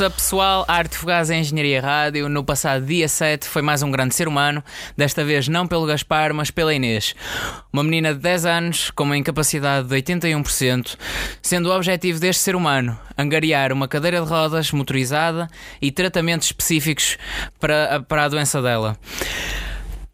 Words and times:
Up, 0.00 0.14
pessoal? 0.14 0.64
Arte 0.68 0.96
Fugaz 0.96 1.28
em 1.28 1.40
Engenharia 1.40 1.80
Rádio. 1.80 2.28
No 2.28 2.44
passado 2.44 2.86
dia 2.86 3.08
7 3.08 3.48
foi 3.48 3.62
mais 3.62 3.82
um 3.82 3.90
grande 3.90 4.14
ser 4.14 4.28
humano, 4.28 4.62
desta 4.96 5.24
vez 5.24 5.48
não 5.48 5.66
pelo 5.66 5.86
Gaspar, 5.86 6.32
mas 6.32 6.50
pela 6.50 6.72
Inês. 6.72 7.16
Uma 7.72 7.82
menina 7.82 8.14
de 8.14 8.20
10 8.20 8.46
anos 8.46 8.90
com 8.92 9.02
uma 9.02 9.16
incapacidade 9.16 9.88
de 9.88 9.94
81%, 9.96 10.96
sendo 11.42 11.68
o 11.68 11.74
objetivo 11.74 12.20
deste 12.20 12.42
ser 12.42 12.54
humano 12.54 12.98
angariar 13.16 13.72
uma 13.72 13.88
cadeira 13.88 14.20
de 14.20 14.28
rodas 14.28 14.70
motorizada 14.70 15.48
e 15.82 15.90
tratamentos 15.90 16.46
específicos 16.46 17.18
para, 17.58 18.00
para 18.00 18.24
a 18.24 18.28
doença 18.28 18.62
dela. 18.62 18.96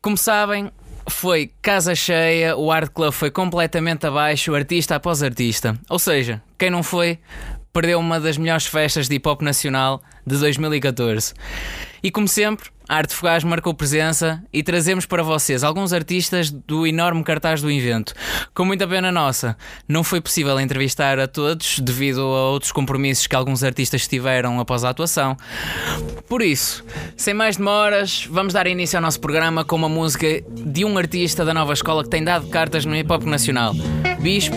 Como 0.00 0.16
sabem, 0.16 0.70
foi 1.08 1.50
casa 1.60 1.94
cheia, 1.94 2.56
o 2.56 2.72
Art 2.72 2.90
Club 2.90 3.12
foi 3.12 3.30
completamente 3.30 4.06
abaixo, 4.06 4.54
artista 4.54 4.96
após 4.96 5.22
artista. 5.22 5.78
Ou 5.90 5.98
seja, 5.98 6.42
quem 6.58 6.70
não 6.70 6.82
foi, 6.82 7.18
perdeu 7.74 7.98
uma 7.98 8.20
das 8.20 8.38
melhores 8.38 8.66
festas 8.66 9.08
de 9.08 9.16
hip 9.16 9.28
hop 9.28 9.42
nacional 9.42 10.00
de 10.24 10.38
2014. 10.38 11.34
E 12.04 12.10
como 12.10 12.28
sempre, 12.28 12.70
a 12.88 12.98
Arte 12.98 13.14
Fogás 13.14 13.42
marcou 13.42 13.74
presença 13.74 14.40
e 14.52 14.62
trazemos 14.62 15.06
para 15.06 15.24
vocês 15.24 15.64
alguns 15.64 15.92
artistas 15.92 16.52
do 16.52 16.86
enorme 16.86 17.24
cartaz 17.24 17.60
do 17.60 17.68
evento. 17.68 18.14
Com 18.54 18.64
muita 18.64 18.86
pena 18.86 19.10
nossa, 19.10 19.56
não 19.88 20.04
foi 20.04 20.20
possível 20.20 20.60
entrevistar 20.60 21.18
a 21.18 21.26
todos 21.26 21.80
devido 21.80 22.20
a 22.20 22.50
outros 22.50 22.70
compromissos 22.70 23.26
que 23.26 23.34
alguns 23.34 23.64
artistas 23.64 24.06
tiveram 24.06 24.60
após 24.60 24.84
a 24.84 24.90
atuação. 24.90 25.36
Por 26.28 26.42
isso, 26.42 26.84
sem 27.16 27.34
mais 27.34 27.56
demoras, 27.56 28.28
vamos 28.30 28.52
dar 28.52 28.68
início 28.68 28.96
ao 28.98 29.02
nosso 29.02 29.18
programa 29.18 29.64
com 29.64 29.74
uma 29.74 29.88
música 29.88 30.26
de 30.48 30.84
um 30.84 30.96
artista 30.96 31.44
da 31.44 31.52
nova 31.52 31.72
escola 31.72 32.04
que 32.04 32.10
tem 32.10 32.22
dado 32.22 32.46
cartas 32.46 32.84
no 32.84 32.94
hip 32.94 33.12
hop 33.12 33.24
nacional. 33.24 33.74
Bispo, 34.20 34.54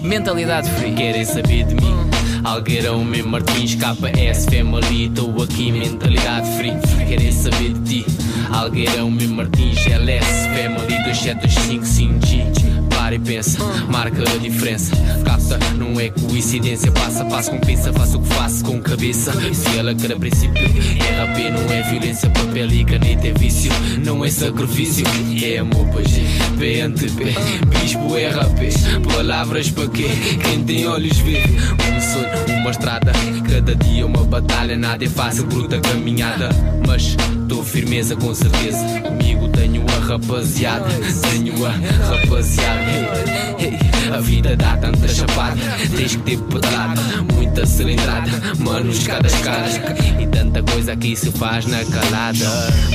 Mentalidade 0.00 0.70
Free. 0.70 0.94
Querem 0.94 1.24
saber 1.26 1.64
de 1.64 1.74
mim? 1.74 2.03
Algueirão, 2.44 3.02
meu 3.02 3.26
Martins, 3.26 3.74
KS, 3.74 4.44
Family, 4.44 5.06
estou 5.06 5.42
aqui, 5.42 5.72
mentalidade 5.72 6.46
free. 6.58 6.74
Querem 7.08 7.32
saber 7.32 7.72
de 7.72 8.04
ti? 8.04 8.06
Algueirão, 8.52 9.10
meu 9.10 9.30
Martins, 9.30 9.86
LS, 9.86 10.26
Family, 10.48 11.02
2725, 11.04 11.84
5G. 11.84 12.83
Para 13.04 13.16
e 13.16 13.18
pensa, 13.18 13.58
marca 13.90 14.22
a 14.22 14.38
diferença. 14.38 14.96
Capta, 15.26 15.58
não 15.76 16.00
é 16.00 16.08
coincidência. 16.08 16.90
Passa, 16.90 17.22
passo 17.26 17.50
com 17.50 17.60
pensa, 17.60 17.92
faço 17.92 18.16
o 18.16 18.22
que 18.22 18.28
faço 18.34 18.64
com 18.64 18.80
cabeça. 18.80 19.30
Quer 19.30 20.12
a 20.12 20.16
princípio, 20.16 20.64
RP 20.64 21.50
não 21.52 21.70
é 21.70 21.82
violência, 21.82 22.30
papel 22.30 22.72
e 22.72 22.82
caneta 22.82 23.28
é 23.28 23.32
vício, 23.34 23.70
não 24.02 24.24
é 24.24 24.30
sacrifício. 24.30 25.04
É 25.44 25.58
amor, 25.58 25.86
pois 25.92 26.06
PNTP, 26.58 27.34
bispo 27.68 28.14
RP. 28.14 29.12
Palavras 29.14 29.68
para 29.68 29.86
quê? 29.90 30.08
Quem 30.42 30.64
tem 30.64 30.86
olhos 30.86 31.18
vê. 31.18 31.42
Um 31.42 32.00
sonho, 32.00 32.58
uma 32.58 32.70
estrada, 32.70 33.12
cada 33.50 33.76
dia 33.76 34.06
uma 34.06 34.24
batalha. 34.24 34.78
Nada 34.78 35.04
é 35.04 35.08
fácil, 35.10 35.44
bruta 35.44 35.78
caminhada. 35.78 36.48
Mas 36.86 37.14
dou 37.46 37.62
firmeza 37.62 38.16
com 38.16 38.34
certeza. 38.34 38.78
Comigo 39.02 39.46
tenho 39.48 39.82
a 39.82 39.83
rapaziada, 40.04 40.88
tenho 41.30 41.66
a 41.66 41.70
rapaziada. 41.70 43.34
A 44.14 44.20
vida 44.20 44.56
dá 44.56 44.76
tanta 44.76 45.08
chapada, 45.08 45.56
tens 45.96 46.14
que 46.16 46.22
ter 46.22 46.38
pedalada, 46.38 47.00
muita 47.32 47.66
cilindrada, 47.66 48.30
mano, 48.58 48.90
escada, 48.90 49.26
escada. 49.26 49.68
E 50.20 50.26
tanta 50.26 50.62
coisa 50.62 50.92
aqui 50.92 51.16
se 51.16 51.32
faz 51.32 51.66
na 51.66 51.84
calada. 51.84 52.46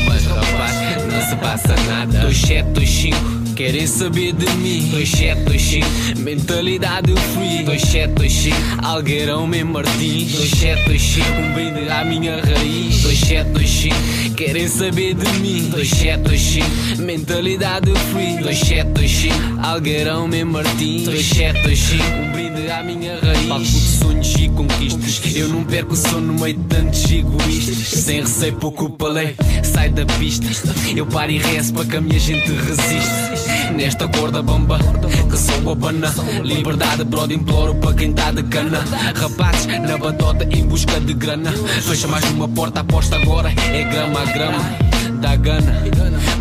Mas 0.08 0.26
rapaz, 0.26 1.04
não 1.12 1.30
se 1.30 1.36
passa 1.38 1.76
nada. 1.88 2.20
2725 2.22 3.39
Querem 3.60 3.86
saber 3.88 4.32
de 4.32 4.50
mim. 4.52 4.88
2725 4.90 6.22
Mentalidade 6.22 7.14
free 7.34 7.62
2725 7.66 8.56
Algueirão 8.86 9.46
meu 9.46 9.66
Martins. 9.66 10.32
2725 10.32 11.28
Um 11.30 11.54
brinde 11.54 11.90
à 11.90 12.06
minha 12.06 12.42
raiz. 12.42 13.02
2725 13.02 14.36
Querem 14.36 14.66
saber 14.70 15.14
de 15.14 15.30
mim. 15.40 15.70
2725 15.72 17.02
Mentalidade 17.02 17.92
free 18.14 18.38
2725 18.38 19.36
Algueirão 19.62 20.26
meu 20.26 20.46
Martins. 20.46 21.04
2725 21.04 22.04
Um 22.18 22.32
brinde 22.32 22.72
à 22.72 22.82
minha 22.82 23.20
raiz. 23.20 23.46
Palco 23.46 23.66
de 23.66 23.72
sonhos 23.72 24.36
e 24.36 24.48
conquistas 24.48 25.36
Eu 25.36 25.50
não 25.50 25.66
perco 25.66 25.96
o 25.96 25.98
sono 25.98 26.32
no 26.32 26.40
meio 26.42 26.56
de 26.56 26.64
tantos 26.64 27.12
egoístas. 27.12 28.04
Sem 28.04 28.22
receio 28.22 28.54
pouco 28.54 28.90
palei 28.90 29.36
Sai 29.64 29.90
da 29.90 30.06
pista. 30.06 30.48
Eu 30.96 31.06
paro 31.06 31.30
e 31.30 31.40
rezo 31.40 31.74
para 31.74 31.86
que 31.86 31.98
a 31.98 32.02
minha 32.02 32.20
gente 32.20 32.50
resiste 32.52 33.49
Nesta 33.76 34.08
corda 34.08 34.42
bamba 34.42 34.80
que 35.30 35.38
sou 35.38 35.56
a 35.72 36.44
Liberdade, 36.44 37.04
brother, 37.04 37.38
imploro 37.38 37.76
para 37.76 37.94
quem 37.94 38.14
tá 38.14 38.32
de 38.32 38.44
cana 38.44 38.84
Rapazes 39.16 39.68
na 39.68 39.98
batota 39.98 40.48
em 40.52 40.66
busca 40.66 41.00
de 41.00 41.14
grana. 41.14 41.52
Fecha 41.52 42.08
mais 42.08 42.26
uma 42.32 42.48
porta, 42.48 42.82
aposta 42.82 43.16
agora 43.16 43.52
É 43.74 43.84
grama 43.84 44.22
a 44.22 44.26
grama. 44.26 44.60
Da 45.22 45.36
gana. 45.36 45.84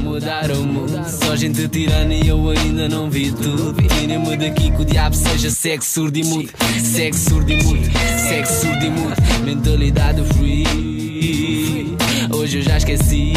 Mudar 0.03 0.51
o 0.53 0.63
mundo. 0.63 1.05
Só 1.09 1.35
gente 1.35 1.67
tirana 1.69 2.15
e 2.15 2.29
eu 2.29 2.51
ainda 2.51 2.89
não 2.89 3.11
vi 3.11 3.33
tudo. 3.33 3.75
Tirem-me 3.83 4.37
daqui 4.37 4.71
que 4.71 4.83
o 4.83 4.85
diabo 4.85 5.17
seja 5.17 5.51
cego, 5.51 5.85
surdo 5.85 6.19
e 6.19 6.25
mudo. 6.25 6.51
Cego, 6.81 7.17
surdo 7.17 7.53
e 7.53 7.63
mudo. 7.63 7.91
Cego, 8.29 8.47
surdo 8.47 8.85
e 8.85 8.91
mudo. 8.91 9.15
Mentalidade 9.45 10.23
free. 10.35 11.97
Hoje 12.33 12.59
eu 12.59 12.63
já 12.63 12.77
esqueci 12.77 13.33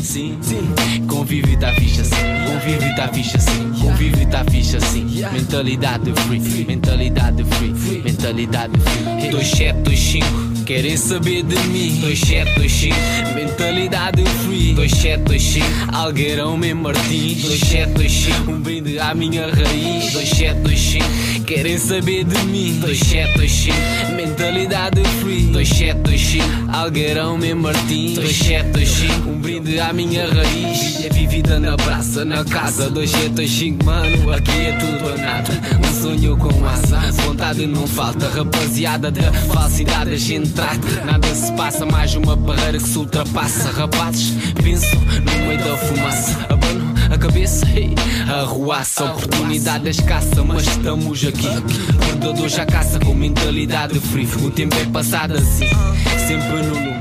sim, 0.00 0.38
sim. 0.42 1.06
Convive 1.06 1.56
tá 1.56 1.72
ficha 1.74 2.02
assim, 2.02 2.16
convive 2.46 2.85
tá 2.96 3.08
ficha 3.08 3.36
assim, 3.36 3.72
convive 3.80 4.26
tá 4.26 4.44
ficha 4.50 4.78
assim. 4.78 5.04
Mentalidade 5.32 6.12
free, 6.26 6.64
mentalidade 6.66 7.44
free, 7.44 8.02
mentalidade 8.02 8.72
free. 8.80 9.30
2725 9.30 10.46
Querem 10.66 10.96
saber 10.96 11.44
de 11.44 11.56
mim. 11.68 12.00
2725 12.00 13.34
Mentalidade 13.36 14.24
free. 14.44 14.74
2725 14.74 15.96
Algueirão 15.96 16.56
meu 16.56 16.74
Martins. 16.74 17.42
2725 17.42 18.50
Um 18.50 18.60
brinde 18.60 18.98
à 18.98 19.14
minha 19.14 19.42
raiz. 19.46 20.12
2725 20.12 21.44
Querem 21.44 21.78
saber 21.78 22.24
de 22.24 22.38
mim. 22.46 22.80
2725 22.80 24.12
Mentalidade 24.16 25.04
free. 25.20 25.46
2725 25.52 26.76
Algueirão 26.76 27.38
meu 27.38 27.54
Martins. 27.56 28.14
2725 28.18 29.30
Um 29.30 29.38
brinde 29.38 29.78
à 29.78 29.92
minha 29.92 30.26
raiz. 30.26 31.04
É 31.04 31.08
vivida 31.10 31.60
na 31.60 31.76
praça, 31.76 32.24
na 32.24 32.44
casa 32.44 32.85
2725 32.88 33.84
Mano, 33.84 34.32
aqui 34.32 34.50
é 34.50 34.72
tudo 34.72 35.10
ou 35.10 35.18
nada. 35.18 35.52
Um 35.78 36.02
sonho 36.02 36.36
com 36.36 36.66
asa 36.66 37.00
Vontade 37.22 37.66
não 37.66 37.86
falta. 37.86 38.28
Rapaziada 38.28 39.10
da 39.10 39.32
falsidade 39.32 40.12
a 40.12 40.16
gente 40.16 40.50
trata. 40.50 41.04
Nada 41.04 41.34
se 41.34 41.52
passa, 41.52 41.84
mais 41.84 42.14
uma 42.14 42.36
barreira 42.36 42.78
que 42.78 42.88
se 42.88 42.98
ultrapassa. 42.98 43.70
Rapazes, 43.70 44.32
penso 44.62 44.96
no 44.96 45.46
meio 45.46 45.58
da 45.58 45.76
fumaça. 45.76 46.46
Abano 46.48 46.96
a 47.10 47.18
cabeça, 47.18 47.66
hey, 47.70 47.94
arruaça. 48.28 49.04
Oportunidade 49.04 49.88
escassa, 49.88 50.42
mas 50.42 50.66
estamos 50.66 51.24
aqui. 51.24 51.48
Predador 51.98 52.48
já 52.48 52.66
caça 52.66 52.98
com 52.98 53.14
mentalidade 53.14 53.98
free. 54.00 54.28
O 54.44 54.50
tempo 54.50 54.76
é 54.76 54.84
passado 54.86 55.34
assim, 55.34 55.68
sempre 56.26 56.62
no 56.62 56.74
lume 56.74 56.95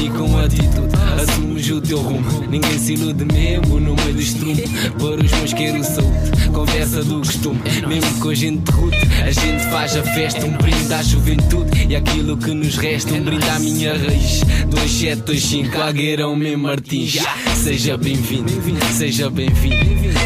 e 0.00 0.08
com 0.10 0.38
atitude 0.38 0.88
assumes 1.20 1.70
o 1.70 1.80
teu 1.80 1.98
rumo. 1.98 2.46
Ninguém 2.48 2.78
se 2.78 2.94
ilude 2.94 3.24
mesmo 3.24 3.80
no 3.80 3.94
meio 3.96 4.14
do 4.14 4.20
estrume. 4.20 4.62
Para 4.98 5.24
os 5.24 5.32
meus 5.32 5.52
quero 5.52 5.84
saúde, 5.84 6.48
conversa 6.52 7.04
do 7.04 7.18
costume. 7.18 7.60
Mesmo 7.86 8.20
com 8.20 8.28
a 8.28 8.34
gente 8.34 8.70
rude, 8.70 8.96
a 9.22 9.30
gente 9.30 9.64
faz 9.70 9.96
a 9.96 10.02
festa. 10.02 10.46
Um 10.46 10.56
brinde 10.56 10.92
à 10.92 11.02
juventude 11.02 11.86
e 11.88 11.96
aquilo 11.96 12.36
que 12.36 12.52
nos 12.52 12.76
resta. 12.76 13.12
Um 13.14 13.22
brinde 13.22 13.48
à 13.48 13.58
minha 13.58 13.96
raiz. 13.96 14.42
2725, 14.68 15.80
Algueirão 15.80 16.36
meu 16.36 16.58
Martins. 16.58 17.18
Seja 17.56 17.96
bem-vindo, 17.96 18.50
seja 18.92 19.30
bem-vindo, 19.30 19.76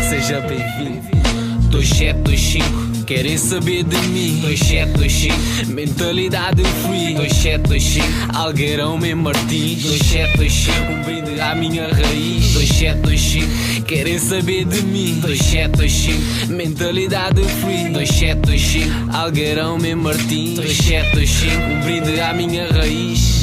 seja 0.08 0.40
bem-vindo. 0.40 1.02
2725 1.70 2.91
Querem 3.12 3.36
saber 3.36 3.84
de 3.84 3.98
mim. 4.08 4.40
2725 4.40 5.66
Mentalidade 5.70 6.62
free 6.64 7.12
2725 7.14 8.06
Algueirão 8.34 8.96
meu 8.96 9.14
Martins. 9.14 9.82
2725 9.82 10.72
Um 10.90 11.02
brinde 11.02 11.38
à 11.38 11.54
minha 11.54 11.88
raiz. 11.88 12.52
2725 12.54 13.82
Querem 13.84 14.18
saber 14.18 14.64
de 14.64 14.80
mim. 14.80 15.20
2725 15.20 16.52
Mentalidade 16.54 17.42
free 17.60 17.90
2725 17.90 19.14
Algueirão 19.14 19.76
meu 19.76 19.96
Martins. 19.98 20.54
2725 20.58 21.62
Um 21.62 21.80
brinde 21.82 22.18
à 22.18 22.32
minha 22.32 22.66
raiz 22.72 23.41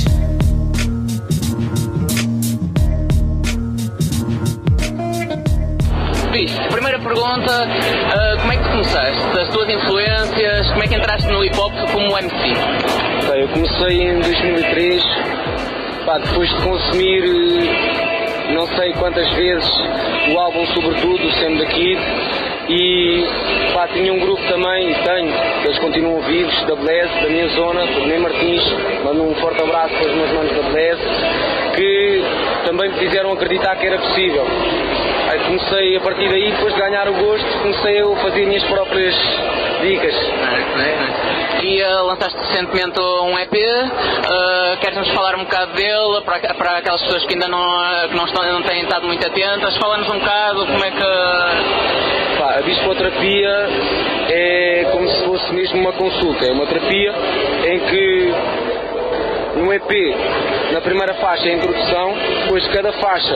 Primeira 6.29 6.99
pergunta, 6.99 7.65
uh, 7.65 8.39
como 8.39 8.53
é 8.53 8.57
que 8.57 8.69
começaste? 8.69 9.39
As 9.39 9.47
tuas 9.49 9.67
influências, 9.67 10.69
como 10.69 10.83
é 10.83 10.87
que 10.87 10.95
entraste 10.95 11.27
no 11.27 11.43
hip 11.43 11.57
hop 11.57 11.73
como 11.91 12.15
MC? 12.17 12.53
Eu 13.35 13.47
comecei 13.47 14.03
em 14.03 14.19
2003, 14.19 15.03
pá, 16.05 16.19
depois 16.19 16.47
de 16.49 16.55
consumir 16.61 17.23
não 18.53 18.67
sei 18.67 18.93
quantas 18.93 19.27
vezes 19.33 19.69
o 20.33 20.37
álbum 20.37 20.65
Sobretudo, 20.67 21.25
o 21.25 21.31
Sam 21.33 21.55
da 21.57 21.65
Kid, 21.65 21.99
E 22.69 23.25
pá, 23.73 23.87
tinha 23.87 24.13
um 24.13 24.19
grupo 24.19 24.41
também, 24.47 24.91
e 24.91 24.95
tenho, 25.03 25.33
eles 25.63 25.79
continuam 25.79 26.21
vivos, 26.21 26.63
da 26.67 26.75
Blaze, 26.75 27.21
da 27.23 27.29
minha 27.29 27.47
zona, 27.49 27.87
do 27.87 28.05
Nem 28.05 28.19
Martins, 28.19 28.63
mando 29.03 29.23
um 29.23 29.33
forte 29.35 29.61
abraço 29.63 29.95
para 29.95 30.09
os 30.09 30.15
meus 30.15 30.31
manos 30.31 30.51
da 30.55 30.61
Blaze, 30.61 31.01
que 31.75 32.23
também 32.65 32.91
me 32.91 32.99
fizeram 32.99 33.31
acreditar 33.31 33.75
que 33.77 33.87
era 33.87 33.97
possível. 33.97 34.45
Comecei 35.49 35.97
a 35.97 36.01
partir 36.01 36.29
daí, 36.29 36.51
depois 36.51 36.75
de 36.75 36.79
ganhar 36.79 37.09
o 37.09 37.13
gosto, 37.13 37.59
comecei 37.63 37.99
a 37.99 38.15
fazer 38.17 38.45
minhas 38.45 38.63
próprias 38.65 39.15
dicas. 39.81 40.13
E 41.63 41.81
uh, 41.81 42.05
lançaste 42.05 42.37
recentemente 42.37 42.99
um 42.99 43.35
EP, 43.39 43.53
uh, 43.53 44.77
queres-nos 44.79 45.09
falar 45.09 45.35
um 45.37 45.45
bocado 45.45 45.73
dele, 45.73 46.21
para, 46.23 46.53
para 46.53 46.77
aquelas 46.77 47.01
pessoas 47.01 47.25
que 47.25 47.33
ainda 47.33 47.47
não, 47.47 47.65
que 48.09 48.15
não, 48.15 48.25
estão, 48.25 48.43
não 48.53 48.61
têm 48.61 48.83
estado 48.83 49.07
muito 49.07 49.25
atentas, 49.25 49.75
fala-nos 49.77 50.07
um 50.07 50.19
bocado 50.19 50.67
como 50.67 50.85
é 50.85 50.91
que... 50.91 52.37
Pá, 52.37 52.59
a 52.59 52.61
bispoterapia 52.61 53.67
é 54.29 54.87
como 54.91 55.09
se 55.09 55.25
fosse 55.25 55.51
mesmo 55.51 55.79
uma 55.79 55.93
consulta, 55.93 56.45
é 56.45 56.51
uma 56.51 56.67
terapia 56.67 57.11
em 57.65 57.79
que 57.79 58.33
no 59.59 59.73
EP, 59.73 60.15
na 60.71 60.81
primeira 60.81 61.13
faixa 61.15 61.47
é 61.47 61.51
a 61.51 61.55
introdução, 61.55 62.13
depois 62.43 62.67
cada 62.69 62.91
faixa 62.93 63.35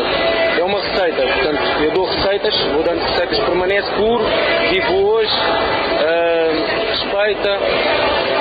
é 0.57 0.63
uma 0.63 0.81
receita. 0.81 1.21
Portanto, 1.21 1.83
eu 1.83 1.91
dou 1.91 2.05
receitas, 2.05 2.59
vou 2.73 2.83
dando 2.83 3.01
receitas, 3.01 3.39
permanece 3.39 3.91
puro, 3.91 4.23
vivo 4.69 4.93
hoje, 4.93 5.33
uh, 5.33 6.82
respeita. 6.93 7.59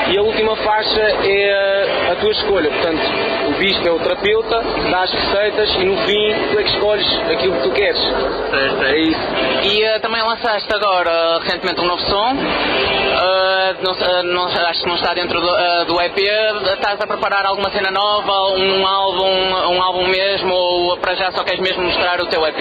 E 0.09 0.19
a 0.19 0.23
última 0.23 0.55
faixa 0.57 1.01
é 1.01 2.09
a, 2.09 2.13
a, 2.13 2.17
tua 2.17 2.31
escolha. 2.33 2.71
Portanto, 2.71 3.01
o 3.49 3.53
bispo 3.59 3.89
é 3.89 3.91
o 3.91 3.99
terapeuta, 3.99 4.63
dá 4.91 5.03
as 5.03 5.13
receitas 5.13 5.75
e 5.77 5.85
no 5.85 5.97
fim 5.99 6.35
tu 6.51 6.59
é 6.59 6.63
que 6.63 6.71
escolhes 6.71 7.21
aquilo 7.31 7.57
que 7.57 7.63
tu 7.63 7.71
queres. 7.71 8.01
Certo, 8.01 8.85
é 8.85 8.99
isso. 8.99 9.21
E 9.65 9.97
uh, 9.97 10.01
também 10.01 10.23
lançaste 10.23 10.75
agora 10.75 11.39
recentemente 11.39 11.81
um 11.81 11.87
novo 11.87 12.03
som. 12.03 12.35
Uh, 12.35 13.63
não, 13.83 14.23
não, 14.25 14.45
acho 14.47 14.83
que 14.83 14.89
não 14.89 14.97
está 14.97 15.15
dentro 15.15 15.41
do, 15.41 15.85
do 15.87 16.01
EP. 16.01 16.19
Estás 16.19 17.01
a 17.01 17.07
preparar 17.07 17.47
alguma 17.47 17.71
cena 17.71 17.91
nova, 17.91 18.33
um 18.57 18.87
álbum, 18.87 19.75
um 19.77 19.83
álbum 19.83 20.07
mesmo, 20.09 20.53
ou 20.53 20.97
para 20.99 21.15
já 21.15 21.31
só 21.33 21.43
queres 21.45 21.61
mesmo 21.61 21.85
mostrar 21.85 22.21
o 22.21 22.27
teu 22.27 22.45
EP? 22.47 22.59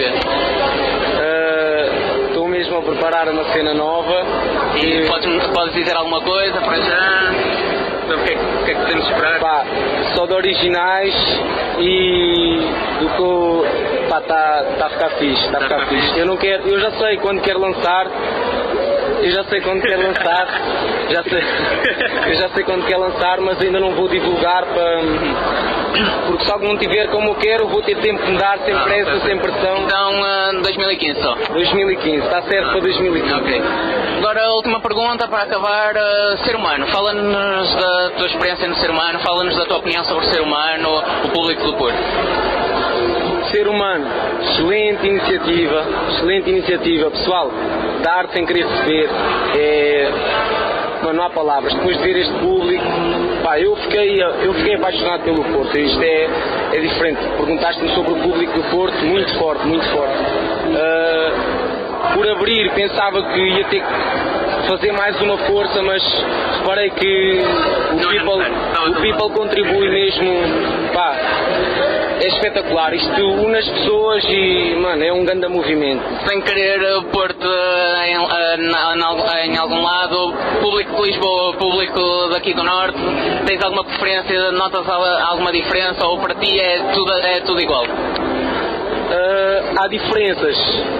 Mesmo 2.52 2.76
a 2.76 2.82
preparar 2.82 3.26
uma 3.30 3.44
cena 3.44 3.72
nova. 3.72 4.26
E, 4.76 4.84
e... 4.84 5.06
Podes, 5.08 5.46
podes 5.46 5.72
dizer 5.72 5.96
alguma 5.96 6.20
coisa 6.20 6.60
para 6.60 6.76
já? 6.82 7.32
O 8.04 8.24
que, 8.24 8.32
é, 8.34 8.36
que 8.36 8.70
é 8.72 8.74
que 8.74 8.86
temos 8.88 9.06
de 9.06 9.10
esperar? 9.10 9.40
Pá, 9.40 9.64
só 10.14 10.26
de 10.26 10.34
originais 10.34 11.14
e 11.78 12.60
do 13.00 13.08
que 13.08 13.22
eu. 13.22 13.66
Pá, 14.10 14.18
está 14.18 14.64
tá 14.78 14.86
a 14.86 14.90
ficar 14.90 15.10
fixe, 15.12 15.46
está 15.46 15.58
a 15.58 15.60
ficar 15.62 15.86
fixe. 15.86 16.18
Eu 16.18 16.26
não 16.26 16.36
quero, 16.36 16.68
eu 16.68 16.78
já 16.78 16.90
sei 16.90 17.16
quando 17.16 17.40
quero 17.40 17.58
lançar, 17.58 18.06
eu 19.22 19.30
já 19.30 19.44
sei 19.44 19.62
quando 19.62 19.80
quer 19.80 19.96
lançar, 19.96 20.46
já 21.08 21.22
sei, 21.22 21.40
eu 22.28 22.34
já 22.34 22.48
sei 22.50 22.64
quando 22.64 22.84
quer 22.84 22.98
lançar, 22.98 23.40
mas 23.40 23.62
ainda 23.62 23.80
não 23.80 23.92
vou 23.92 24.08
divulgar 24.08 24.66
para. 24.66 25.00
Porque 26.26 26.44
se 26.44 26.58
não 26.58 26.76
tiver 26.76 27.08
como 27.08 27.30
eu 27.30 27.34
quero, 27.36 27.68
vou 27.68 27.82
ter 27.82 27.96
tempo 27.96 28.24
de 28.24 28.32
mudar 28.32 28.58
sem 28.64 28.74
pressa, 28.74 29.20
sem 29.20 29.38
pressão. 29.38 29.78
Então, 29.84 30.20
uh, 30.20 30.62
2015 30.62 31.20
só. 31.20 31.34
2015, 31.52 32.18
está 32.18 32.42
certo 32.42 32.70
para 32.70 32.80
2015. 32.80 33.34
Ok. 33.34 33.62
Agora 34.18 34.44
a 34.44 34.54
última 34.54 34.80
pergunta 34.80 35.28
para 35.28 35.42
acabar, 35.42 35.94
uh, 35.94 36.38
ser 36.44 36.56
humano. 36.56 36.86
Fala-nos 36.88 37.74
da 37.74 38.10
tua 38.16 38.26
experiência 38.26 38.68
no 38.68 38.76
ser 38.76 38.90
humano, 38.90 39.18
fala-nos 39.20 39.56
da 39.56 39.64
tua 39.66 39.78
opinião 39.78 40.04
sobre 40.04 40.26
o 40.26 40.30
ser 40.30 40.40
humano, 40.40 41.02
o 41.24 41.28
público 41.28 41.62
do 41.64 41.74
Porto. 41.74 41.98
Ser 43.50 43.68
humano, 43.68 44.06
excelente 44.40 45.06
iniciativa, 45.06 45.84
excelente 46.08 46.50
iniciativa, 46.50 47.10
pessoal 47.10 47.50
dar 48.02 48.28
sem 48.32 48.44
querer 48.44 48.66
receber. 48.66 49.08
É, 49.56 50.10
não, 51.02 51.12
não 51.12 51.24
há 51.24 51.30
palavras. 51.30 51.72
Depois 51.74 51.96
de 51.96 52.02
ver 52.02 52.16
este 52.16 52.34
público, 52.34 52.84
pá, 53.42 53.60
eu 53.60 53.76
fiquei, 53.76 54.22
eu 54.22 54.54
fiquei 54.54 54.74
apaixonado 54.74 55.24
pelo 55.24 55.44
Porto. 55.44 55.78
Isto 55.78 56.02
é, 56.02 56.28
é 56.72 56.80
diferente. 56.80 57.20
Perguntaste-me 57.36 57.88
sobre 57.94 58.12
o 58.12 58.16
público 58.16 58.52
do 58.52 58.64
Porto, 58.70 59.04
muito 59.04 59.38
forte, 59.38 59.66
muito 59.66 59.84
forte. 59.90 60.14
Uh, 60.14 62.14
por 62.14 62.28
abrir, 62.28 62.70
pensava 62.72 63.22
que 63.22 63.40
ia 63.40 63.64
ter 63.64 63.80
que 63.80 64.68
fazer 64.68 64.92
mais 64.92 65.20
uma 65.20 65.38
força, 65.38 65.82
mas 65.82 66.02
reparei 66.58 66.90
que 66.90 67.40
o 67.92 68.08
people, 68.08 68.42
o 68.88 68.94
people 69.00 69.30
contribui 69.30 69.88
mesmo. 69.88 70.30
Pá, 70.92 71.16
é 72.22 72.28
espetacular. 72.28 72.94
Isto 72.94 73.20
une 73.20 73.58
as 73.58 73.68
pessoas 73.68 74.24
e, 74.28 74.76
mano, 74.76 75.02
é 75.02 75.12
um 75.12 75.24
grande 75.24 75.48
movimento. 75.48 76.02
Sem 76.28 76.40
querer 76.42 76.80
eh, 76.80 77.00
pôr-te 77.10 77.46
em, 77.46 78.14
eh, 78.14 79.46
em, 79.46 79.56
algum 79.56 79.82
lado, 79.82 80.32
Lisboa, 81.04 81.54
público 81.54 82.28
daqui 82.30 82.54
do 82.54 82.62
Norte, 82.62 82.98
tens 83.46 83.62
alguma 83.62 83.84
preferência, 83.84 84.52
notas 84.52 84.88
alguma 84.88 85.52
diferença 85.52 86.06
ou 86.06 86.18
para 86.18 86.34
ti 86.34 86.58
é 86.58 86.78
tudo, 86.92 87.12
é 87.12 87.40
tudo 87.40 87.60
igual? 87.60 87.84
Uh, 87.84 89.78
há 89.78 89.88
diferenças, 89.88 90.56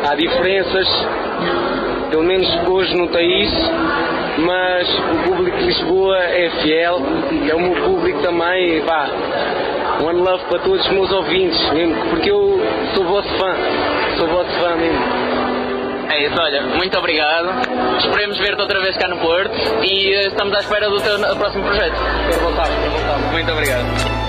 há 0.08 0.14
diferenças, 0.14 0.88
pelo 2.10 2.24
menos 2.24 2.48
hoje 2.68 2.96
notei 2.96 3.42
isso, 3.42 3.70
mas 4.38 4.88
o 4.98 5.30
público 5.30 5.56
de 5.58 5.64
Lisboa 5.64 6.18
é 6.18 6.50
fiel, 6.62 7.00
é 7.48 7.54
o 7.54 7.60
meu 7.60 7.82
público 7.82 8.20
também, 8.22 8.82
pá, 8.82 9.08
One 10.00 10.20
love 10.20 10.44
para 10.46 10.58
todos 10.58 10.84
os 10.84 10.92
meus 10.92 11.12
ouvintes, 11.12 11.70
mesmo, 11.70 11.94
porque 12.10 12.30
eu 12.30 12.60
sou 12.94 13.04
vosso 13.04 13.28
fã, 13.38 13.54
sou 14.18 14.26
vosso 14.26 14.50
fã 14.58 14.74
mesmo. 14.74 15.31
É 16.08 16.26
isso, 16.26 16.40
olha, 16.40 16.62
muito 16.62 16.98
obrigado. 16.98 17.48
Esperemos 17.98 18.38
ver-te 18.38 18.60
outra 18.60 18.80
vez 18.80 18.96
cá 18.96 19.08
no 19.08 19.18
Porto 19.18 19.54
e 19.82 20.12
eh, 20.12 20.26
estamos 20.28 20.54
à 20.54 20.60
espera 20.60 20.88
do 20.88 21.00
teu 21.00 21.18
próximo 21.36 21.64
projeto. 21.64 21.96
Quero 22.28 22.40
voltar, 22.42 22.66
quero 22.68 22.90
voltar. 22.90 23.18
Muito 23.32 23.52
obrigado 23.52 24.22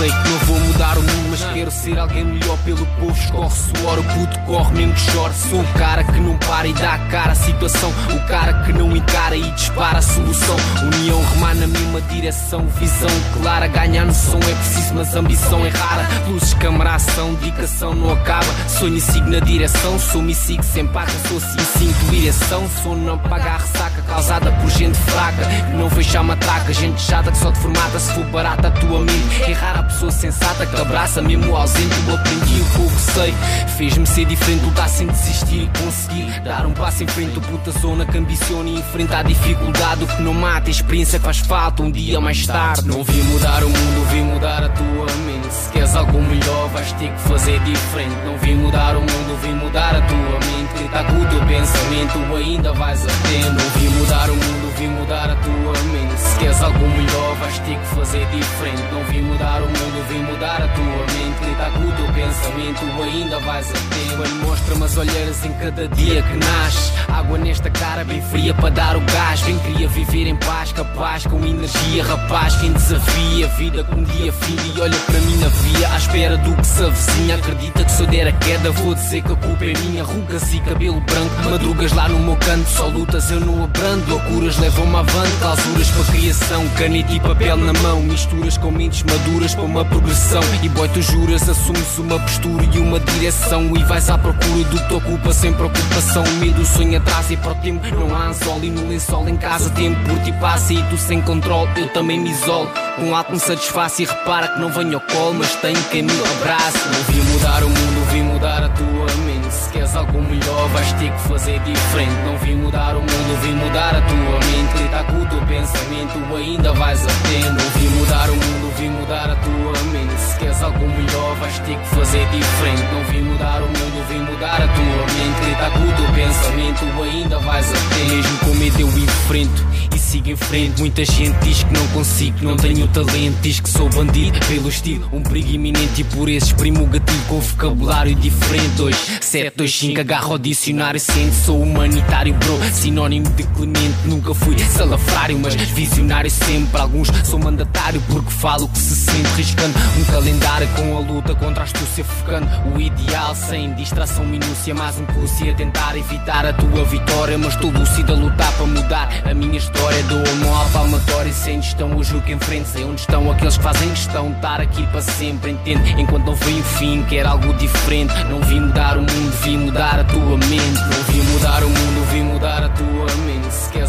sei 0.00 0.08
que 0.08 0.30
não 0.30 0.38
vou 0.46 0.60
mudar 0.60 0.96
o 0.96 1.02
mundo, 1.02 1.29
mas 1.30 1.44
quero 1.52 1.70
ser 1.70 1.98
alguém 1.98 2.24
melhor 2.24 2.58
pelo 2.58 2.84
povo. 2.98 3.12
Escorre 3.12 3.50
suor, 3.50 3.98
o 3.98 4.04
puto 4.04 4.38
corre 4.40 4.72
mesmo 4.74 4.94
que 4.94 5.00
chore. 5.00 5.34
Sou 5.34 5.60
o 5.60 5.72
cara 5.78 6.02
que 6.02 6.20
não 6.20 6.36
para 6.38 6.66
e 6.66 6.72
dá 6.74 6.98
cara 7.10 7.32
à 7.32 7.34
situação. 7.34 7.90
O 8.14 8.26
cara 8.26 8.52
que 8.64 8.72
não 8.72 8.94
encara 8.96 9.36
e 9.36 9.50
dispara 9.52 9.98
a 9.98 10.02
solução. 10.02 10.56
União 10.82 11.22
remar 11.34 11.54
na 11.54 11.66
mesma 11.66 12.00
direção. 12.02 12.66
Visão 12.78 13.10
clara, 13.40 13.68
ganhar 13.68 14.04
no 14.04 14.14
som 14.14 14.38
é 14.38 14.54
preciso, 14.54 14.94
mas 14.94 15.14
ambição 15.14 15.64
é 15.64 15.68
rara. 15.68 16.06
Luzes, 16.28 16.54
câmara, 16.54 16.94
ação, 16.96 17.34
dedicação 17.34 17.94
não 17.94 18.12
acaba. 18.12 18.46
Sonho 18.68 18.96
e 18.96 19.00
sigo 19.00 19.30
na 19.30 19.40
direção. 19.40 19.98
Sou-me 19.98 20.32
e 20.32 20.34
sigo 20.34 20.62
sem 20.62 20.86
paca. 20.88 21.12
Sou 21.28 21.36
assim, 21.38 21.78
sinto 21.78 22.10
direção. 22.10 22.68
Sou 22.82 22.96
não 22.96 23.18
paga 23.18 23.50
a 23.52 23.58
ressaca 23.58 24.02
causada 24.02 24.50
por 24.52 24.70
gente 24.70 24.98
fraca. 24.98 25.44
Que 25.46 25.76
não 25.76 25.88
vejo 25.88 26.18
a 26.18 26.22
matraca. 26.22 26.72
Gente 26.72 27.00
chata 27.00 27.30
que 27.30 27.38
só 27.38 27.52
te. 27.52 27.60
Se 28.00 28.14
for 28.14 28.24
barata 28.26 28.68
a 28.68 28.70
tua 28.70 29.00
mente. 29.00 29.50
Errar 29.50 29.78
a 29.78 29.82
pessoa 29.82 30.10
sensata 30.10 30.64
que 30.66 30.80
abraça 30.80 31.19
mesmo 31.22 31.56
ausente. 31.56 31.94
Eu 32.06 32.14
aprendi 32.14 32.60
o 32.60 32.64
pouco 32.76 32.98
sei. 32.98 33.34
Fez-me 33.76 34.06
ser 34.06 34.24
diferente, 34.24 34.64
lutar 34.64 34.88
sem 34.88 35.06
desistir 35.06 35.62
e 35.62 35.78
conseguir 35.78 36.40
dar 36.40 36.66
um 36.66 36.72
passo 36.72 37.02
em 37.04 37.06
frente. 37.06 37.38
O 37.38 37.40
puta 37.40 37.70
zona 37.72 38.04
que 38.04 38.18
ambiciona 38.18 38.68
e 38.68 38.78
enfrenta 38.78 39.18
a 39.18 39.22
dificuldade. 39.22 40.04
O 40.04 40.06
que 40.06 40.22
não 40.22 40.34
mata, 40.34 40.68
a 40.68 40.70
experiência 40.70 41.20
faz 41.20 41.38
falta 41.38 41.82
um 41.82 41.90
dia 41.90 42.20
mais 42.20 42.46
tarde. 42.46 42.86
Não 42.86 43.02
vim 43.04 43.22
mudar 43.22 43.62
o 43.62 43.68
mundo, 43.68 44.10
vim 44.10 44.22
mudar 44.22 44.64
a 44.64 44.68
tua 44.68 45.06
mente. 45.26 45.52
Se 45.52 45.70
queres 45.72 45.94
algo 45.96 46.22
melhor, 46.22 46.68
vais 46.68 46.92
ter 46.92 47.10
que 47.10 47.20
fazer 47.20 47.60
diferente. 47.60 48.16
Não 48.24 48.38
vim 48.38 48.54
mudar 48.54 48.96
o 48.96 49.00
mundo, 49.00 49.40
vim 49.42 49.54
mudar 49.54 49.94
a 49.94 50.00
tua 50.02 50.18
mente. 50.18 50.70
Grita 50.78 51.04
com 51.04 51.20
o 51.20 51.26
teu 51.26 51.40
pensamento, 51.46 52.36
ainda 52.36 52.72
vais 52.72 53.00
a. 53.04 53.10
Não 53.50 53.70
vim 53.80 53.88
mudar 53.88 54.30
o 54.30 54.34
mundo, 54.34 54.74
vim 54.78 54.88
mudar 54.88 55.30
a 55.30 55.36
tua 55.36 55.82
mente. 55.92 56.20
Se 56.20 56.38
queres 56.38 56.62
algo 56.62 56.78
melhor, 56.78 57.36
vais 57.36 57.58
ter 57.60 57.78
que 57.78 57.86
fazer 57.86 58.26
diferente. 58.26 58.82
Não 58.92 59.04
vim 59.04 59.22
mudar 59.22 59.62
o 59.62 59.66
mundo 59.66 59.90
vem 60.10 60.22
mudar 60.24 60.62
a 60.62 60.68
tua 60.68 60.84
mente 60.84 61.09
Lidar 61.46 61.70
com 61.72 61.80
o 61.80 61.92
teu 61.92 62.06
pensamento, 62.12 63.02
ainda 63.02 63.38
vais 63.40 63.68
a 63.70 63.72
tempo 63.72 64.00
Mostra-me 64.46 64.84
as 64.84 64.96
olheiras 64.96 65.44
em 65.44 65.52
cada 65.54 65.88
dia 65.88 66.22
que 66.22 66.36
nasce. 66.36 66.92
Água 67.08 67.38
nesta 67.38 67.70
cara 67.70 68.04
bem 68.04 68.20
fria 68.22 68.54
para 68.54 68.70
dar 68.70 68.96
o 68.96 69.00
gás. 69.00 69.42
Quem 69.42 69.58
queria 69.58 69.88
viver 69.88 70.26
em 70.26 70.36
paz, 70.36 70.72
capaz, 70.72 71.26
com 71.26 71.44
energia 71.44 72.04
Rapaz, 72.04 72.56
quem 72.56 72.72
desafia. 72.72 73.48
Vida 73.48 73.84
com 73.84 73.96
um 73.96 74.04
dia 74.04 74.32
fim 74.32 74.56
E 74.74 74.80
olha 74.80 74.98
para 75.06 75.20
mim 75.20 75.36
na 75.36 75.48
via, 75.48 75.88
à 75.88 75.96
espera 75.96 76.36
do 76.36 76.54
que 76.54 76.66
se 76.66 76.82
avizinha 76.82 77.34
Acredita 77.36 77.84
que 77.84 77.90
se 77.90 78.02
eu 78.02 78.06
der 78.06 78.28
a 78.28 78.32
queda, 78.32 78.70
vou 78.70 78.94
dizer 78.94 79.22
que 79.22 79.32
a 79.32 79.36
culpa 79.36 79.64
é 79.64 79.72
minha. 79.78 80.04
Rugas 80.04 80.52
e 80.52 80.60
cabelo 80.60 81.00
branco, 81.00 81.50
madrugas 81.50 81.92
lá 81.92 82.08
no 82.08 82.18
meu 82.18 82.36
canto. 82.36 82.68
Só 82.68 82.86
lutas 82.86 83.30
eu 83.30 83.40
não 83.40 83.64
abrando, 83.64 84.08
loucuras 84.10 84.58
levam-me 84.58 84.96
avante. 84.96 85.36
Clausuras 85.40 85.90
para 85.90 86.04
criação, 86.12 86.68
caneta 86.76 87.12
e 87.12 87.20
papel 87.20 87.56
na 87.56 87.72
mão. 87.74 88.00
Misturas 88.02 88.56
com 88.56 88.70
mentes 88.70 89.02
maduras 89.02 89.54
para 89.54 89.64
uma 89.64 89.84
progressão. 89.84 90.42
E 90.62 90.68
boy, 90.68 90.88
juras, 91.06 91.48
assumes 91.48 91.98
uma 91.98 92.18
postura 92.18 92.64
e 92.64 92.78
uma 92.78 93.00
direção 93.00 93.76
E 93.76 93.82
vais 93.84 94.10
à 94.10 94.18
procura 94.18 94.64
do 94.64 94.78
que 94.78 94.88
te 94.88 94.94
ocupa 94.94 95.32
sem 95.32 95.52
preocupação. 95.52 96.24
Medo, 96.38 96.64
sonho 96.64 96.98
atrás 96.98 97.30
e 97.30 97.36
para 97.36 97.52
o 97.52 97.54
tempo. 97.56 97.86
Não 97.94 98.14
há 98.14 98.26
anzol 98.26 98.62
e 98.62 98.70
no 98.70 98.88
lençol 98.88 99.28
em 99.28 99.36
casa. 99.36 99.70
Tempo 99.70 99.98
por 100.08 100.18
ti 100.22 100.32
passa 100.40 100.72
e 100.72 100.82
tu 100.84 100.96
sem 100.96 101.20
controle. 101.22 101.70
Eu 101.76 101.88
também 101.92 102.18
me 102.20 102.30
isolo. 102.30 102.70
Com 102.96 103.14
algo 103.14 103.32
me 103.32 103.40
satisface 103.40 104.02
e 104.02 104.06
repara 104.06 104.48
que 104.48 104.60
não 104.60 104.70
venho 104.70 104.94
ao 104.94 105.00
colo 105.00 105.34
Mas 105.34 105.54
tenho 105.56 105.82
quem 105.90 106.02
me 106.02 106.12
abrace. 106.12 106.78
Não 106.88 107.02
vim 107.14 107.20
mudar 107.32 107.62
o 107.62 107.68
mundo, 107.68 108.10
vim 108.10 108.22
mudar 108.22 108.64
a 108.64 108.68
tua 108.68 109.16
mente. 109.24 109.54
Se 109.54 109.70
queres 109.70 109.96
algo 109.96 110.22
melhor, 110.22 110.68
vais 110.68 110.92
ter 110.94 111.12
que 111.12 111.28
fazer 111.28 111.60
diferente. 111.60 112.14
Não 112.24 112.38
vim 112.38 112.54
mudar 112.56 112.96
o 112.96 113.00
mundo, 113.00 113.40
vim 113.42 113.52
mudar 113.52 113.94
a 113.94 114.00
tua 114.02 114.38
mente. 114.46 114.72
Grita 114.76 115.04
com 115.04 115.22
o 115.22 115.26
teu 115.26 115.40
pensamento, 115.46 116.36
ainda 116.36 116.72
vais 116.72 117.02
a 117.02 117.28
tempo. 117.28 117.80
Mudar 118.00 118.30
o 118.30 118.34
mundo, 118.34 118.69
vim 118.80 118.88
mudar 118.88 119.30
a 119.30 119.36
tua 119.36 119.72
mente. 119.92 120.18
Se 120.18 120.38
queres 120.38 120.62
algo 120.62 120.88
melhor, 120.88 121.36
vais 121.36 121.58
ter 121.60 121.76
que 121.76 121.86
fazer 121.88 122.26
diferente. 122.30 122.82
Não 122.92 123.04
vim 123.04 123.20
mudar 123.20 123.62
o 123.62 123.66
mundo, 123.66 124.06
vim 124.08 124.20
mudar 124.20 124.62
a 124.62 124.68
tua 124.68 124.84
mente. 124.84 125.40
Grita 125.44 125.70
com 125.70 125.80
o 125.80 125.92
teu 125.96 126.14
pensamento, 126.14 127.02
ainda 127.02 127.38
vais 127.40 127.66
a 127.70 127.94
tempo. 127.94 128.14
Mesmo 128.14 128.38
com 128.38 128.54
medo 128.54 128.80
eu 128.80 128.88
enfrento 128.88 129.66
e 129.94 129.98
sigo 129.98 130.30
em 130.30 130.36
frente. 130.36 130.80
Muita 130.80 131.04
gente 131.04 131.36
diz 131.40 131.62
que 131.62 131.72
não 131.72 131.86
consigo, 131.88 132.38
não 132.42 132.56
tenho 132.56 132.88
talento. 132.88 133.36
Diz 133.42 133.60
que 133.60 133.68
sou 133.68 133.88
bandido 133.90 134.38
pelo 134.46 134.68
estilo, 134.68 135.08
um 135.12 135.22
perigo 135.22 135.50
iminente. 135.50 136.00
E 136.00 136.04
por 136.04 136.28
esse 136.28 136.46
exprimo 136.46 136.84
o 136.84 136.86
gatilho 136.86 137.22
com 137.28 137.38
vocabulário 137.38 138.14
diferente. 138.14 138.80
Hoje, 138.80 138.98
725, 139.20 140.00
agarro 140.00 140.32
ao 140.32 140.38
dicionário. 140.38 140.98
Sente, 140.98 141.34
sou 141.34 141.60
humanitário, 141.60 142.32
bro. 142.34 142.58
Sinónimo 142.72 143.28
de 143.30 143.42
clemente, 143.42 143.96
nunca 144.06 144.32
fui 144.34 144.58
salafrário, 144.58 145.38
mas 145.38 145.54
visionário 145.54 146.30
sempre. 146.30 146.80
Alguns 146.80 147.08
sou 147.24 147.38
mandatário 147.38 148.02
porque 148.08 148.30
falo 148.30 148.69
que 148.72 148.78
se 148.78 148.94
sente. 148.94 149.28
Riscando 149.36 149.78
um 149.98 150.04
calendário 150.04 150.68
com 150.76 150.96
a 150.96 151.00
luta 151.00 151.34
contra 151.34 151.62
a 151.62 151.64
astúcia, 151.64 152.04
focando 152.04 152.46
o 152.74 152.80
ideal 152.80 153.34
sem 153.34 153.72
distração, 153.74 154.24
minúcia. 154.24 154.74
Mais 154.74 154.98
um 154.98 155.04
pulso 155.06 155.48
a 155.48 155.54
tentar 155.54 155.96
evitar 155.96 156.46
a 156.46 156.52
tua 156.52 156.84
vitória. 156.84 157.38
Mas 157.38 157.54
estou 157.54 157.70
lúcido 157.70 158.12
a 158.12 158.16
lutar 158.16 158.52
para 158.52 158.66
mudar 158.66 159.08
a 159.24 159.34
minha 159.34 159.58
história. 159.58 160.02
Dou 160.04 160.18
a 160.18 160.34
mão 160.36 160.62
à 160.62 160.64
palmatória 160.66 161.32
sem 161.32 161.60
gestão. 161.62 161.96
Hoje 161.96 162.16
o 162.16 162.20
que 162.22 162.32
em 162.32 162.38
frente, 162.38 162.68
sei 162.68 162.84
onde 162.84 163.00
estão 163.00 163.30
aqueles 163.30 163.56
que 163.56 163.62
fazem 163.62 163.88
questão 163.90 164.30
de 164.30 164.36
estar 164.36 164.60
aqui 164.60 164.86
para 164.88 165.02
sempre. 165.02 165.52
Entende? 165.52 166.00
Enquanto 166.00 166.26
não 166.26 166.34
vem 166.34 166.60
o 166.60 166.64
fim, 166.64 167.02
quer 167.04 167.26
algo 167.26 167.52
diferente. 167.54 168.14
Não 168.24 168.40
vim 168.42 168.60
mudar 168.60 168.96
o 168.96 169.00
mundo, 169.00 169.42
vim 169.42 169.56
mudar 169.58 170.00
a 170.00 170.04
tua 170.04 170.36
mente. 170.36 170.80
Não 170.80 171.04
vim 171.04 171.22
mudar 171.32 171.62
o 171.62 171.68
mundo, 171.68 172.10
vim 172.12 172.22
mudar 172.22 172.64
a 172.64 172.68
tua 172.68 173.16
mente. 173.24 173.29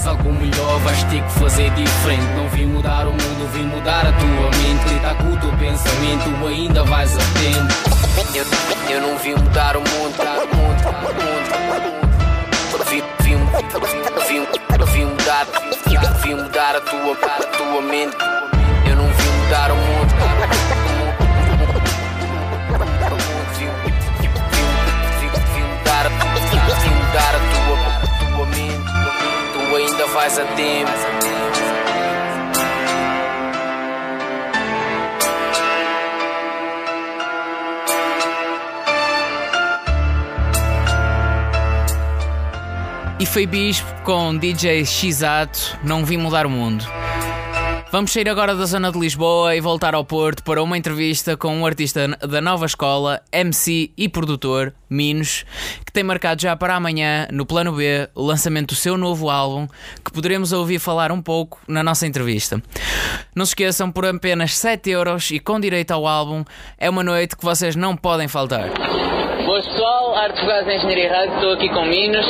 Queres 0.01 0.17
algo 0.17 0.34
melhor, 0.34 0.79
vais 0.79 1.03
ter 1.03 1.22
que 1.22 1.31
fazer 1.34 1.70
diferente. 1.72 2.25
Não 2.36 2.50
vim 2.50 2.65
mudar 2.65 3.05
o 3.05 3.12
mundo, 3.12 3.51
vim 3.53 3.65
mudar 3.65 4.08
a 4.08 4.12
tua 4.13 4.50
mente. 4.58 4.84
Grita 4.89 5.13
com 5.13 5.31
o 5.31 5.38
teu 5.38 5.51
pensamento, 5.58 6.48
ainda 6.48 6.84
vais 6.86 7.15
a 7.15 7.20
tempo. 7.39 7.72
Eu, 8.34 8.46
eu 8.89 9.01
não 9.01 9.17
vim 9.20 9.36
mudar 9.36 9.77
o 9.77 9.79
mundo, 9.79 10.17
mudar 10.17 10.39
o 10.39 10.55
mundo, 10.55 10.81
mudar 10.81 11.77
o 11.77 11.91
mundo. 11.91 12.86
Vim, 12.89 13.03
vim, 13.20 13.38
vim, 14.27 14.48
vim 14.91 15.05
mudar, 15.05 15.46
vim 16.24 16.36
mudar 16.36 16.75
a 16.75 16.81
tua, 16.81 17.13
a 17.13 17.58
tua 17.58 17.81
mente. 17.84 18.17
Eu 18.89 18.96
não 18.96 19.05
vim 19.05 19.29
mudar 19.43 19.72
o 19.72 19.75
mundo. 19.75 19.91
Vais 30.08 30.39
a 30.39 30.46
tempo. 30.55 30.91
E 43.20 43.25
foi 43.25 43.46
Bispo 43.46 43.88
com 44.03 44.36
DJ 44.36 44.84
Xato, 44.86 45.77
não 45.84 46.03
vim 46.03 46.17
mudar 46.17 46.46
o 46.46 46.50
mundo. 46.50 46.84
Vamos 47.92 48.14
sair 48.14 48.30
agora 48.30 48.56
da 48.56 48.64
zona 48.64 48.90
de 48.90 48.98
Lisboa 48.98 49.54
e 49.54 49.60
voltar 49.60 49.94
ao 49.94 50.06
Porto 50.06 50.46
para 50.46 50.64
uma 50.64 50.78
entrevista 50.78 51.36
com 51.36 51.54
um 51.54 51.66
artista 51.66 52.08
da 52.08 52.40
nova 52.40 52.66
escola, 52.66 53.20
MC 53.34 53.92
e 53.98 54.08
produtor, 54.08 54.74
Minos, 54.90 55.44
que 55.86 55.92
tem 55.92 56.02
marcado 56.02 56.42
já 56.42 56.56
para 56.56 56.74
amanhã, 56.74 57.28
no 57.34 57.46
plano 57.46 57.74
B, 57.74 58.08
o 58.16 58.24
lançamento 58.24 58.70
do 58.70 58.76
seu 58.76 58.98
novo 58.98 59.30
álbum, 59.30 59.68
que 60.06 60.12
poderemos 60.14 60.54
ouvir 60.54 60.80
falar 60.80 61.12
um 61.12 61.22
pouco 61.22 61.60
na 61.68 61.84
nossa 61.84 62.08
entrevista. 62.08 62.64
Não 63.36 63.46
se 63.46 63.52
esqueçam, 63.52 63.92
por 63.92 64.06
apenas 64.06 64.58
7 64.58 64.90
euros 64.90 65.30
e 65.30 65.38
com 65.42 65.60
direito 65.60 65.92
ao 65.92 66.08
álbum, 66.08 66.46
é 66.78 66.90
uma 66.90 67.04
noite 67.04 67.36
que 67.36 67.44
vocês 67.44 67.76
não 67.76 67.98
podem 67.98 68.30
faltar. 68.30 68.70
Boas 69.46 69.68
pessoal, 69.68 70.16
Arte 70.16 70.40
em 70.40 70.78
Engenharia 70.78 71.12
Rádio, 71.12 71.36
estou 71.36 71.54
aqui 71.56 71.68
com 71.68 71.86
Minos. 71.86 72.26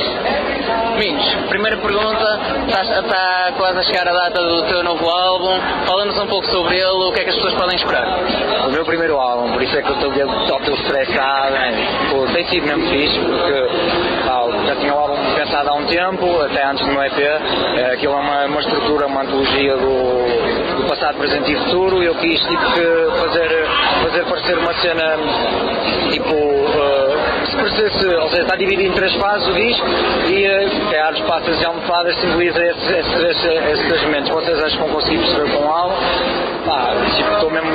Minos, 0.98 1.26
primeira 1.50 1.78
pergunta, 1.78 2.40
está, 2.68 3.54
quase 3.58 3.80
a 3.80 3.84
chegar 3.84 4.08
a 4.08 4.14
data 4.14 4.40
do 4.40 4.64
teu 4.68 4.84
novo 4.84 5.10
álbum, 5.10 5.60
fala-nos 5.86 6.18
um 6.20 6.28
pouco 6.28 6.46
sobre 6.52 6.76
ele, 6.78 7.04
o 7.08 7.12
que 7.12 7.22
é 7.22 7.24
que 7.24 7.30
as 7.30 7.36
pessoas 7.36 7.54
podem 7.56 7.76
esperar? 7.76 8.08
O 8.68 8.72
meu 8.72 8.86
primeiro 8.86 9.20
álbum, 9.20 9.52
por 9.52 9.62
isso 9.62 9.78
é 9.78 9.82
que 9.82 9.90
eu 9.90 9.96
estou 9.96 10.58
estou 10.58 10.76
estressado, 10.76 11.52
né? 11.54 11.74
Tem 12.34 12.46
sido 12.48 12.66
mesmo 12.66 12.88
fixe, 12.90 13.20
porque 13.20 13.68
pá, 14.26 14.44
já 14.68 14.76
tinha 14.76 14.94
o 14.94 14.98
álbum 14.98 15.18
pensado 15.36 15.70
há 15.70 15.74
um 15.74 15.86
tempo, 15.86 16.42
até 16.42 16.66
antes 16.66 16.86
do 16.86 16.92
meu 16.92 17.04
EP, 17.04 17.20
é, 17.20 17.94
aquilo 17.94 18.14
é 18.14 18.18
uma, 18.18 18.46
uma 18.46 18.60
estrutura, 18.60 19.08
uma 19.08 19.22
antologia 19.22 19.76
do, 19.78 20.78
do 20.78 20.88
passado, 20.88 21.18
presente 21.18 21.52
e 21.52 21.56
futuro, 21.56 22.04
e 22.04 22.06
eu 22.06 22.16
quis 22.16 22.40
tipo, 22.42 22.64
fazer, 23.20 23.68
fazer 24.04 24.26
parecer 24.26 24.58
uma 24.58 24.74
cena 24.76 25.18
tipo. 26.12 26.34
uh, 26.34 27.01
se 27.52 27.58
parecesse, 27.58 28.06
ou 28.06 28.30
seja, 28.30 28.42
está 28.44 28.56
dividido 28.56 28.90
em 28.90 28.92
três 28.94 29.14
fases 29.16 29.48
o 29.48 29.54
disco 29.54 29.86
e 30.30 30.48
uh, 30.48 30.94
é 30.94 31.00
Ares, 31.02 31.20
Passas 31.22 31.62
e 31.62 31.66
Almofadas 31.66 32.16
simboliza 32.20 32.64
esses, 32.64 32.90
esses, 32.90 33.14
esses, 33.14 33.46
esses 33.46 33.88
três 33.88 34.04
momentos. 34.04 34.30
Vocês 34.30 34.58
acham 34.58 34.72
que 34.72 34.84
vão 34.86 34.90
conseguir 34.90 35.18
perceber 35.20 35.52
com 35.52 35.66
o? 35.66 35.92
Pá, 36.66 36.94
tipo, 37.16 37.32
estou 37.32 37.50
mesmo 37.50 37.70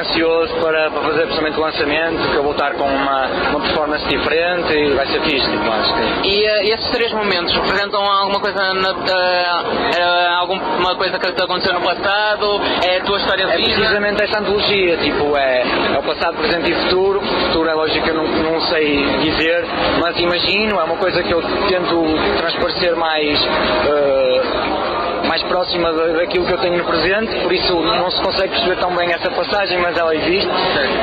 ansioso 0.00 0.54
para, 0.56 0.90
para 0.90 1.02
fazer 1.02 1.22
precisamente 1.24 1.58
o 1.58 1.60
lançamento, 1.60 2.30
que 2.30 2.36
eu 2.36 2.42
vou 2.42 2.52
estar 2.52 2.72
com 2.72 2.84
uma, 2.84 3.26
uma 3.50 3.60
performance 3.60 4.04
diferente 4.08 4.72
e 4.72 4.94
vai 4.94 5.06
ser 5.06 5.20
fixe, 5.20 5.50
tipo, 5.50 5.70
acho 5.70 5.94
que 5.94 6.28
E 6.28 6.44
uh, 6.44 6.74
esses 6.74 6.90
três 6.90 7.12
momentos 7.12 7.54
representam 7.54 8.02
alguma 8.02 8.40
coisa, 8.40 8.74
na, 8.74 8.92
uh, 8.92 10.38
alguma 10.38 10.96
coisa 10.96 11.18
que 11.18 11.32
te 11.32 11.42
aconteceu 11.42 11.74
no 11.74 11.82
passado? 11.82 12.60
É 12.82 12.96
a 12.96 13.04
tua 13.04 13.18
história 13.18 13.46
de 13.46 13.52
É 13.52 13.56
vida? 13.56 13.74
precisamente 13.74 14.22
esta 14.22 14.40
antologia, 14.40 14.96
tipo, 14.96 15.36
é, 15.36 15.62
é 15.94 15.98
o 15.98 16.02
passado, 16.02 16.36
presente 16.38 16.70
e 16.70 16.74
futuro. 16.74 17.20
Futuro 17.20 17.68
é 17.68 17.74
lógico 17.74 18.04
que 18.04 18.10
eu 18.10 18.14
não, 18.14 18.26
não 18.26 18.60
sei 18.62 19.19
dizer, 19.20 19.64
mas 20.00 20.18
imagino, 20.18 20.80
é 20.80 20.84
uma 20.84 20.96
coisa 20.96 21.22
que 21.22 21.32
eu 21.32 21.40
tento 21.68 22.04
transparecer 22.38 22.96
mais. 22.96 23.38
eh, 23.86 24.99
mais 25.30 25.42
próxima 25.44 25.92
da- 25.92 26.08
daquilo 26.18 26.44
que 26.44 26.52
eu 26.52 26.58
tenho 26.58 26.76
no 26.78 26.84
presente, 26.84 27.32
por 27.40 27.52
isso 27.52 27.72
não 27.80 28.10
se 28.10 28.20
consegue 28.20 28.48
perceber 28.48 28.76
tão 28.80 28.90
bem 28.96 29.12
essa 29.12 29.30
passagem, 29.30 29.78
mas 29.78 29.96
ela 29.96 30.12
existe. 30.12 30.50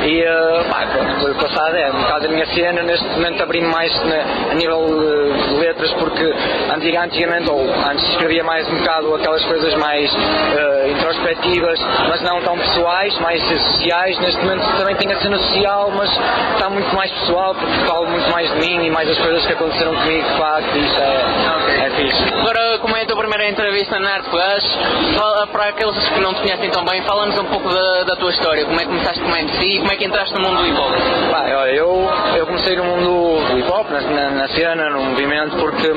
E 0.03 0.21
eh, 0.21 0.63
pá, 0.69 0.85
pronto, 0.85 1.31
o 1.31 1.35
passado 1.35 1.75
é, 1.77 1.87
no 1.93 2.03
caso 2.07 2.21
da 2.23 2.27
minha 2.27 2.45
cena, 2.47 2.83
neste 2.83 3.05
momento 3.07 3.41
abri-me 3.41 3.67
mais 3.69 3.89
na- 4.03 4.51
a 4.51 4.53
nível 4.55 4.83
eh, 4.85 5.47
de 5.47 5.53
letras, 5.55 5.93
porque 5.93 6.33
antiga- 6.75 7.03
antigamente, 7.03 7.49
ou 7.49 7.61
antes 7.89 8.03
escrevia 8.09 8.43
mais 8.43 8.67
um 8.67 8.75
bocado 8.79 9.15
aquelas 9.15 9.45
coisas 9.45 9.73
mais 9.75 10.13
eh, 10.13 10.89
introspectivas, 10.91 11.79
mas 12.09 12.21
não 12.21 12.41
tão 12.41 12.57
pessoais, 12.57 13.17
mais 13.19 13.41
sociais. 13.47 14.19
Neste 14.19 14.41
momento 14.43 14.77
também 14.77 14.95
tenho 14.95 15.13
a 15.13 15.21
cena 15.21 15.37
social, 15.37 15.89
mas 15.95 16.09
está 16.53 16.69
muito 16.69 16.93
mais 16.93 17.09
pessoal, 17.11 17.55
porque 17.55 17.79
falo 17.87 18.07
muito 18.07 18.29
mais 18.29 18.51
de 18.51 18.57
mim 18.59 18.87
e 18.87 18.89
mais 18.91 19.07
das 19.07 19.17
coisas 19.19 19.45
que 19.45 19.53
aconteceram 19.53 19.95
comigo, 19.95 20.27
de 20.27 20.37
facto, 20.37 20.77
isso 20.77 20.97
é, 20.99 21.85
é 21.85 21.89
fixe. 21.91 22.33
Agora, 22.41 22.77
como 22.79 22.95
é 22.97 23.03
a 23.03 23.05
tua 23.05 23.15
primeira 23.17 23.47
entrevista 23.49 23.97
na 23.99 24.16
Arte 24.17 24.29
Fugaz, 24.31 24.63
fala 25.15 25.47
para 25.47 25.65
aqueles 25.69 26.09
que 26.09 26.19
não 26.19 26.33
te 26.33 26.41
conhecem 26.41 26.69
tão 26.71 26.83
bem, 26.85 27.01
fala-nos 27.03 27.37
um 27.37 27.45
pouco 27.45 27.69
da, 27.69 28.03
da 28.03 28.15
tua 28.15 28.31
história, 28.31 28.65
como 28.65 28.75
é 28.79 28.83
que 28.83 28.89
começaste 28.89 29.21
como 29.21 29.35
MC 29.37 29.63
e 29.65 29.77
como 29.79 29.91
é 29.91 29.95
que 29.95 30.05
entraste 30.05 30.33
no 30.33 30.41
mundo 30.41 30.57
do 30.57 30.65
hip 30.67 30.77
hop. 30.79 30.91
Olha, 31.33 31.71
eu, 31.75 32.09
eu 32.35 32.45
comecei 32.47 32.75
no 32.75 32.83
mundo 32.83 33.45
do 33.51 33.59
hip 33.59 33.69
hop, 33.71 33.89
na, 33.91 34.01
na, 34.01 34.29
na 34.31 34.47
cena, 34.49 34.89
no 34.89 35.03
movimento, 35.03 35.55
porque 35.57 35.87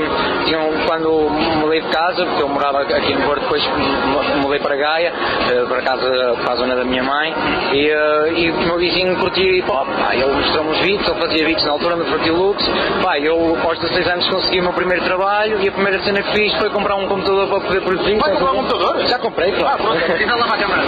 quando 0.87 1.31
mudei 1.61 1.81
de 1.81 1.89
casa, 1.89 2.27
porque 2.27 2.43
eu 2.43 2.49
morava 2.49 2.83
aqui 2.83 3.15
no 3.15 3.23
Porto, 3.23 3.41
depois 3.43 3.67
mu- 3.67 4.43
mudei 4.43 4.59
para 4.61 4.77
Gaia, 4.77 5.13
eh, 5.51 5.65
para 5.67 5.83
casa, 5.83 6.37
para 6.45 6.53
a 6.53 6.57
zona 6.57 6.77
da 6.77 6.85
minha 6.85 7.03
mãe, 7.03 7.35
e, 7.73 7.89
eh, 7.89 8.51
o 8.51 8.67
meu 8.67 8.77
vizinho 8.79 9.17
curtia 9.17 9.51
hip 9.59 9.71
hop. 9.71 9.89
Pá, 9.99 10.15
ele 10.15 10.27
mostrou-me 10.27 10.71
os 10.73 10.79
beats, 10.81 11.09
eu 11.09 11.15
fazia 11.17 11.45
beats 11.47 11.65
na 11.65 11.73
altura 11.73 11.97
no 11.97 12.05
Fertil 12.05 12.35
Lux. 12.37 12.63
Pá, 13.03 13.19
eu 13.19 13.57
aos 13.65 13.79
16 13.79 14.09
anos 14.09 14.29
consegui 14.29 14.61
o 14.61 14.65
meu 14.65 14.73
primeiro 14.75 15.05
trabalho 15.05 15.59
e 15.63 15.69
a 15.69 15.73
primeira 15.73 15.99
cena 16.03 16.23
que 16.23 16.33
fiz 16.33 16.55
foi 16.57 16.69
comprar 16.71 16.97
um 16.97 17.07
computador 17.09 17.49
para 17.49 17.61
poder 17.61 17.81
produzir. 17.81 18.10
Vai 18.19 18.31
comprar 18.33 18.53
um 18.53 18.57
computador? 18.57 19.07
Já 19.07 19.19
comprei, 19.19 19.53
claro. 19.53 19.83
Diz 20.19 20.27
lá 20.29 20.47
para 20.47 20.55
a 20.55 20.59
câmara. 20.59 20.83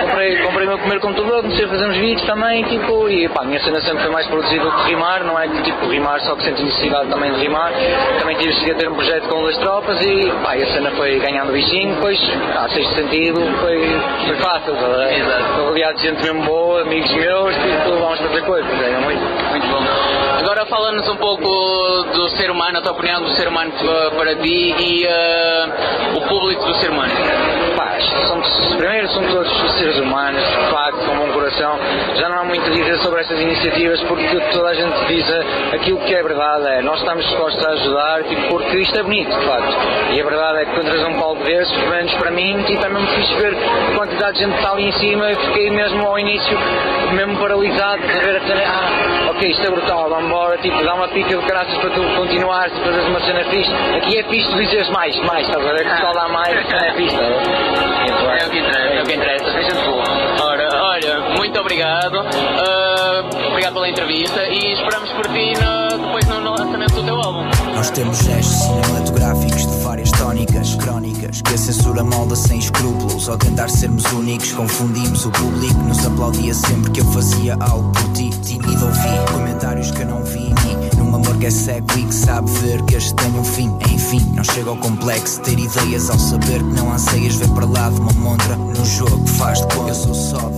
comprei, 0.00 0.42
comprei 0.42 0.66
o 0.66 0.68
meu 0.68 0.78
primeiro 0.78 1.00
computador, 1.00 1.42
comecei 1.42 1.64
a 1.64 1.68
fazer 1.68 1.86
uns 1.86 1.96
vídeos 1.96 2.22
também, 2.22 2.64
tipo, 2.64 3.08
e 3.08 3.28
pá, 3.28 3.42
a 3.42 3.44
minha 3.44 3.60
cena 3.60 3.80
sempre 3.80 4.02
foi 4.02 4.12
mais 4.12 4.26
produzida 4.26 4.64
do 4.64 4.72
que 4.72 4.90
rimar, 4.90 5.24
não 5.24 5.38
é 5.38 5.48
que 5.48 5.62
tipo 5.62 5.86
rimar 5.86 6.20
só 6.20 6.34
que 6.36 6.44
senti 6.44 6.62
necessidade 6.62 7.08
também 7.10 7.32
de 7.32 7.40
rimar. 7.40 7.72
Também 8.20 8.36
tive 8.36 8.52
cheguei 8.54 8.74
a 8.74 8.76
ter 8.76 8.88
um 8.88 8.94
projeto 8.94 9.28
com 9.28 9.40
duas 9.40 9.56
tropas 9.58 10.00
e 10.00 10.32
pá, 10.42 10.54
a 10.54 10.66
cena 10.66 10.90
foi 10.92 11.18
ganhando 11.18 11.52
bichinho, 11.52 11.94
depois, 11.94 12.18
a 12.56 12.68
sexto 12.68 12.94
sentido, 12.94 13.40
foi, 13.60 13.80
foi 14.26 14.36
fácil, 14.36 14.74
tá 14.74 14.88
ver? 14.88 15.18
Estou 15.18 15.66
rodeado 15.66 15.96
de 15.96 16.02
gente 16.02 16.22
mesmo 16.22 16.42
boa, 16.42 16.82
amigos 16.82 17.10
meus, 17.12 17.54
tipo, 17.54 17.90
vamos 17.98 18.20
fazer 18.20 18.42
coisas, 18.42 18.70
é 18.70 18.98
muito, 19.04 19.22
muito 19.50 19.66
bom. 19.68 20.23
Agora 20.44 20.66
fala-nos 20.66 21.08
um 21.08 21.16
pouco 21.16 21.42
do 22.12 22.28
ser 22.36 22.50
humano, 22.50 22.76
a 22.76 22.82
tua 22.82 22.92
opinião 22.92 23.22
do 23.22 23.30
ser 23.30 23.48
humano 23.48 23.72
para, 24.14 24.36
ti 24.36 24.74
e 24.78 25.06
eh, 25.06 25.66
o 26.16 26.20
público 26.28 26.66
do 26.66 26.74
ser 26.74 26.90
humano. 26.90 27.14
Pá, 27.74 27.96
primeiro 28.76 29.08
são 29.08 29.26
todos 29.26 29.72
seres 29.78 29.98
humanos, 29.98 30.44
de 30.44 30.70
facto, 30.70 30.98
com 30.98 31.16
bom 31.16 31.23
coração 31.23 31.23
informação. 31.54 31.78
Já 32.16 32.28
não 32.28 32.40
há 32.40 32.44
muito 32.44 32.66
a 32.66 32.70
dizer 32.70 32.98
sobre 32.98 33.20
estas 33.20 33.38
iniciativas 33.40 34.00
porque 34.02 34.40
toda 34.52 34.68
a 34.68 34.74
gente 34.74 35.06
diz 35.06 35.24
aquilo 35.72 35.98
que 36.00 36.14
é 36.14 36.22
verdade, 36.22 36.66
é 36.66 36.82
nós 36.82 36.98
estamos 36.98 37.24
dispostos 37.24 37.64
a 37.64 37.70
ajudar, 37.70 38.24
tipo, 38.24 38.48
porque 38.48 38.78
isto 38.78 38.98
é 38.98 39.02
bonito, 39.02 39.30
de 39.38 39.46
facto. 39.46 39.76
E 40.12 40.20
a 40.20 40.24
verdade 40.24 40.58
é 40.58 40.64
que 40.64 40.72
quando 40.72 40.86
traz 40.86 41.04
um 41.04 41.18
palco 41.18 41.42
desses, 41.44 41.72
pelo 41.72 41.90
menos 41.90 42.14
para 42.14 42.30
mim, 42.30 42.62
tipo, 42.64 42.84
é 42.84 42.88
mesmo 42.88 43.06
fixe 43.08 43.34
ver 43.34 43.54
a 43.54 43.96
quantidade 43.96 44.32
de 44.34 44.38
gente 44.40 44.52
que 44.52 44.58
está 44.58 44.72
ali 44.72 44.88
em 44.88 44.92
cima. 44.92 45.30
Eu 45.30 45.36
fiquei 45.36 45.70
mesmo 45.70 46.06
ao 46.06 46.18
início, 46.18 46.58
mesmo 47.12 47.38
paralisado, 47.38 48.02
de 48.02 48.18
ver 48.20 48.36
a 48.36 48.40
cena, 48.40 48.62
ah, 48.66 49.30
ok, 49.30 49.50
isto 49.50 49.66
é 49.66 49.70
brutal, 49.70 50.08
vamos 50.08 50.26
embora, 50.26 50.58
tipo, 50.58 50.82
dá 50.82 50.94
uma 50.94 51.08
pica 51.08 51.36
de 51.36 51.46
graças 51.46 51.76
para 51.78 51.90
tu 51.90 52.02
continuares 52.16 52.76
e 52.76 52.80
fazeres 52.80 53.08
uma 53.08 53.20
cena 53.20 53.44
fixe. 53.44 53.72
Aqui 53.96 54.18
é 54.18 54.22
fixe 54.24 54.48
tu 54.48 54.56
dizeres 54.56 54.88
mais, 54.90 55.16
mais, 55.20 55.46
estás 55.46 55.64
a 55.64 55.72
ver? 55.72 55.84
Que 55.84 55.90
pessoal 55.90 56.14
dá 56.14 56.28
mais, 56.28 56.56
é 56.56 56.92
fixe? 56.94 57.16
É 57.16 58.46
o 58.46 58.50
que 58.50 58.58
interessa, 58.58 58.94
é 58.94 59.02
o 59.02 59.06
que 59.06 59.14
interessa. 59.14 59.58
É 59.58 59.62
gente 59.62 59.84
boa. 59.84 60.33
Muito 61.54 61.66
obrigado. 61.66 62.16
Uh, 62.16 63.48
obrigado 63.50 63.74
pela 63.74 63.88
entrevista 63.88 64.42
e 64.42 64.72
esperamos 64.72 65.08
por 65.12 65.24
ti 65.28 65.52
no, 65.54 66.04
depois 66.04 66.26
no, 66.26 66.50
lançamento 66.50 66.94
do 66.94 67.04
teu 67.04 67.14
álbum. 67.14 67.44
Nós 67.72 67.90
temos 67.90 68.18
gestos 68.18 68.56
cinematográficos 68.56 69.64
de 69.64 69.78
várias 69.84 70.10
tónicas, 70.10 70.74
crónicas, 70.74 71.42
que 71.42 71.54
a 71.54 71.56
censura 71.56 72.02
molda 72.02 72.34
sem 72.34 72.58
escrúpulos. 72.58 73.28
Ao 73.28 73.38
tentar 73.38 73.70
sermos 73.70 74.02
únicos, 74.12 74.50
confundimos 74.50 75.26
o 75.26 75.30
público. 75.30 75.78
Nos 75.78 76.04
aplaudia 76.04 76.52
sempre 76.52 76.90
que 76.90 77.00
eu 77.00 77.04
fazia 77.12 77.56
algo 77.60 77.88
por 77.92 78.12
ti. 78.14 78.30
Tímido 78.30 78.86
ouvi 78.86 79.32
comentários 79.32 79.92
que 79.92 80.02
eu 80.02 80.06
não 80.06 80.24
vi 80.24 80.48
mim. 80.48 80.90
Num 80.98 81.14
amor 81.14 81.38
que 81.38 81.46
é 81.46 81.50
cego 81.52 81.86
e 81.96 82.02
que 82.02 82.14
sabe 82.14 82.50
ver 82.50 82.82
que 82.82 82.96
este 82.96 83.14
tem 83.14 83.30
um 83.30 83.44
fim. 83.44 83.72
Enfim, 83.92 84.18
não 84.34 84.42
chega 84.42 84.70
ao 84.70 84.76
complexo 84.76 85.40
ter 85.42 85.56
ideias 85.56 86.10
ao 86.10 86.18
saber 86.18 86.58
que 86.58 86.74
não 86.74 86.92
anseias 86.92 87.36
ver 87.36 87.48
para 87.50 87.64
lá 87.64 87.90
de 87.90 88.00
uma 88.00 88.12
montra. 88.14 88.56
No 88.56 88.84
jogo 88.84 89.24
faz 89.28 89.60
de 89.60 89.72
conta, 89.72 89.90
eu 89.90 89.94
sou 89.94 90.14
só. 90.14 90.50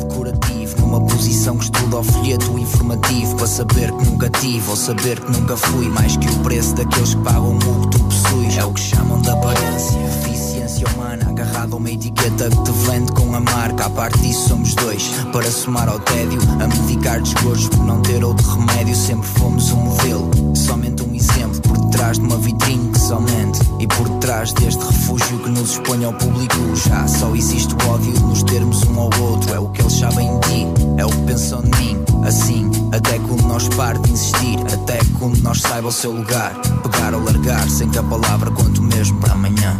Numa 0.87 1.01
posição 1.01 1.57
que 1.57 1.65
estuda 1.65 1.97
o 1.97 2.05
folheto 2.05 2.57
informativo. 2.57 3.35
Para 3.35 3.47
saber 3.49 3.91
que 3.91 4.05
nunca 4.05 4.31
tive 4.31 4.71
ou 4.71 4.77
saber 4.77 5.21
que 5.21 5.33
nunca 5.33 5.57
fui. 5.57 5.89
Mais 5.89 6.17
que 6.17 6.29
o 6.29 6.39
preço 6.45 6.77
daqueles 6.77 7.13
que 7.13 7.23
pagam 7.23 7.57
o 7.57 7.81
que 7.81 7.89
tu 7.89 8.05
possuis. 8.05 8.57
É 8.57 8.65
o 8.65 8.73
que 8.73 8.81
chamam 8.81 9.21
de 9.21 9.29
aparência. 9.29 9.99
Deficiência 9.99 10.87
humana 10.95 11.29
agarrada 11.29 11.75
a 11.75 11.77
uma 11.77 11.91
etiqueta 11.91 12.49
que 12.49 12.63
te 12.63 12.71
vende 12.89 13.11
com 13.13 13.35
a 13.35 13.41
marca. 13.41 13.87
A 13.87 13.91
parte 13.91 14.21
disso 14.21 14.49
somos 14.49 14.77
dois. 14.77 15.09
Para 15.33 15.51
somar 15.51 15.89
ao 15.89 15.99
tédio, 15.99 16.39
a 16.61 16.69
medicar 16.69 17.21
desgostos 17.21 17.69
por 17.69 17.85
não 17.85 18.01
ter 18.03 18.23
outro 18.23 18.49
remédio. 18.49 18.95
Sempre 18.95 19.27
fomos 19.27 19.73
um 19.73 19.79
modelo, 19.79 20.31
somente 20.55 21.03
um 21.03 21.13
exemplo. 21.13 21.86
Detrás 21.97 22.19
de 22.19 22.27
uma 22.27 22.37
vitrine 22.37 22.93
que 22.93 23.01
somente. 23.01 23.59
E 23.81 23.87
por 23.87 24.07
detrás 24.07 24.53
deste 24.53 24.85
refúgio 24.85 25.39
que 25.39 25.49
nos 25.49 25.71
expõe 25.71 26.05
ao 26.05 26.13
público. 26.13 26.77
Já 26.77 27.09
só 27.09 27.35
existe 27.35 27.75
o 27.75 27.89
ódio 27.89 28.13
de 28.13 28.23
nos 28.23 28.43
termos 28.43 28.83
um 28.83 29.01
ao 29.01 29.11
outro. 29.19 29.55
É 29.55 29.59
o 29.59 29.71
que 29.71 29.81
eles 29.81 29.95
sabem 29.95 30.29
de 30.41 30.47
ti, 30.47 30.67
é 30.99 31.07
o 31.07 31.09
que 31.09 31.23
pensam 31.23 31.63
de 31.63 31.71
mim. 31.81 31.97
Assim, 32.23 32.71
até 32.93 33.19
quando 33.19 33.45
nós 33.45 33.67
pare 33.71 33.99
de 34.01 34.13
insistir, 34.13 34.59
até 34.75 34.99
quando 35.19 35.39
nós 35.39 35.63
saiba 35.63 35.89
o 35.89 35.93
seu 35.93 36.13
lugar. 36.13 36.53
Pegar 36.83 37.15
ou 37.15 37.25
largar, 37.25 37.67
sem 37.71 37.89
que 37.89 37.99
a 37.99 38.03
palavra 38.03 38.51
conte 38.51 38.79
mesmo 38.83 39.19
para 39.19 39.33
amanhã. 39.33 39.75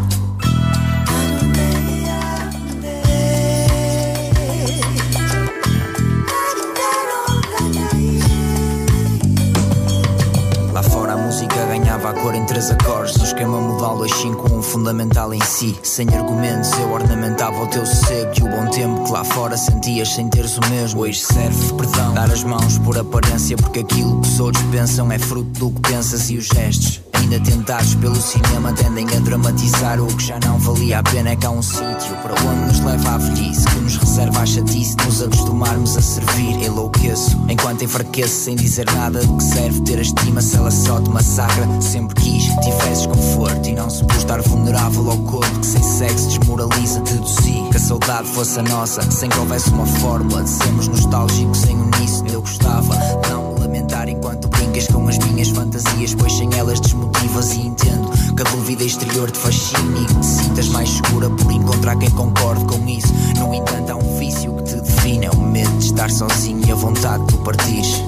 Cor 12.27 12.35
em 12.35 12.45
três 12.45 12.73
acordes. 12.73 13.15
O 13.17 13.23
esquema 13.23 13.61
modal 13.61 13.99
251 13.99 14.61
fundamental 14.61 15.33
em 15.33 15.41
si. 15.43 15.79
Sem 15.85 16.09
argumentos 16.09 16.73
eu 16.73 16.91
ornamentava 16.91 17.63
o 17.63 17.69
teu 17.69 17.87
sossego. 17.87 18.33
E 18.37 18.43
o 18.43 18.51
bom 18.51 18.67
tempo 18.67 19.05
que 19.05 19.13
lá 19.13 19.23
fora 19.23 19.57
sentias 19.57 20.09
sem 20.09 20.29
teres 20.29 20.59
o 20.59 20.61
mesmo. 20.69 21.03
Hoje 21.03 21.21
serve, 21.21 21.73
perdão, 21.75 22.15
dar 22.15 22.29
as 22.33 22.43
mãos 22.43 22.79
por 22.79 22.99
aparência. 22.99 23.57
Porque 23.57 23.79
aquilo 23.79 24.21
que 24.21 24.29
os 24.29 24.41
outros 24.41 24.65
pensam 24.73 25.13
é 25.13 25.21
fruto 25.21 25.51
do 25.61 25.71
que 25.71 25.89
pensas 25.89 26.29
e 26.29 26.37
os 26.37 26.47
gestos. 26.47 27.06
Ainda 27.21 27.41
tentados 27.41 27.95
pelo 27.97 28.17
cinema 28.17 28.73
tendem 28.73 29.07
a 29.09 29.21
dramatizar 29.21 30.01
o 30.01 30.07
que 30.07 30.27
já 30.27 30.39
não 30.45 30.59
valia 30.59 30.99
a 30.99 31.03
pena. 31.03 31.31
É 31.31 31.37
que 31.37 31.47
há 31.47 31.51
um 31.51 31.63
sítio 31.63 32.17
para 32.23 32.35
onde 32.49 32.67
nos 32.67 32.81
leva 32.81 33.11
a 33.11 33.19
velhice, 33.19 33.67
que 33.67 33.81
nos 33.81 33.97
reserva 33.97 34.41
a 34.41 34.47
chatice, 34.47 34.97
nos 35.05 35.23
acostumarmos 35.23 35.97
a 35.97 36.03
servir. 36.03 36.63
Enlouqueço 36.63 37.37
enquanto 37.49 37.85
enfraqueço, 37.85 38.45
sem 38.45 38.57
dizer 38.57 38.87
nada 38.93 39.21
de 39.21 39.33
que 39.37 39.45
serve 39.45 39.81
ter 39.83 39.99
a 39.99 40.03
estima 40.03 40.41
se 40.41 40.57
ela 40.57 40.71
só 40.71 41.01
te 41.01 41.11
massacra. 41.11 41.67
Sempre 41.81 42.15
quis 42.23 42.49
que 42.49 42.61
tivesses 42.61 43.07
conforto 43.07 43.69
e 43.69 43.73
não 43.73 43.91
supus 43.91 44.17
estar 44.19 44.41
vulnerável 44.43 45.11
ao 45.11 45.19
corpo 45.19 45.61
que 45.61 45.67
sem 45.67 45.83
sexo 45.83 46.29
desmoraliza. 46.29 47.01
Deduzi 47.01 47.65
que 47.71 47.77
a 47.77 47.81
saudade 47.81 48.29
fosse 48.29 48.59
a 48.59 48.63
nossa, 48.63 49.03
sem 49.11 49.29
que 49.29 49.39
houvesse 49.39 49.71
uma 49.71 49.87
fórmula 49.87 50.43
de 50.43 50.51
sermos 50.51 50.89
nostálgicos 50.89 51.65
em 51.65 51.77
uníssono. 51.77 52.31
Eu 52.31 52.41
gostava 52.41 52.95
não 53.29 53.55
me 53.55 53.61
lamentar 53.61 54.09
enquanto 54.09 54.46
com 54.85 55.09
as 55.09 55.17
minhas 55.19 55.49
fantasias, 55.49 56.15
pois 56.15 56.37
sem 56.37 56.53
elas 56.55 56.79
desmotivas 56.81 57.55
e 57.55 57.61
entendo 57.61 58.11
que 58.35 58.43
a 58.43 58.45
dúvida 58.51 58.85
exterior 58.85 59.31
te 59.31 59.39
fascine 59.39 60.03
e 60.03 60.05
que 60.05 60.15
te 60.17 60.27
sintas 60.27 60.69
mais 60.69 60.91
segura 60.91 61.31
por 61.31 61.51
encontrar 61.51 61.97
quem 61.97 62.11
concorde 62.11 62.63
com 62.67 62.87
isso. 62.87 63.11
No 63.39 63.55
entanto, 63.55 63.93
há 63.93 63.97
um 63.97 64.19
vício 64.19 64.55
que 64.57 64.65
te 64.65 64.77
define: 64.77 65.27
é 65.27 65.31
o 65.31 65.41
medo 65.41 65.79
de 65.79 65.87
estar 65.87 66.11
sozinho 66.11 66.61
e 66.67 66.71
a 66.71 66.75
vontade 66.75 67.25
de 67.25 67.33
tu 67.33 67.39
partires. 67.39 68.03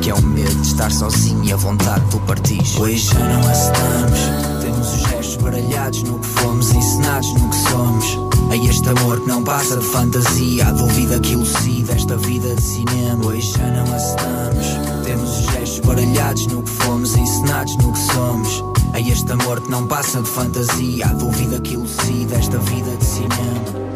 Que 0.00 0.10
é 0.10 0.14
o 0.14 0.22
medo 0.22 0.54
de 0.54 0.66
estar 0.66 0.90
sozinho 0.90 1.44
e 1.44 1.52
a 1.52 1.56
vontade 1.56 2.02
de 2.06 2.10
tu 2.10 2.20
partires. 2.20 2.76
Hoje 2.76 2.96
já 2.96 3.18
não 3.18 3.40
aceitamos. 3.40 4.20
Temos 4.62 4.94
os 4.94 5.00
gestos 5.02 5.36
baralhados 5.36 6.02
no 6.04 6.18
que 6.18 6.26
fomos 6.26 6.72
ensinados, 6.72 7.30
no 7.34 7.48
que 7.50 7.56
somos. 7.70 8.29
A 8.48 8.56
este 8.56 8.88
amor 8.88 9.20
que 9.20 9.28
não 9.28 9.42
passa 9.42 9.76
de 9.76 9.84
fantasia, 9.84 10.66
a 10.66 10.70
dúvida 10.70 11.18
que 11.20 11.32
elucida 11.32 11.92
esta 11.92 12.16
vida 12.16 12.54
de 12.54 12.62
cinema. 12.62 13.26
Hoje 13.26 13.50
já 13.50 13.66
não 13.66 13.94
aceitamos. 13.94 14.66
Temos 15.04 15.38
os 15.38 15.46
gestos 15.52 15.80
baralhados 15.80 16.46
no 16.46 16.62
que 16.62 16.70
fomos 16.70 17.16
ensinados, 17.16 17.76
no 17.76 17.92
que 17.92 18.12
somos. 18.12 18.64
A 18.92 19.00
este 19.00 19.32
amor 19.32 19.60
que 19.60 19.70
não 19.70 19.86
passa 19.86 20.22
de 20.22 20.28
fantasia, 20.28 21.06
a 21.06 21.12
dúvida 21.12 21.60
que 21.60 21.74
elucida 21.74 22.36
esta 22.36 22.58
vida 22.58 22.96
de 22.96 23.04
cinema. 23.04 23.90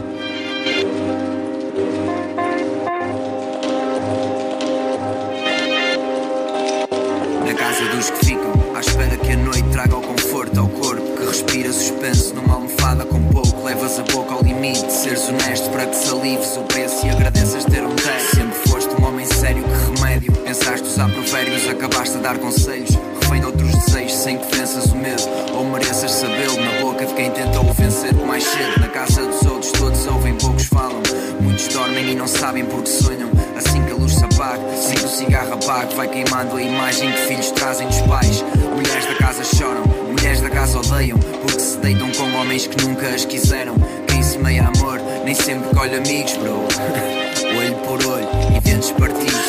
Casa 7.57 7.85
dos 7.97 8.11
que 8.11 8.27
ficam, 8.27 8.53
à 8.77 8.81
espera 8.81 9.17
que 9.17 9.33
a 9.33 9.37
noite 9.37 9.69
traga 9.71 9.97
o 9.97 10.03
conforto 10.03 10.61
ao 10.61 10.69
corpo 10.69 11.17
que 11.17 11.25
respira 11.25 11.73
suspenso 11.73 12.35
numa 12.35 12.55
almofada 12.55 13.05
com 13.05 13.21
pouco. 13.29 13.54
Levas 13.65 13.99
a 13.99 14.03
boca 14.03 14.35
ao 14.35 14.43
limite, 14.43 14.93
seres 14.93 15.27
honesto 15.27 15.71
para 15.71 15.87
que 15.87 15.97
salives 15.97 16.55
o 16.59 16.63
preço 16.65 17.07
e 17.07 17.09
agradeças 17.09 17.65
ter 17.65 17.83
um 17.83 17.97
teto. 17.97 18.37
Sempre 18.37 18.69
foste 18.69 18.95
um 19.01 19.07
homem 19.07 19.25
sério 19.25 19.65
que 19.65 20.01
remédio. 20.01 20.33
Pensaste 20.33 20.87
usar 20.87 21.11
provérbios, 21.11 21.67
acabaste 21.67 22.19
a 22.19 22.21
dar 22.21 22.39
conselhos. 22.39 22.91
Refém 23.25 23.41
de 23.41 23.47
outros 23.47 23.71
desejos 23.71 24.17
sem 24.19 24.37
que 24.37 24.55
venças 24.55 24.85
o 24.93 24.97
medo. 24.97 25.23
Ou 25.55 25.65
mereças 25.65 26.11
sabê-lo 26.11 26.61
na 26.61 26.83
boca 26.83 27.07
de 27.07 27.15
quem 27.15 27.31
tentou 27.31 27.65
vencer 27.73 28.13
mais 28.15 28.45
cedo. 28.45 28.81
Na 28.81 28.89
casa 28.89 29.25
dos 29.25 29.43
outros 29.47 29.73
todos 29.73 30.07
ouvem, 30.07 30.35
poucos 30.35 30.67
falam. 30.67 31.01
Muitos 31.41 31.69
dormem 31.69 32.13
e 32.13 32.15
não 32.15 32.29
sabem 32.29 32.67
porque 32.67 32.91
sonham. 32.91 33.31
Assim 33.57 33.83
que 33.83 33.93
a 33.93 33.95
luz 33.95 34.15
se 34.15 34.25
apaga, 34.25 34.63
assim 34.73 34.95
que 34.95 35.05
o 35.07 35.09
cigarro 35.09 35.55
apaga, 35.55 35.95
vai 35.95 36.07
queimando 36.07 36.57
a 36.57 36.63
imagem 36.63 37.11
que 37.13 37.19
filhos 37.21 37.51
trazem 37.53 37.87
dos 37.87 38.03
pais. 38.03 38.45
Mulheres 38.75 39.07
da 39.07 39.15
casa 39.15 39.45
choram, 39.57 39.85
mulheres 40.11 40.41
da 40.43 40.51
casa 40.51 40.79
odeiam, 40.79 41.19
porque 41.19 41.61
se 41.61 41.79
deitam 41.79 42.11
com 42.13 42.25
homens 42.39 42.67
que 42.67 42.85
nunca 42.85 43.09
as 43.09 43.25
quiseram. 43.25 43.75
Quem 44.07 44.23
semeia 44.23 44.71
amor, 44.77 45.01
nem 45.25 45.35
sempre 45.35 45.75
colhe 45.75 45.97
amigos, 45.97 46.37
bro. 46.37 46.67
olho 47.57 47.75
por 47.87 48.07
olho 48.07 48.29
e 48.55 48.61
dentes 48.61 48.91
partidos. 48.91 49.44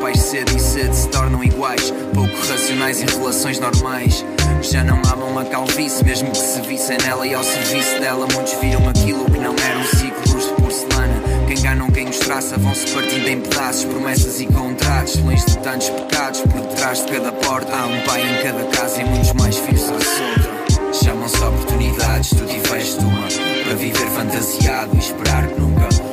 Pais 0.00 0.18
cedo 0.18 0.56
e 0.56 0.60
cedo 0.60 0.94
se 0.94 1.08
tornam 1.08 1.44
iguais, 1.44 1.92
pouco 2.14 2.34
racionais 2.48 3.02
em 3.02 3.06
relações 3.06 3.60
normais. 3.60 4.24
Já 4.62 4.82
não 4.82 4.96
amam 5.12 5.38
a 5.38 5.44
calvície, 5.44 6.02
mesmo 6.02 6.30
que 6.30 6.38
se 6.38 6.60
vissem 6.62 6.96
nela 6.98 7.26
e 7.26 7.34
ao 7.34 7.44
serviço 7.44 8.00
dela. 8.00 8.26
Muitos 8.32 8.54
viram 8.54 8.88
aquilo 8.88 9.26
que 9.26 9.38
não 9.38 9.54
eram 9.54 9.84
ciclos 9.84 10.44
de 10.44 10.54
porcelana. 10.54 11.20
Que 11.46 11.52
enganam 11.52 11.90
quem 11.90 12.08
os 12.08 12.18
traça, 12.18 12.56
vão-se 12.56 12.90
partindo 12.94 13.28
em 13.28 13.40
pedaços, 13.40 13.84
promessas 13.84 14.40
e 14.40 14.46
contratos. 14.46 15.16
Longe 15.16 15.44
de 15.44 15.58
tantos 15.58 15.90
pecados, 15.90 16.40
por 16.40 16.60
detrás 16.62 17.04
de 17.04 17.12
cada 17.12 17.32
porta 17.32 17.76
há 17.76 17.86
um 17.86 18.00
pai 18.00 18.22
em 18.22 18.42
cada 18.42 18.64
casa 18.64 19.02
e 19.02 19.04
muitos 19.04 19.32
mais 19.34 19.56
filhos 19.58 19.84
à 19.84 20.00
solta. 20.00 20.94
Chamam-se 21.04 21.36
oportunidades, 21.36 22.30
tu 22.30 22.46
tiveste 22.46 23.00
uma 23.00 23.28
para 23.64 23.74
viver 23.74 24.08
fantasiado 24.08 24.90
e 24.94 24.98
esperar 24.98 25.46
que 25.46 25.60
nunca 25.60 26.09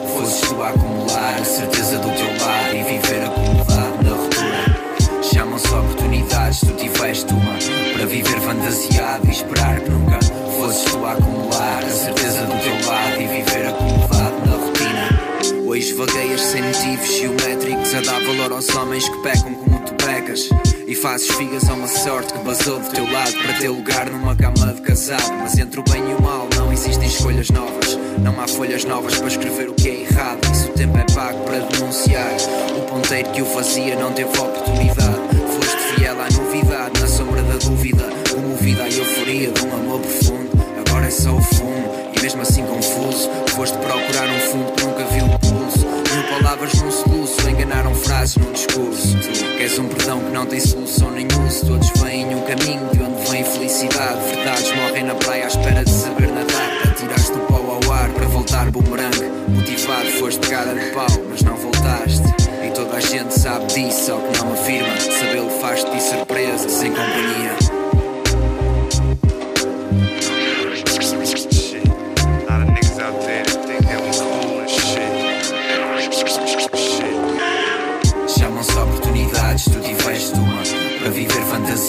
valor 18.47 18.53
aos 18.53 18.75
homens 18.75 19.07
que 19.09 19.17
pecam 19.17 19.53
como 19.53 19.79
tu 19.81 19.93
pecas. 19.95 20.49
E 20.87 20.95
fazes 20.95 21.29
figas 21.31 21.67
a 21.69 21.73
uma 21.73 21.87
sorte 21.87 22.31
que 22.31 22.39
basou 22.39 22.79
do 22.79 22.89
teu 22.89 23.11
lado 23.11 23.33
para 23.33 23.53
ter 23.53 23.69
lugar 23.69 24.09
numa 24.09 24.35
cama 24.35 24.73
de 24.73 24.81
casado. 24.81 25.33
Mas 25.39 25.57
entre 25.57 25.79
o 25.79 25.83
bem 25.83 26.01
e 26.09 26.13
o 26.13 26.21
mal 26.21 26.47
não 26.55 26.71
existem 26.71 27.07
escolhas 27.07 27.49
novas. 27.49 27.97
Não 28.19 28.39
há 28.39 28.47
folhas 28.47 28.85
novas 28.85 29.17
para 29.17 29.27
escrever 29.27 29.69
o 29.69 29.73
que 29.73 29.89
é 29.89 30.01
errado. 30.03 30.39
E 30.51 30.55
se 30.55 30.69
o 30.69 30.73
tempo 30.73 30.97
é 30.97 31.05
pago 31.13 31.43
para 31.43 31.59
denunciar, 31.59 32.31
o 32.77 32.81
ponteiro 32.89 33.29
que 33.31 33.41
o 33.41 33.45
fazia 33.45 33.95
não 33.97 34.13
teve 34.13 34.29
oportunidade. 34.29 35.19
Foste 35.55 35.95
fiel 35.95 36.15
à 36.21 36.29
novidade, 36.31 37.01
na 37.01 37.07
sombra 37.07 37.41
da 37.41 37.57
dúvida, 37.57 38.03
comovida 38.33 38.83
à 38.83 38.89
euforia 38.89 39.51
de 39.51 39.65
um 39.65 39.73
amor 39.73 39.99
profundo. 39.99 40.49
Agora 40.87 41.07
é 41.07 41.11
só 41.11 41.31
o 41.31 41.41
fumo, 41.41 42.11
e 42.15 42.21
mesmo 42.21 42.41
assim 42.41 42.65
confuso. 42.65 43.29
Foste 43.49 43.77
procurar 43.77 44.29
um 44.29 44.39
fundo 44.39 44.71
que 44.71 44.85
nunca 44.85 45.03
viu 45.05 45.26
o 45.67 45.79
pulso. 45.79 45.87
Mil 46.13 46.23
palavras 46.29 46.73
num 46.75 46.91
soluço, 46.91 47.49
enganaram 47.49 47.93
frases 47.93 48.37
num 48.37 48.51
discurso. 48.51 49.17
Queres 49.57 49.79
um 49.79 49.87
perdão 49.87 50.19
que 50.19 50.31
não 50.31 50.45
tem 50.45 50.59
solução 50.59 51.11
nem 51.11 51.27
uso. 51.45 51.65
Todos 51.65 51.89
vêm 52.01 52.35
um 52.35 52.41
caminho 52.41 52.89
de 52.93 53.01
onde 53.01 53.31
vem 53.31 53.43
felicidade. 53.43 54.19
Verdades 54.33 54.71
morrem 54.75 55.03
na 55.03 55.15
praia 55.15 55.45
à 55.45 55.47
espera 55.47 55.83
de 55.83 55.91
saber 55.91 56.27
nadar. 56.27 56.87
Atiraste 56.89 57.33
o 57.33 57.39
pau 57.41 57.79
ao 57.83 57.93
ar 57.93 58.09
para 58.09 58.27
voltar 58.27 58.71
bumerangue. 58.71 59.25
Motivado 59.49 60.09
foste 60.19 60.47
cara 60.47 60.73
de 60.73 60.91
pau, 60.91 61.07
mas 61.29 61.41
não 61.41 61.55
voltaste. 61.55 62.23
E 62.65 62.71
toda 62.71 62.97
a 62.97 62.99
gente 62.99 63.37
sabe 63.37 63.65
disso, 63.67 64.05
só 64.05 64.17
que 64.19 64.37
não 64.37 64.53
afirma. 64.53 64.99
Sabê-lo 64.99 65.49
faz-te 65.61 66.01
surpresa, 66.01 66.69
sem 66.69 66.91
companhia. 66.91 67.76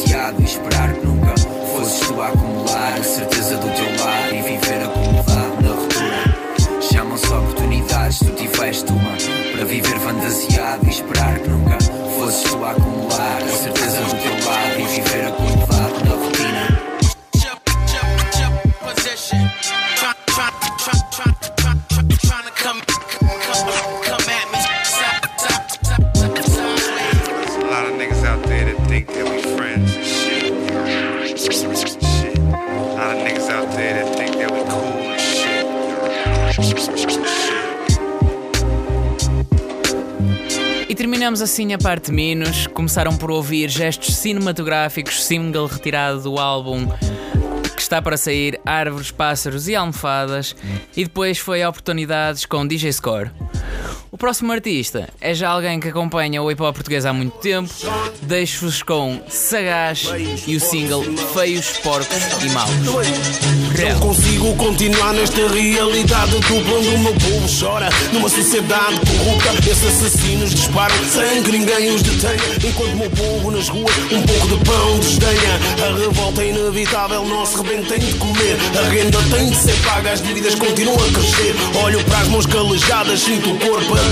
Fantasiado 0.09 0.41
e 0.41 0.45
esperar 0.45 0.93
que 0.95 1.07
nunca 1.07 1.35
Fosses 1.73 2.01
tu 2.01 2.21
a 2.21 2.29
acumular 2.29 2.95
a 2.99 3.03
certeza 3.03 3.57
do 3.57 3.69
teu 3.69 4.05
lado 4.05 4.35
E 4.35 4.43
viver 4.43 4.85
acomodado 4.85 5.63
na 5.63 5.69
ruptura. 5.69 6.81
Chamam-se 6.81 7.27
oportunidades, 7.27 8.19
tu 8.19 8.31
tiveste 8.33 8.91
uma 8.91 9.17
Para 9.53 9.65
viver 9.65 9.99
fantasiado 9.99 10.87
e 10.87 10.91
esperar 10.91 11.39
que 11.39 11.49
nunca 11.49 11.79
Fosses 12.19 12.51
tu 12.51 12.65
a 12.65 12.71
acumular 12.71 13.43
a 13.43 13.49
certeza 13.49 14.01
do 14.01 14.23
teu 14.23 14.33
lado 14.47 14.81
E 14.81 14.87
viver 14.87 15.27
acomodado 15.27 16.05
na 16.05 16.15
rotina. 16.15 16.89
Think 28.89 29.09
that 29.09 29.31
we 29.31 29.48
E 40.89 40.95
terminamos 40.95 41.43
assim 41.43 41.73
a 41.73 41.79
parte 41.79 42.11
menos. 42.11 42.67
Começaram 42.69 43.17
por 43.17 43.31
ouvir 43.31 43.69
gestos 43.69 44.17
cinematográficos, 44.17 45.25
single 45.25 45.67
retirado 45.67 46.23
do 46.23 46.39
álbum 46.39 46.89
que 47.77 47.83
está 47.83 48.03
para 48.03 48.17
sair 48.17 48.61
Árvores, 48.67 49.11
Pássaros 49.13 49.69
e 49.69 49.77
Almofadas. 49.77 50.57
E 50.97 51.05
depois 51.05 51.39
foi 51.39 51.63
a 51.63 51.69
oportunidades 51.69 52.45
com 52.45 52.67
DJ 52.67 52.93
Score. 52.93 53.31
O 54.19 54.27
próximo 54.29 54.51
artista 54.51 55.09
é 55.21 55.33
já 55.33 55.49
alguém 55.49 55.79
que 55.79 55.87
acompanha 55.87 56.43
o 56.43 56.51
hip 56.51 56.61
hop 56.61 56.75
português 56.75 57.07
há 57.07 57.13
muito 57.13 57.39
tempo. 57.39 57.73
Deixo-vos 58.23 58.83
com 58.83 59.23
Sagaz 59.29 60.09
e 60.45 60.57
o 60.57 60.61
single 60.61 61.05
Feios, 61.33 61.79
Porcos 61.85 62.17
e 62.45 62.51
Maus. 62.51 62.69
Não 63.79 64.01
consigo 64.01 64.57
continuar 64.57 65.13
nesta 65.13 65.47
realidade 65.47 66.33
dupla 66.33 66.79
onde 66.79 66.89
o 66.89 66.99
meu 66.99 67.13
povo 67.13 67.61
chora 67.61 67.89
Numa 68.13 68.29
sociedade 68.29 68.99
corrupta, 69.07 69.71
esses 69.71 69.87
assassinos 69.87 70.51
disparam 70.51 70.97
sem 71.05 71.41
que 71.45 71.53
ninguém 71.53 71.95
os 71.95 72.03
detenha. 72.03 72.69
Enquanto 72.69 72.95
o 72.95 72.97
meu 72.97 73.11
povo 73.11 73.53
nas 73.53 73.69
ruas 73.69 73.97
um 74.11 74.23
pouco 74.23 74.49
de 74.49 74.65
pão 74.65 74.99
desdenha. 74.99 75.61
A 75.87 75.97
revolta 75.97 76.43
é 76.43 76.49
inevitável, 76.49 77.25
nosso 77.25 77.63
rebento 77.63 77.89
tem 77.89 78.01
de 78.01 78.15
comer. 78.15 78.57
A 78.77 78.89
renda 78.89 79.19
tem 79.31 79.49
de 79.49 79.57
ser 79.57 79.77
paga, 79.85 80.11
as 80.11 80.21
dívidas 80.21 80.57
continuam 80.57 80.97
a 80.97 81.13
crescer. 81.13 81.55
Olho 81.85 82.03
para 82.05 82.19
as 82.19 82.29
mãos 82.29 82.47
calejadas, 82.47 83.21
sinto 83.21 83.53
o 83.53 83.59
corpo 83.61 83.95
a 83.95 84.08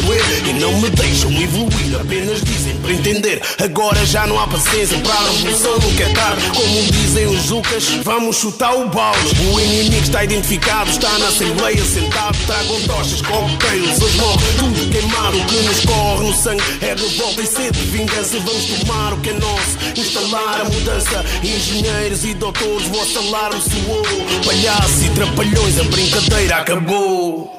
E 0.46 0.52
não 0.60 0.72
me 0.80 0.90
deixam 0.90 1.30
evoluir, 1.32 2.00
apenas 2.00 2.42
dizem 2.42 2.76
para 2.76 2.92
entender. 2.92 3.42
Agora 3.62 4.04
já 4.04 4.26
não 4.26 4.38
há 4.38 4.46
paciência 4.46 4.98
para 4.98 5.14
a 5.14 5.30
revolução, 5.30 5.78
nunca 5.78 6.04
é 6.04 6.08
tarde. 6.12 6.42
Como 6.54 6.82
dizem 6.92 7.26
os 7.26 7.46
Zucas, 7.46 7.84
vamos 8.04 8.36
chutar 8.36 8.74
o 8.74 8.88
balde. 8.88 9.18
O 9.52 9.60
inimigo 9.60 10.02
está 10.02 10.24
identificado, 10.24 10.90
está 10.90 11.18
na 11.18 11.28
Assembleia 11.28 11.84
sentado. 11.84 12.36
Tragam 12.46 12.80
tochas, 12.82 13.22
coquetéis, 13.22 14.02
hoje 14.02 14.18
morre 14.18 14.46
tudo 14.58 14.90
queimado 14.90 15.38
O 15.38 15.46
que 15.46 15.56
nos 15.56 15.84
corre 15.84 16.26
no 16.26 16.34
sangue 16.34 16.62
é 16.82 16.94
revolta 16.94 17.42
e 17.42 17.46
sede 17.46 17.80
de 17.80 17.86
vingança. 17.86 18.38
Vamos 18.38 18.64
tomar 18.66 19.12
o 19.14 19.16
que 19.18 19.30
é 19.30 19.32
nosso, 19.32 19.78
instalar 19.96 20.60
a 20.60 20.64
mudança. 20.64 21.24
Engenheiros 21.42 22.24
e 22.24 22.34
doutores, 22.34 22.86
vosso 22.88 23.18
alarme 23.18 23.60
soou. 23.62 24.04
Palhaços 24.44 25.04
e 25.04 25.10
trapalhões, 25.10 25.78
a 25.78 25.84
brincadeira 25.84 26.56
acabou 26.56 27.55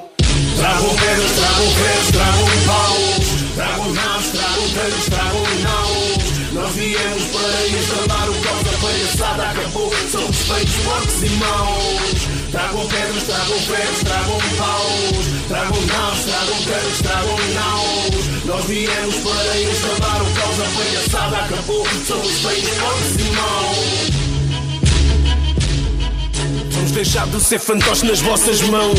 Tragam 0.56 0.94
pedras, 0.94 1.32
tragam 1.32 1.70
ferros, 1.70 2.10
tragam 2.12 2.48
paus 2.66 3.54
Tragam 3.56 3.92
naus, 3.92 4.26
tragam 4.28 4.68
tanques, 4.70 5.06
tragam 5.06 5.42
naus 5.62 6.52
Nós 6.52 6.74
viemos 6.74 7.24
para 7.24 7.68
instalar 7.68 8.30
o 8.30 8.34
caos 8.34 8.74
A 8.74 8.78
palhaçada 8.78 9.42
acabou, 9.50 9.92
somos 10.12 10.36
feitos 10.36 10.74
porcos 10.76 11.22
e 11.24 11.30
maus 11.30 12.50
Tragam 12.52 12.86
pedras, 12.86 13.22
tragam 13.24 13.58
ferros, 13.58 14.00
tragam 14.04 14.38
paus 14.58 15.26
Tragam 15.48 15.86
naus, 15.86 16.18
tragam 16.24 16.62
tanques, 16.62 17.02
tragam 17.02 17.38
naus 17.54 18.44
Nós 18.44 18.64
viemos 18.66 19.16
para 19.16 19.60
instalar 19.60 20.22
o 20.22 20.30
caos 20.34 20.60
A 20.60 20.78
palhaçada 20.78 21.36
acabou, 21.36 21.86
somos 22.06 22.38
feitos 22.38 22.70
porcos 22.78 23.26
e 23.26 23.30
maus 23.32 24.17
Vamos 26.98 27.12
deixar 27.12 27.28
de 27.28 27.40
ser 27.40 27.60
fantoches 27.60 28.02
nas 28.02 28.20
vossas 28.20 28.60
mãos. 28.62 28.98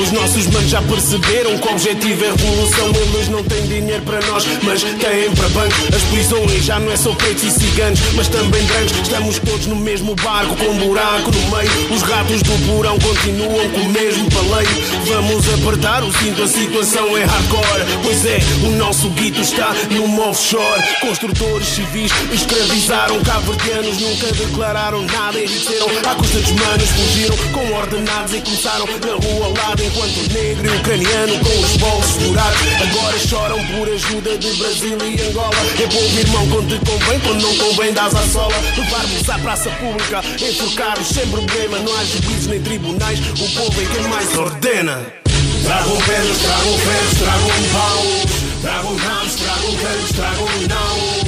Os 0.00 0.12
nossos 0.12 0.46
manos 0.46 0.70
já 0.70 0.80
perceberam 0.80 1.58
que 1.58 1.66
o 1.66 1.72
objetivo 1.72 2.24
é 2.24 2.30
revolução. 2.30 2.92
Eles 2.94 3.28
não 3.30 3.42
têm 3.42 3.62
dinheiro 3.62 4.02
para 4.02 4.24
nós, 4.28 4.46
mas 4.62 4.82
têm 4.82 5.28
para 5.34 5.48
banco. 5.48 5.74
As 5.92 6.02
prisões 6.04 6.64
já 6.64 6.78
não 6.78 6.92
é 6.92 6.96
só 6.96 7.12
pretos 7.14 7.42
e 7.42 7.50
ciganos, 7.50 7.98
mas 8.14 8.28
também 8.28 8.62
brancos. 8.62 8.92
Estamos 8.92 9.38
todos 9.40 9.66
no 9.66 9.74
mesmo 9.74 10.14
barco, 10.14 10.54
com 10.54 10.66
um 10.66 10.78
buraco 10.78 11.32
no 11.32 11.56
meio. 11.56 11.70
Os 11.92 12.02
ratos 12.02 12.42
do 12.42 12.66
porão 12.66 12.96
continuam 13.00 13.68
com 13.70 13.80
o 13.80 13.88
mesmo 13.88 14.30
paleio. 14.30 14.68
Vamos 15.06 15.44
apertar 15.52 16.04
o 16.04 16.12
cinto, 16.12 16.44
a 16.44 16.46
situação 16.46 17.16
é 17.16 17.24
hardcore. 17.24 17.82
Pois 18.04 18.24
é, 18.24 18.38
o 18.68 18.70
nosso 18.76 19.10
guito 19.10 19.40
está 19.40 19.74
numa 19.90 20.28
offshore. 20.28 20.80
Construtores 21.00 21.66
civis 21.66 22.12
escravizaram 22.32 23.20
cabo-verdianos, 23.24 23.98
nunca 24.00 24.28
declararam 24.32 25.02
nada, 25.02 25.40
enriqueceram 25.40 25.88
à 26.08 26.14
custa 26.14 26.38
dos 26.38 26.52
manos. 26.52 26.88
Fugiram 26.90 27.31
com 27.52 27.72
ordenados 27.72 28.34
e 28.34 28.40
começaram 28.40 28.86
na 28.86 29.26
rua 29.26 29.46
ao 29.46 29.52
lado. 29.52 29.82
Enquanto 29.82 30.16
o 30.16 30.32
negro 30.32 30.66
e 30.66 30.68
o 30.68 30.76
ucraniano 30.76 31.38
com 31.38 31.60
os 31.60 31.76
bolsos 31.76 32.22
furados 32.22 32.60
agora 32.80 33.18
choram 33.18 33.66
por 33.66 33.88
ajuda 33.88 34.38
de 34.38 34.52
Brasil 34.54 34.98
e 34.98 35.28
Angola. 35.28 35.56
É 35.82 35.86
povo 35.86 36.18
irmão 36.18 36.48
quando 36.50 36.78
te 36.78 36.90
convém, 36.90 37.20
quando 37.20 37.42
não 37.42 37.56
convém, 37.56 37.92
dás 37.92 38.14
à 38.14 38.22
sola. 38.28 38.54
Levar-vos 38.76 39.30
à 39.30 39.38
praça 39.38 39.70
pública, 39.70 40.22
enforcar-vos 40.40 41.08
sem 41.08 41.26
problema. 41.28 41.78
Não 41.78 41.94
há 41.96 42.04
juízes 42.04 42.46
nem 42.46 42.60
tribunais, 42.62 43.18
o 43.18 43.48
povo 43.54 43.80
é 43.80 43.84
quem 43.94 44.08
mais 44.08 44.36
ordena. 44.36 45.22
Tragam 45.64 45.96
pedras, 45.96 46.38
tragam 46.38 46.78
ferros, 46.78 47.18
tragam 47.18 47.48
paus 47.72 48.42
Tragam 48.62 48.94
naus, 48.94 49.34
tragam 49.34 49.74
tragam 50.14 50.46
naus 50.68 51.21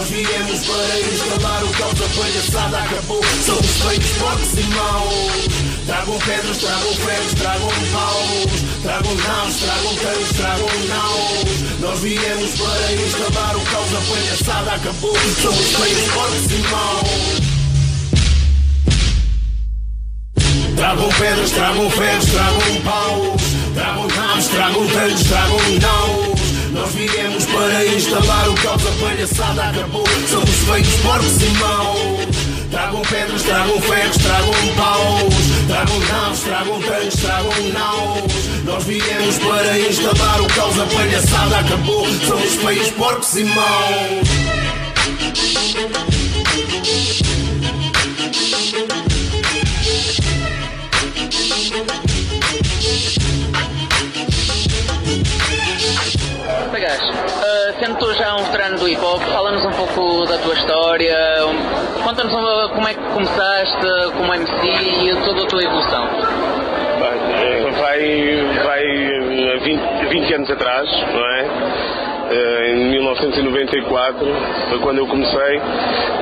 Nós 0.00 0.08
viemos 0.08 0.64
para 0.64 1.12
instalar 1.12 1.62
o 1.62 1.68
caos, 1.72 2.00
a 2.00 2.08
palhaçada 2.18 2.78
acabou. 2.78 3.20
Somos 3.44 3.82
feitos 3.82 4.10
porcos 4.12 4.52
e 4.56 4.62
maus. 4.74 5.48
Tragam 5.84 6.18
pedras, 6.20 6.56
tragam 6.56 6.94
ferros, 6.94 7.34
tragam 7.34 7.68
paus. 7.92 8.50
Tragam 8.82 9.14
naus, 9.14 9.56
tragam 9.56 9.94
tanques, 9.96 10.36
tragam 10.38 10.70
naus. 10.88 11.44
Nós 11.80 12.00
viemos 12.00 12.50
para 12.52 12.92
instalar 12.94 13.56
o 13.56 13.60
caos, 13.60 13.94
a 13.94 14.00
palhaçada 14.10 14.72
acabou. 14.72 15.16
Somos 15.42 15.66
feitos 15.76 16.12
porcos 16.14 16.50
e 16.50 16.58
maus. 16.70 17.40
Tragam 20.76 21.08
pedras, 21.10 21.50
tragam 21.50 21.90
ferros, 21.90 22.24
tragam 22.24 22.80
paus. 22.86 23.42
Tragam 23.74 24.08
naus, 24.08 24.46
tragam 24.46 24.88
tanques, 24.88 25.24
tragam 25.24 25.58
naus 25.82 26.29
Nós 26.72 26.94
viemos 26.94 27.46
para 27.46 27.86
instalar 27.86 28.48
o 28.48 28.54
caos, 28.54 28.86
a 28.86 29.04
palhaçada 29.04 29.64
acabou. 29.64 30.04
Somos 30.28 30.50
feitos 30.50 30.94
porcos 31.00 31.42
e 31.42 31.50
maus. 31.58 32.70
Tragam 32.70 33.02
pedras, 33.02 33.42
tragam 33.42 33.80
ferros, 33.80 34.16
tragam 34.18 34.52
paus. 34.76 35.34
Tragam 35.66 35.98
naus, 35.98 36.40
tragam 36.40 36.80
tanques, 36.82 37.20
tragam 37.20 37.68
naus. 37.72 38.32
Nós 38.64 38.84
viemos 38.84 39.38
para 39.38 39.78
instalar 39.80 40.40
o 40.40 40.46
caos, 40.46 40.78
a 40.78 40.86
palhaçada 40.86 41.58
acabou. 41.58 42.06
Somos 42.26 42.54
feios, 42.54 42.90
porcos 42.90 43.34
e 43.34 43.44
maus 43.44 44.30
Portanto, 57.90 58.06
tu 58.06 58.14
já 58.14 58.36
um 58.36 58.44
veterano 58.44 58.78
do 58.78 58.88
hip 58.88 59.02
hop, 59.02 59.20
fala-nos 59.20 59.64
um 59.64 59.72
pouco 59.72 60.24
da 60.26 60.38
tua 60.38 60.54
história, 60.54 61.16
conta-nos 62.04 62.32
como 62.70 62.86
é 62.86 62.94
que 62.94 63.00
começaste 63.00 64.12
como 64.16 64.32
MC 64.32 64.52
e 64.64 65.16
toda 65.24 65.42
a 65.42 65.46
tua 65.46 65.62
evolução. 65.62 66.06
Bem, 67.00 67.20
eh, 67.34 67.70
vai, 67.80 68.64
vai 68.64 68.82
eh, 68.84 69.58
20, 69.58 70.08
20 70.08 70.34
anos 70.34 70.50
atrás, 70.50 70.88
não 71.12 71.26
é? 71.26 71.99
Eh, 72.30 72.70
em 72.70 72.90
1994 72.90 74.26
foi 74.68 74.78
quando 74.78 74.98
eu 74.98 75.06
comecei 75.08 75.60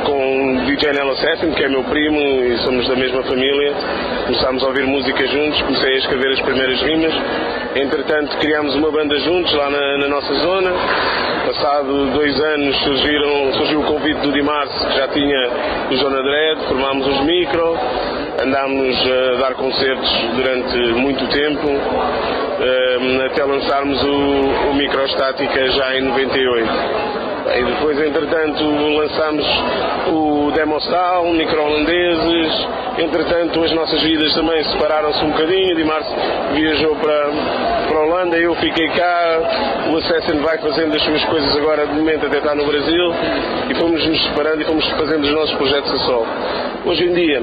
com 0.04 0.56
o 0.56 0.64
DJ 0.64 0.94
Nelo 0.94 1.10
Assassin, 1.12 1.52
que 1.52 1.62
é 1.62 1.68
meu 1.68 1.84
primo 1.84 2.18
e 2.18 2.56
somos 2.64 2.88
da 2.88 2.96
mesma 2.96 3.22
família. 3.24 3.74
Começámos 4.24 4.62
a 4.64 4.68
ouvir 4.68 4.86
música 4.86 5.26
juntos, 5.26 5.60
comecei 5.60 5.92
a 5.92 5.98
escrever 5.98 6.32
as 6.32 6.40
primeiras 6.40 6.80
rimas. 6.80 7.12
Entretanto, 7.76 8.38
criámos 8.38 8.74
uma 8.74 8.90
banda 8.90 9.18
juntos 9.20 9.52
lá 9.52 9.68
na, 9.68 9.98
na 9.98 10.08
nossa 10.08 10.32
zona. 10.32 10.72
Passado 11.44 12.06
dois 12.12 12.40
anos 12.40 12.76
surgiram, 12.84 13.52
surgiu 13.54 13.80
o 13.80 13.84
convite 13.84 14.20
do 14.20 14.32
Dimarce, 14.32 14.86
que 14.86 14.96
já 14.96 15.08
tinha 15.08 15.50
o 15.90 15.96
Zona 15.96 16.22
Dread, 16.22 16.60
formámos 16.68 17.06
os 17.06 17.20
micro, 17.24 17.76
andámos 18.40 18.96
a 18.96 19.40
dar 19.40 19.54
concertos 19.54 20.10
durante 20.36 20.76
muito 20.94 21.26
tempo 21.28 21.68
Ehm, 22.60 23.24
até 23.24 23.44
lançarmos 23.44 24.02
o, 24.02 24.70
o 24.70 24.74
Microstática 24.74 25.70
já 25.70 25.96
em 25.96 26.02
98. 26.02 26.68
E 27.56 27.64
depois, 27.64 27.98
entretanto, 27.98 28.62
lançámos 28.62 29.46
o 30.08 30.50
Demostal, 30.52 31.24
micro-holandeses. 31.32 32.68
Entretanto, 32.98 33.62
as 33.62 33.72
nossas 33.72 34.02
vidas 34.02 34.34
também 34.34 34.62
separaram-se 34.64 35.24
um 35.24 35.30
bocadinho. 35.30 35.74
De 35.74 35.84
março 35.84 36.14
viajou 36.52 36.94
para, 36.96 37.30
para 37.88 37.96
a 37.96 38.02
Holanda, 38.04 38.36
eu 38.36 38.54
fiquei 38.56 38.88
cá. 38.88 39.88
O 39.90 39.96
Assassin 39.96 40.38
vai 40.40 40.58
fazendo 40.58 40.94
as 40.94 41.02
suas 41.02 41.24
coisas 41.24 41.56
agora, 41.56 41.86
de 41.86 41.94
momento, 41.94 42.26
até 42.26 42.38
está 42.38 42.54
no 42.54 42.66
Brasil. 42.66 43.14
E 43.70 43.74
fomos 43.76 44.06
nos 44.06 44.22
separando 44.24 44.62
e 44.62 44.64
fomos 44.64 44.86
fazendo 44.90 45.24
os 45.24 45.32
nossos 45.32 45.54
projetos 45.56 45.92
a 45.92 45.98
sol. 46.04 46.26
Hoje 46.84 47.04
em 47.04 47.14
dia, 47.14 47.42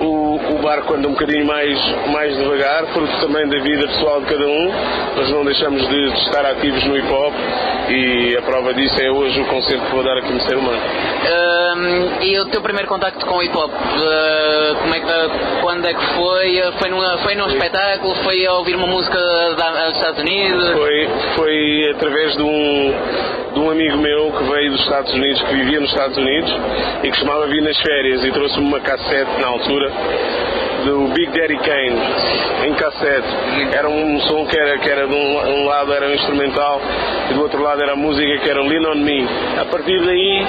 o, 0.00 0.36
o 0.36 0.58
barco 0.62 0.94
anda 0.94 1.08
um 1.08 1.12
bocadinho 1.12 1.46
mais, 1.46 1.78
mais 2.08 2.36
devagar, 2.36 2.86
fruto 2.92 3.20
também 3.20 3.48
da 3.48 3.58
vida 3.60 3.86
pessoal 3.88 4.20
de 4.20 4.26
cada 4.26 4.46
um. 4.46 4.72
Nós 5.16 5.30
não 5.30 5.44
deixamos 5.44 5.88
de, 5.88 6.10
de 6.10 6.18
estar 6.20 6.44
ativos 6.46 6.84
no 6.84 6.96
hip 6.96 7.08
hop 7.10 7.34
e 7.88 8.36
a 8.36 8.42
prova 8.42 8.74
disso 8.74 9.00
é 9.00 9.10
hoje 9.10 9.23
o 9.24 9.44
concerto 9.46 9.84
que 9.86 9.92
vou 9.92 10.04
dar 10.04 10.16
aqui 10.18 10.32
no 10.32 10.40
Ser 10.40 10.56
Humano. 10.56 10.78
Um, 10.78 12.22
e 12.22 12.38
o 12.40 12.46
teu 12.46 12.60
primeiro 12.60 12.88
contacto 12.88 13.24
com 13.26 13.36
o 13.36 13.42
hip 13.42 13.56
hop? 13.56 13.70
Uh, 13.70 14.74
como 14.80 14.94
é 14.94 15.00
que, 15.00 15.60
quando 15.62 15.86
é 15.86 15.94
que 15.94 16.06
foi? 16.14 16.62
Foi, 16.78 16.90
numa, 16.90 17.18
foi 17.18 17.34
num 17.34 17.46
espetáculo? 17.48 18.14
Foi 18.16 18.46
a 18.46 18.52
ouvir 18.54 18.76
uma 18.76 18.86
música 18.86 19.18
da, 19.56 19.86
dos 19.88 19.96
Estados 19.96 20.20
Unidos? 20.20 20.70
Foi, 20.72 21.08
foi 21.36 21.90
através 21.94 22.36
de 22.36 22.42
um, 22.42 22.94
de 23.54 23.60
um 23.60 23.70
amigo 23.70 23.96
meu 23.98 24.32
que 24.32 24.44
veio 24.44 24.72
dos 24.72 24.80
Estados 24.80 25.12
Unidos, 25.12 25.42
que 25.42 25.54
vivia 25.54 25.80
nos 25.80 25.90
Estados 25.90 26.16
Unidos 26.16 26.54
e 27.02 27.10
que 27.10 27.16
chamava 27.18 27.46
vir 27.46 27.62
nas 27.62 27.78
férias 27.80 28.24
e 28.24 28.30
trouxe-me 28.30 28.66
uma 28.66 28.80
cassete 28.80 29.40
na 29.40 29.48
altura 29.48 29.92
do 30.84 31.08
Big 31.14 31.26
Daddy 31.32 31.56
Kane 31.56 32.66
em 32.66 32.74
cassete. 32.74 33.28
Era 33.72 33.88
um 33.88 34.20
som 34.20 34.46
que 34.46 34.58
era, 34.58 34.78
que 34.78 34.88
era 34.88 35.06
de 35.06 35.14
um, 35.14 35.38
um, 35.38 35.64
lado 35.64 35.92
era 35.92 36.06
um 36.06 36.14
instrumental 36.14 36.80
e 37.30 37.34
do 37.34 37.42
outro 37.42 37.62
lado 37.62 37.82
era 37.82 37.96
música 37.96 38.38
que 38.38 38.48
era 38.48 38.62
Lean 38.62 38.90
on 38.90 38.96
Me. 38.96 39.26
A 39.60 39.64
partir 39.64 39.98
daí 40.04 40.46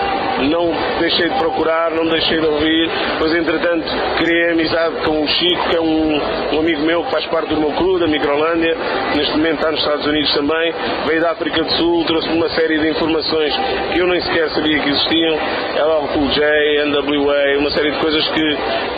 não 0.49 0.71
deixei 0.99 1.29
de 1.29 1.35
procurar, 1.37 1.91
não 1.91 2.05
deixei 2.07 2.39
de 2.39 2.45
ouvir, 2.45 2.89
mas 3.19 3.33
entretanto 3.33 3.85
criei 4.17 4.51
amizade 4.51 4.95
com 5.05 5.23
o 5.23 5.27
Chico, 5.27 5.69
que 5.69 5.75
é 5.77 5.81
um, 5.81 6.21
um 6.53 6.59
amigo 6.59 6.81
meu 6.81 7.03
que 7.03 7.11
faz 7.11 7.25
parte 7.27 7.49
do 7.49 7.59
meu 7.59 7.71
crew, 7.71 7.99
da 7.99 8.07
Microlândia, 8.07 8.75
neste 9.15 9.31
momento 9.37 9.55
está 9.55 9.71
nos 9.71 9.79
Estados 9.79 10.05
Unidos 10.05 10.33
também, 10.33 10.73
veio 11.07 11.21
da 11.21 11.31
África 11.31 11.63
do 11.63 11.71
Sul, 11.73 12.03
trouxe-me 12.05 12.35
uma 12.35 12.49
série 12.49 12.77
de 12.79 12.89
informações 12.89 13.53
que 13.93 13.99
eu 13.99 14.07
nem 14.07 14.21
sequer 14.21 14.49
sabia 14.49 14.79
que 14.79 14.89
existiam, 14.89 15.35
LL 15.75 16.07
Cool 16.13 16.27
J, 16.29 16.85
NWA, 16.85 17.59
uma 17.59 17.71
série 17.71 17.91
de 17.91 17.99
coisas 17.99 18.27
que 18.29 18.57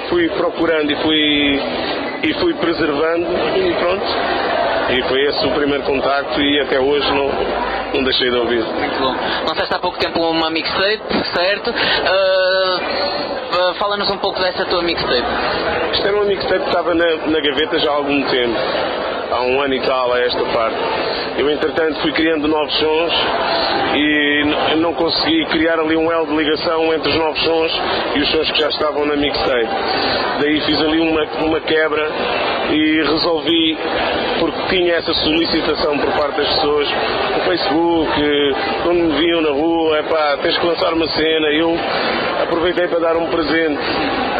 fui 0.09 0.29
procurando 0.29 0.91
e 0.91 0.95
fui 0.97 1.26
e, 2.23 2.33
fui 2.39 2.53
preservando 2.55 3.27
e 3.57 3.73
pronto. 3.79 4.05
E 4.89 5.01
foi 5.03 5.21
esse 5.23 5.45
o 5.45 5.51
primeiro 5.51 5.83
contacto 5.83 6.41
e 6.41 6.61
até 6.61 6.79
hoje 6.79 7.05
não, 7.11 7.29
não 7.93 8.03
deixei 8.03 8.29
de 8.29 8.37
ouvir. 8.37 8.63
Muito 8.63 8.99
bom. 8.99 9.13
Lançaste 9.47 9.73
há 9.73 9.79
pouco 9.79 9.97
tempo 9.97 10.21
uma 10.21 10.49
mixtape, 10.49 11.01
certo? 11.33 11.71
Uh, 11.71 13.71
uh, 13.71 13.73
Fala-nos 13.75 14.09
um 14.09 14.17
pouco 14.17 14.39
dessa 14.39 14.63
tua 14.65 14.81
mixtape. 14.83 15.25
Isto 15.91 16.07
era 16.07 16.15
uma 16.15 16.25
mixtape 16.25 16.61
que 16.61 16.67
estava 16.67 16.95
na, 16.95 17.15
na 17.27 17.39
gaveta 17.41 17.77
já 17.79 17.91
há 17.91 17.95
algum 17.95 18.23
tempo 18.29 18.57
há 19.31 19.41
um 19.41 19.61
ano 19.61 19.73
e 19.73 19.81
tal 19.81 20.13
a 20.13 20.19
esta 20.19 20.43
parte. 20.45 20.77
Eu, 21.37 21.49
entretanto, 21.49 21.99
fui 22.01 22.11
criando 22.11 22.47
novos 22.47 22.73
sons 22.79 23.13
e 23.95 24.75
não 24.77 24.93
consegui 24.93 25.45
criar 25.45 25.79
ali 25.79 25.95
um 25.95 26.11
elo 26.11 26.27
de 26.27 26.35
ligação 26.35 26.93
entre 26.93 27.09
os 27.09 27.15
novos 27.15 27.43
sons 27.43 27.81
e 28.15 28.19
os 28.19 28.29
sons 28.31 28.51
que 28.51 28.59
já 28.59 28.69
estavam 28.69 29.05
na 29.05 29.15
mixtape. 29.15 29.69
Daí 30.41 30.61
fiz 30.61 30.81
ali 30.81 30.99
uma, 30.99 31.23
uma 31.45 31.59
quebra 31.61 32.11
e 32.71 33.01
resolvi, 33.03 33.77
porque 34.39 34.75
tinha 34.75 34.95
essa 34.95 35.13
solicitação 35.13 35.97
por 35.97 36.11
parte 36.13 36.37
das 36.37 36.55
pessoas 36.55 36.87
no 37.35 37.43
Facebook, 37.45 38.11
quando 38.83 38.97
me 38.97 39.19
viam 39.19 39.41
na 39.41 39.49
rua, 39.49 39.97
é 39.97 40.03
pá, 40.03 40.37
tens 40.41 40.57
que 40.57 40.65
lançar 40.65 40.93
uma 40.93 41.07
cena. 41.07 41.47
Eu 41.47 41.77
aproveitei 42.43 42.87
para 42.87 42.99
dar 42.99 43.17
um 43.17 43.27
presente 43.27 43.79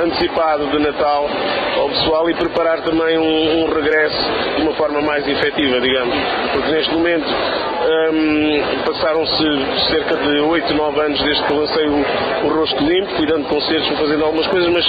antecipado 0.03 0.67
de 0.67 0.79
Natal 0.79 1.29
ao 1.77 1.89
pessoal 1.89 2.29
e 2.29 2.33
preparar 2.33 2.81
também 2.81 3.17
um, 3.17 3.63
um 3.63 3.73
regresso 3.73 4.17
de 4.55 4.61
uma 4.61 4.73
forma 4.73 5.01
mais 5.01 5.27
efetiva, 5.27 5.79
digamos. 5.81 6.15
Porque 6.53 6.71
neste 6.71 6.93
momento 6.93 7.25
um, 7.27 8.83
passaram-se 8.85 9.89
cerca 9.89 10.15
de 10.17 10.39
8, 10.39 10.73
9 10.73 10.99
anos 10.99 11.21
desde 11.21 11.43
que 11.43 11.53
lancei 11.53 11.87
o, 11.87 12.05
o 12.45 12.49
Rosto 12.49 12.83
Limpo, 12.83 13.15
fui 13.15 13.25
dando 13.25 13.47
concertos, 13.47 13.87
fui 13.87 13.97
fazendo 13.97 14.25
algumas 14.25 14.47
coisas, 14.47 14.69
mas 14.69 14.87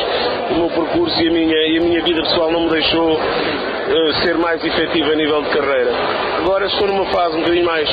o 0.51 0.55
meu 0.55 0.69
percurso 0.69 1.23
e 1.23 1.29
a 1.29 1.33
minha, 1.33 1.57
e 1.57 1.79
a 1.79 1.81
minha 1.81 2.03
vida 2.03 2.23
pessoal 2.23 2.51
não 2.51 2.65
me 2.65 2.71
deixou 2.71 3.15
uh, 3.15 4.13
ser 4.23 4.37
mais 4.37 4.65
efetivo 4.65 5.13
a 5.13 5.15
nível 5.15 5.43
de 5.43 5.51
carreira. 5.51 5.93
Agora 6.39 6.67
estou 6.67 6.87
numa 6.87 7.07
fase 7.07 7.37
um 7.37 7.41
bocadinho 7.41 7.65
mais 7.67 7.89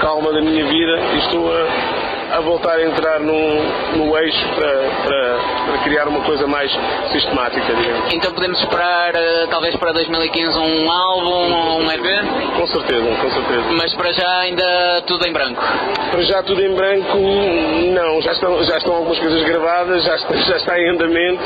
calma 0.00 0.32
da 0.32 0.40
minha 0.40 0.64
vida 0.64 1.00
e 1.14 1.18
estou 1.18 1.52
a 1.52 2.13
a 2.32 2.40
voltar 2.40 2.78
a 2.78 2.82
entrar 2.82 3.20
no, 3.20 3.96
no 3.96 4.16
eixo 4.18 4.48
para, 4.54 4.72
para, 5.04 5.38
para, 5.66 5.78
criar 5.84 6.08
uma 6.08 6.20
coisa 6.22 6.46
mais 6.46 6.70
sistemática, 7.12 7.74
digamos. 7.74 8.12
Então 8.12 8.32
podemos 8.32 8.60
esperar 8.60 9.14
uh, 9.14 9.48
talvez 9.50 9.76
para 9.76 9.92
2015 9.92 10.58
um 10.58 10.90
álbum, 10.90 11.84
um 11.84 11.90
EP? 11.90 12.04
Com 12.56 12.66
certeza, 12.66 13.16
com 13.20 13.30
certeza. 13.30 13.64
Mas 13.76 13.94
para 13.94 14.12
já 14.12 14.38
ainda 14.38 15.02
tudo 15.06 15.26
em 15.26 15.32
branco? 15.32 15.62
Para 16.10 16.22
já 16.22 16.42
tudo 16.42 16.62
em 16.62 16.74
branco, 16.74 17.18
não. 17.94 18.22
Já 18.22 18.32
estão, 18.32 18.64
já 18.64 18.78
estão 18.78 18.94
algumas 18.94 19.18
coisas 19.18 19.42
gravadas, 19.42 20.04
já 20.04 20.14
está, 20.14 20.34
já 20.34 20.56
está 20.56 20.80
em 20.80 20.88
andamento, 20.90 21.42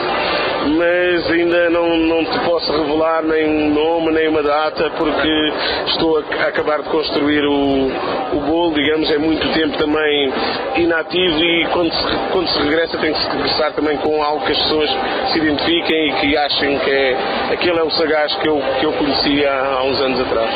mas 0.77 1.31
ainda 1.31 1.71
não, 1.71 1.97
não 1.97 2.25
te 2.25 2.39
posso 2.41 2.71
revelar 2.73 3.23
nem 3.23 3.49
um 3.49 3.75
nome, 3.75 4.13
nem 4.13 4.29
uma 4.29 4.43
data, 4.43 4.91
porque 4.97 5.53
estou 5.87 6.19
a, 6.19 6.45
a 6.45 6.49
acabar 6.49 6.83
de 6.83 6.89
construir 6.89 7.45
o, 7.45 7.91
o 8.37 8.41
bolo, 8.41 8.75
digamos, 8.75 9.11
é 9.11 9.19
muito 9.19 9.47
tempo 9.53 9.77
também 9.79 10.33
inativo 10.77 11.39
e 11.41 11.67
quando 11.73 11.93
se, 11.93 12.03
quando 12.33 12.49
se 12.49 12.59
regressa 12.59 12.99
tem 12.99 13.13
que 13.13 13.23
se 13.23 13.29
regressar 13.31 13.73
também 13.73 13.97
com 13.99 14.23
algo 14.23 14.45
que 14.45 14.53
as 14.53 14.59
pessoas 14.59 14.91
se 15.33 15.39
identifiquem 15.39 16.09
e 16.09 16.13
que 16.13 16.37
achem 16.37 16.79
que 16.79 16.91
é, 16.91 17.17
aquele 17.53 17.79
é 17.79 17.83
o 17.83 17.91
sagaz 17.91 18.35
que 18.37 18.49
eu, 18.49 18.63
que 18.79 18.87
eu 18.87 18.93
conhecia 18.93 19.53
há, 19.53 19.83
uns 19.85 20.01
anos 20.01 20.21
atrás. 20.21 20.51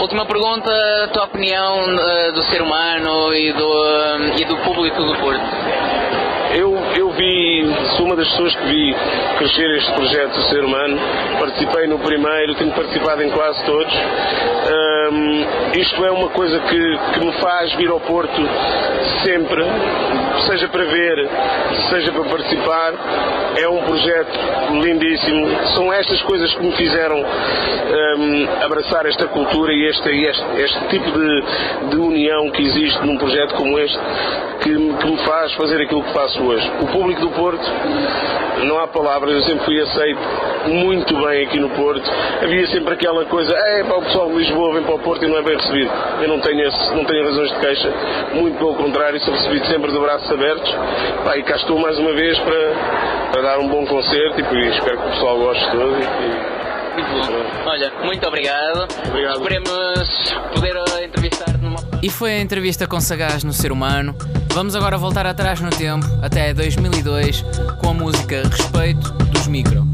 Última 0.00 0.26
pergunta, 0.26 0.70
a 1.04 1.08
tua 1.08 1.24
opinião 1.24 1.78
uh, 1.94 2.32
do 2.32 2.42
ser 2.44 2.62
humano 2.62 3.34
e 3.34 3.52
do, 3.52 3.66
uh, 3.66 4.40
e 4.40 4.44
do 4.44 4.56
público 4.58 5.02
do 5.02 5.14
Porto? 5.16 6.05
Eu, 6.56 6.74
eu 6.96 7.10
vi, 7.10 7.66
sou 7.98 8.06
uma 8.06 8.16
das 8.16 8.26
pessoas 8.30 8.54
que 8.54 8.64
vi 8.64 8.96
crescer 9.36 9.70
este 9.76 9.92
projeto 9.92 10.32
do 10.32 10.42
ser 10.44 10.64
humano, 10.64 10.98
participei 11.38 11.86
no 11.86 11.98
primeiro, 11.98 12.54
tenho 12.54 12.72
participado 12.72 13.22
em 13.22 13.28
quase 13.28 13.62
todos. 13.64 13.92
Um, 13.92 15.78
isto 15.78 16.02
é 16.02 16.10
uma 16.10 16.30
coisa 16.30 16.58
que, 16.60 16.98
que 17.12 17.20
me 17.20 17.32
faz 17.32 17.74
vir 17.74 17.90
ao 17.90 18.00
Porto 18.00 18.40
sempre, 19.22 19.64
seja 20.46 20.68
para 20.68 20.84
ver, 20.84 21.28
seja 21.90 22.12
para 22.12 22.24
participar. 22.24 22.94
É 23.58 23.68
um 23.68 23.82
projeto 23.82 24.38
lindíssimo. 24.82 25.48
São 25.74 25.92
estas 25.92 26.20
coisas 26.22 26.54
que 26.54 26.62
me 26.62 26.72
fizeram 26.72 27.16
um, 27.16 28.64
abraçar 28.64 29.06
esta 29.06 29.26
cultura 29.26 29.72
e 29.72 29.84
este, 29.86 30.08
este, 30.08 30.44
este 30.60 30.88
tipo 30.88 31.10
de, 31.10 31.42
de, 31.90 31.96
união 31.96 32.50
que 32.50 32.62
existe 32.62 33.04
num 33.06 33.16
projeto 33.16 33.54
como 33.54 33.78
este, 33.78 33.98
que, 34.62 34.70
que 34.74 35.06
me 35.06 35.16
faz 35.18 35.52
fazer 35.54 35.80
aquilo 35.82 36.02
que 36.02 36.12
faço 36.12 36.45
hoje. 36.46 36.70
O 36.80 36.86
público 36.86 37.20
do 37.20 37.30
Porto, 37.30 37.64
não 38.64 38.78
há 38.78 38.86
palavras, 38.86 39.34
eu 39.34 39.40
sempre 39.42 39.64
fui 39.64 39.80
aceito 39.80 40.20
muito 40.66 41.14
bem 41.26 41.44
aqui 41.44 41.58
no 41.60 41.70
Porto. 41.70 42.02
Havia 42.42 42.66
sempre 42.68 42.94
aquela 42.94 43.24
coisa, 43.26 43.52
é 43.54 43.84
para 43.84 43.98
o 43.98 44.02
pessoal 44.02 44.28
de 44.28 44.36
Lisboa 44.36 44.74
vem 44.74 44.82
para 44.82 44.94
o 44.94 44.98
Porto 44.98 45.24
e 45.24 45.28
não 45.28 45.38
é 45.38 45.42
bem 45.42 45.56
recebido. 45.56 45.90
Eu 46.20 46.28
não 46.28 46.40
tenho, 46.40 46.60
esse, 46.66 46.94
não 46.94 47.04
tenho 47.04 47.24
razões 47.24 47.50
de 47.50 47.58
queixa, 47.60 47.92
muito 48.32 48.58
pelo 48.58 48.74
contrário, 48.74 49.20
sou 49.20 49.34
recebido 49.34 49.66
sempre 49.66 49.92
de 49.92 49.98
braços 49.98 50.30
abertos. 50.30 50.74
Pá, 51.24 51.36
e 51.36 51.42
cá 51.42 51.56
estou 51.56 51.78
mais 51.78 51.98
uma 51.98 52.12
vez 52.12 52.38
para, 52.40 53.30
para 53.32 53.42
dar 53.42 53.58
um 53.58 53.68
bom 53.68 53.86
concerto 53.86 54.40
e, 54.40 54.68
espero 54.68 54.98
que 54.98 55.06
o 55.06 55.10
pessoal 55.10 55.38
goste 55.38 55.70
todo. 55.70 55.96
E, 55.96 56.66
muito 56.96 57.10
bom. 57.10 57.70
Olha, 57.70 57.92
muito 58.02 58.26
obrigado. 58.26 58.88
Obrigado. 59.08 59.36
Esperemos 59.36 60.34
poder 60.54 60.76
entrevistar 61.04 61.46
numa 61.52 61.55
E 62.06 62.08
foi 62.08 62.34
a 62.34 62.40
entrevista 62.40 62.86
com 62.86 63.00
Sagaz 63.00 63.42
no 63.42 63.52
Ser 63.52 63.72
Humano. 63.72 64.14
Vamos 64.54 64.76
agora 64.76 64.96
voltar 64.96 65.26
atrás 65.26 65.60
no 65.60 65.70
tempo, 65.70 66.06
até 66.22 66.54
2002, 66.54 67.44
com 67.80 67.88
a 67.88 67.94
música 67.94 68.48
Respeito 68.48 69.10
dos 69.32 69.48
Micro. 69.48 69.84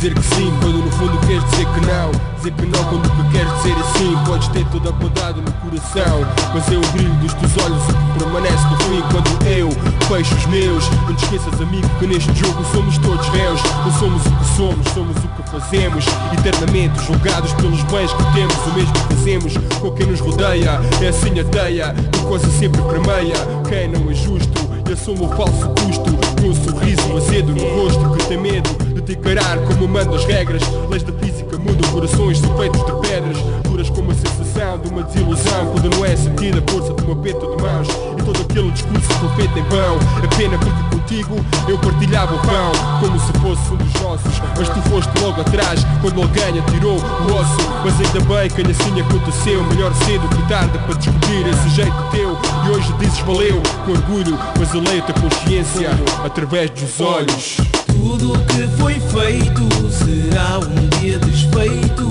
Dizer 0.00 0.14
que 0.14 0.22
sim 0.34 0.50
quando 0.62 0.78
no 0.78 0.90
fundo 0.92 1.18
queres 1.26 1.44
dizer 1.50 1.66
que 1.66 1.80
não. 1.84 2.10
Dizer 2.38 2.52
que 2.52 2.64
não 2.64 2.84
quando 2.84 3.10
que 3.10 3.36
queres 3.36 3.54
dizer 3.56 3.76
é 3.76 3.98
sim. 3.98 4.16
Podes 4.24 4.48
ter 4.48 4.64
toda 4.72 4.88
a 4.88 4.92
bondade 4.92 5.42
no 5.42 5.52
coração 5.52 6.26
Mas 6.54 6.72
é 6.72 6.76
o 6.78 6.92
brilho 6.92 7.12
dos 7.16 7.34
teus 7.34 7.52
olhos 7.62 7.82
o 7.84 7.92
que 7.92 8.24
permanece 8.24 8.64
no 8.64 8.76
fim. 8.78 9.02
Quando 9.12 9.46
eu 9.46 9.68
fecho 10.08 10.34
os 10.36 10.46
meus 10.46 10.88
Não 11.06 11.14
te 11.14 11.24
esqueças 11.24 11.60
amigo 11.60 11.86
que 11.98 12.06
neste 12.06 12.32
jogo 12.34 12.64
somos 12.72 12.96
todos 12.96 13.28
réus. 13.28 13.60
Não 13.84 13.92
somos 13.92 14.24
o 14.24 14.30
que 14.30 14.44
somos, 14.56 14.88
somos 14.94 15.16
o 15.18 15.28
que 15.28 15.50
fazemos. 15.50 16.06
Eternamente 16.32 17.04
julgados 17.04 17.52
pelos 17.52 17.82
bens 17.82 18.10
que 18.10 18.24
temos 18.32 18.56
O 18.56 18.74
mesmo 18.74 18.92
que 18.94 19.14
fazemos 19.14 19.52
com 19.82 19.90
quem 19.90 20.06
nos 20.06 20.20
rodeia. 20.20 20.80
É 21.02 21.08
assim 21.08 21.38
a 21.38 21.44
teia, 21.44 21.92
que 22.10 22.20
coisa 22.20 22.50
sempre 22.52 22.80
permeia. 22.84 23.36
Quem 23.68 23.88
não 23.88 24.10
é 24.10 24.14
justo, 24.14 24.66
assume 24.90 25.26
o 25.26 25.28
falso 25.36 25.68
custo. 25.68 26.10
Com 26.40 26.48
um 26.48 26.54
sorriso 26.54 27.18
azedo 27.18 27.52
no 27.52 27.82
rosto 27.82 28.16
que 28.16 28.24
tem 28.28 28.38
medo 28.38 28.89
encarar 29.12 29.58
como 29.66 29.88
mandam 29.88 30.14
as 30.14 30.24
regras. 30.24 30.62
Leis 30.88 31.02
da 31.02 31.12
física 31.12 31.58
mudam 31.58 31.90
corações 31.90 32.38
são 32.38 32.56
feitos 32.56 32.84
de 32.84 32.92
pedras 33.00 33.36
Duras 33.64 33.90
como 33.90 34.10
a 34.10 34.14
sensação 34.14 34.78
de 34.78 34.88
uma 34.88 35.02
desilusão 35.02 35.66
Quando 35.72 35.94
não 35.94 36.04
é 36.04 36.16
sentida 36.16 36.62
a 36.66 36.70
força 36.70 36.92
de 36.94 37.02
um 37.04 37.12
aperto 37.12 37.56
de 37.56 37.62
mãos. 37.62 37.88
E 37.88 38.22
todo 38.22 38.40
aquele 38.40 38.70
discurso 38.70 39.28
feito 39.36 39.58
em 39.58 39.62
vão. 39.64 39.98
É 40.22 40.36
pena 40.36 40.58
porque 40.58 40.96
contigo 40.96 41.36
eu 41.68 41.78
partilhava 41.78 42.34
o 42.34 42.38
pão 42.38 42.72
Como 43.00 43.20
se 43.20 43.32
fosse 43.40 43.72
um 43.72 43.76
dos 43.76 44.00
nossos 44.00 44.42
Mas 44.56 44.68
tu 44.68 44.80
foste 44.88 45.10
logo 45.20 45.40
atrás 45.40 45.84
quando 46.00 46.22
alguém 46.22 46.58
atirou 46.58 46.96
o 46.96 47.34
osso. 47.34 47.70
Mas 47.84 47.94
ainda 48.00 48.20
bem 48.20 48.50
que 48.50 48.70
assim 48.70 49.00
aconteceu. 49.00 49.62
Melhor 49.64 49.92
cedo 50.06 50.28
que 50.28 50.48
tarde 50.48 50.78
para 50.78 50.94
discutir 50.94 51.46
esse 51.48 51.68
jeito 51.70 51.96
teu. 52.10 52.38
E 52.66 52.70
hoje 52.70 52.92
dizes 52.98 53.18
valeu 53.20 53.62
com 53.84 53.92
orgulho 53.92 54.38
Mas 54.58 54.72
aleia-te 54.74 55.10
a 55.10 55.14
consciência 55.14 55.90
através 56.24 56.70
dos 56.70 57.00
olhos 57.00 57.79
tudo 58.00 58.32
que 58.46 58.66
foi 58.80 58.94
feito. 58.94 59.68
Será 59.90 60.58
um 60.58 61.00
dia 61.00 61.18
desfeito? 61.18 62.10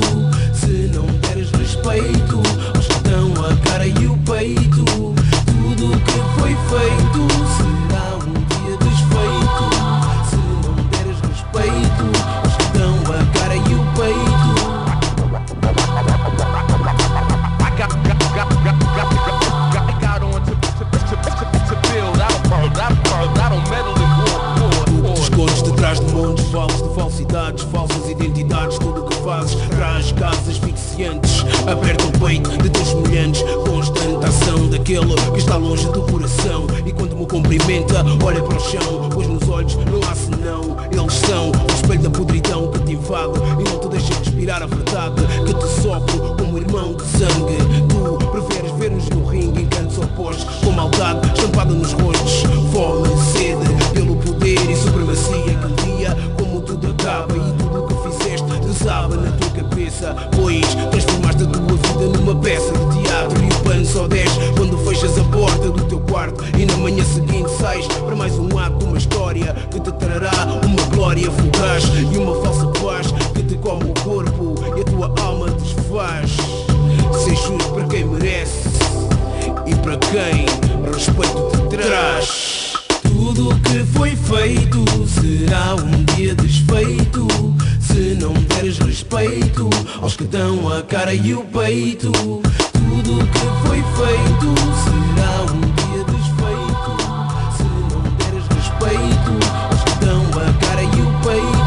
Se 0.54 0.92
não 0.94 1.06
deres 1.18 1.50
respeito 1.52 2.42
aos 2.76 2.88
que 2.88 3.00
dão 3.10 3.34
a 3.46 3.56
cara 3.68 3.88
e 3.88 4.08
o 4.08 4.18
peito. 4.18 4.86
Tudo 4.86 6.00
que 6.06 6.40
foi 6.40 6.56
feito 6.70 7.28
será 7.58 7.69
Aperta 31.70 32.04
o 32.04 32.12
peito 32.28 32.50
de 32.58 32.68
teus 32.68 32.88
semelhantes, 32.88 33.44
constante 33.70 34.26
ação 34.26 34.68
daquele 34.70 35.14
que 35.34 35.38
está 35.38 35.56
longe 35.56 35.86
do 35.92 36.02
coração. 36.02 36.66
E 36.84 36.92
quando 36.92 37.16
me 37.16 37.28
cumprimenta, 37.28 38.04
olha 38.24 38.42
para 38.42 38.58
o 38.58 38.60
chão, 38.60 39.10
pois 39.14 39.28
nos 39.28 39.48
olhos 39.48 39.76
não 39.76 40.00
há 40.10 40.16
senão. 40.16 40.78
Eles 40.92 41.14
são 41.14 41.52
o 41.52 41.72
espelho 41.76 42.02
da 42.02 42.10
podridão 42.10 42.72
que 42.72 42.80
te 42.80 42.94
invade 42.94 43.40
e 43.60 43.70
não 43.70 43.80
te 43.80 43.88
deixa 43.88 44.14
respirar 44.16 44.64
a 44.64 44.66
verdade 44.66 45.22
que 45.46 45.54
te 45.54 45.82
sopro 45.82 46.36
como 46.38 46.58
irmão 46.58 46.96
de 46.96 47.04
sangue. 47.04 47.58
Tu 47.88 48.28
preferes 48.28 48.72
ver-nos 48.72 49.10
no 49.10 49.26
ringue 49.28 49.62
em 49.62 49.68
cantos 49.68 50.00
opostos, 50.00 50.46
com 50.66 50.72
maldade 50.72 51.28
estampada 51.28 51.72
nos 51.72 51.92
rostos, 51.94 52.44
fome, 52.74 53.08
sede 53.32 53.94
pelo 53.94 54.16
poder 54.16 54.60
e 54.72 54.76
supremacia 54.76 55.36
aquele 55.38 55.98
dia 55.98 56.18
como 56.36 56.62
tudo 56.62 56.88
acaba 56.88 57.36
e 57.36 57.54
tudo 57.60 57.84
o 57.84 57.88
que 57.88 58.10
fizeste 58.10 58.60
desaba 58.66 59.16
na 59.18 59.32
tua 59.34 59.50
cabeça 59.52 60.16
pois 60.36 60.66
transformaste 62.20 62.20
a 62.20 62.20
tua 62.20 62.20
vida 62.20 62.22
numa 62.22 62.36
peça 62.36 62.72
de 62.72 63.02
teatro 63.02 63.44
e 63.44 63.48
o 63.48 63.60
pano 63.64 63.86
só 63.86 64.08
desce 64.08 64.40
quando 64.56 64.78
fechas 64.80 65.18
a 65.18 65.24
porta 65.26 65.70
do 65.70 65.84
teu 65.86 66.00
quarto. 66.02 66.44
E 66.58 66.66
na 66.66 66.78
manhã 66.78 67.04
seguinte 67.04 67.50
sais 67.60 67.86
para 67.88 68.16
mais 68.16 68.38
um 68.38 68.58
ato 68.58 68.86
uma 68.86 68.98
história 68.98 69.56
que 69.72 69.80
te 69.80 69.92
trará 69.94 70.32
uma 70.66 70.96
glória 70.96 71.30
fugaz 71.32 71.84
e 72.12 72.18
uma 72.18 72.36
falsa 72.42 72.68
paz 72.80 73.12
que 73.34 73.44
te 73.44 73.56
come 73.56 73.86
o 73.86 73.94
corpo 74.04 74.56
e 74.78 74.82
a 74.82 74.84
tua 74.84 75.14
alma 75.22 75.50
desfaz. 75.52 76.32
Ser 77.24 77.36
justo 77.36 77.70
para 77.74 77.86
quem 77.86 78.06
merece 78.06 78.70
e 79.66 79.76
para 79.76 79.98
quem 79.98 80.46
respeito 80.92 81.68
te 81.70 81.78
traz. 81.78 82.74
Tudo 83.04 83.60
que 83.62 83.84
foi 83.98 84.16
feito 84.16 84.86
será 85.08 85.76
um 85.76 86.04
dia 86.16 86.36
desfeito 86.36 87.28
Se 87.90 88.16
não 88.22 88.34
deres 88.34 88.78
respeito 88.78 89.68
aos 90.00 90.16
que 90.16 90.24
dão 90.26 90.72
a 90.72 90.84
cara 90.84 91.12
e 91.12 91.34
o 91.34 91.44
peito 91.46 92.12
Tudo 92.12 93.26
que 93.26 93.68
foi 93.68 93.82
feito 93.98 94.54
será 94.86 95.42
um 95.52 95.62
dia 95.74 96.04
desfeito. 96.06 96.92
Se 97.58 97.64
não 97.92 98.02
deres 98.20 98.46
respeito 98.56 99.32
aos 99.72 99.84
que 99.84 100.06
dão 100.06 100.22
a 100.40 100.66
cara 100.66 100.84
e 100.84 101.02
o 101.02 101.12
peito. 101.24 101.60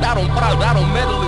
I 0.00 0.14
don't, 0.14 0.30
I 0.30 0.74
don't 0.74 0.92
meddle 0.92 1.27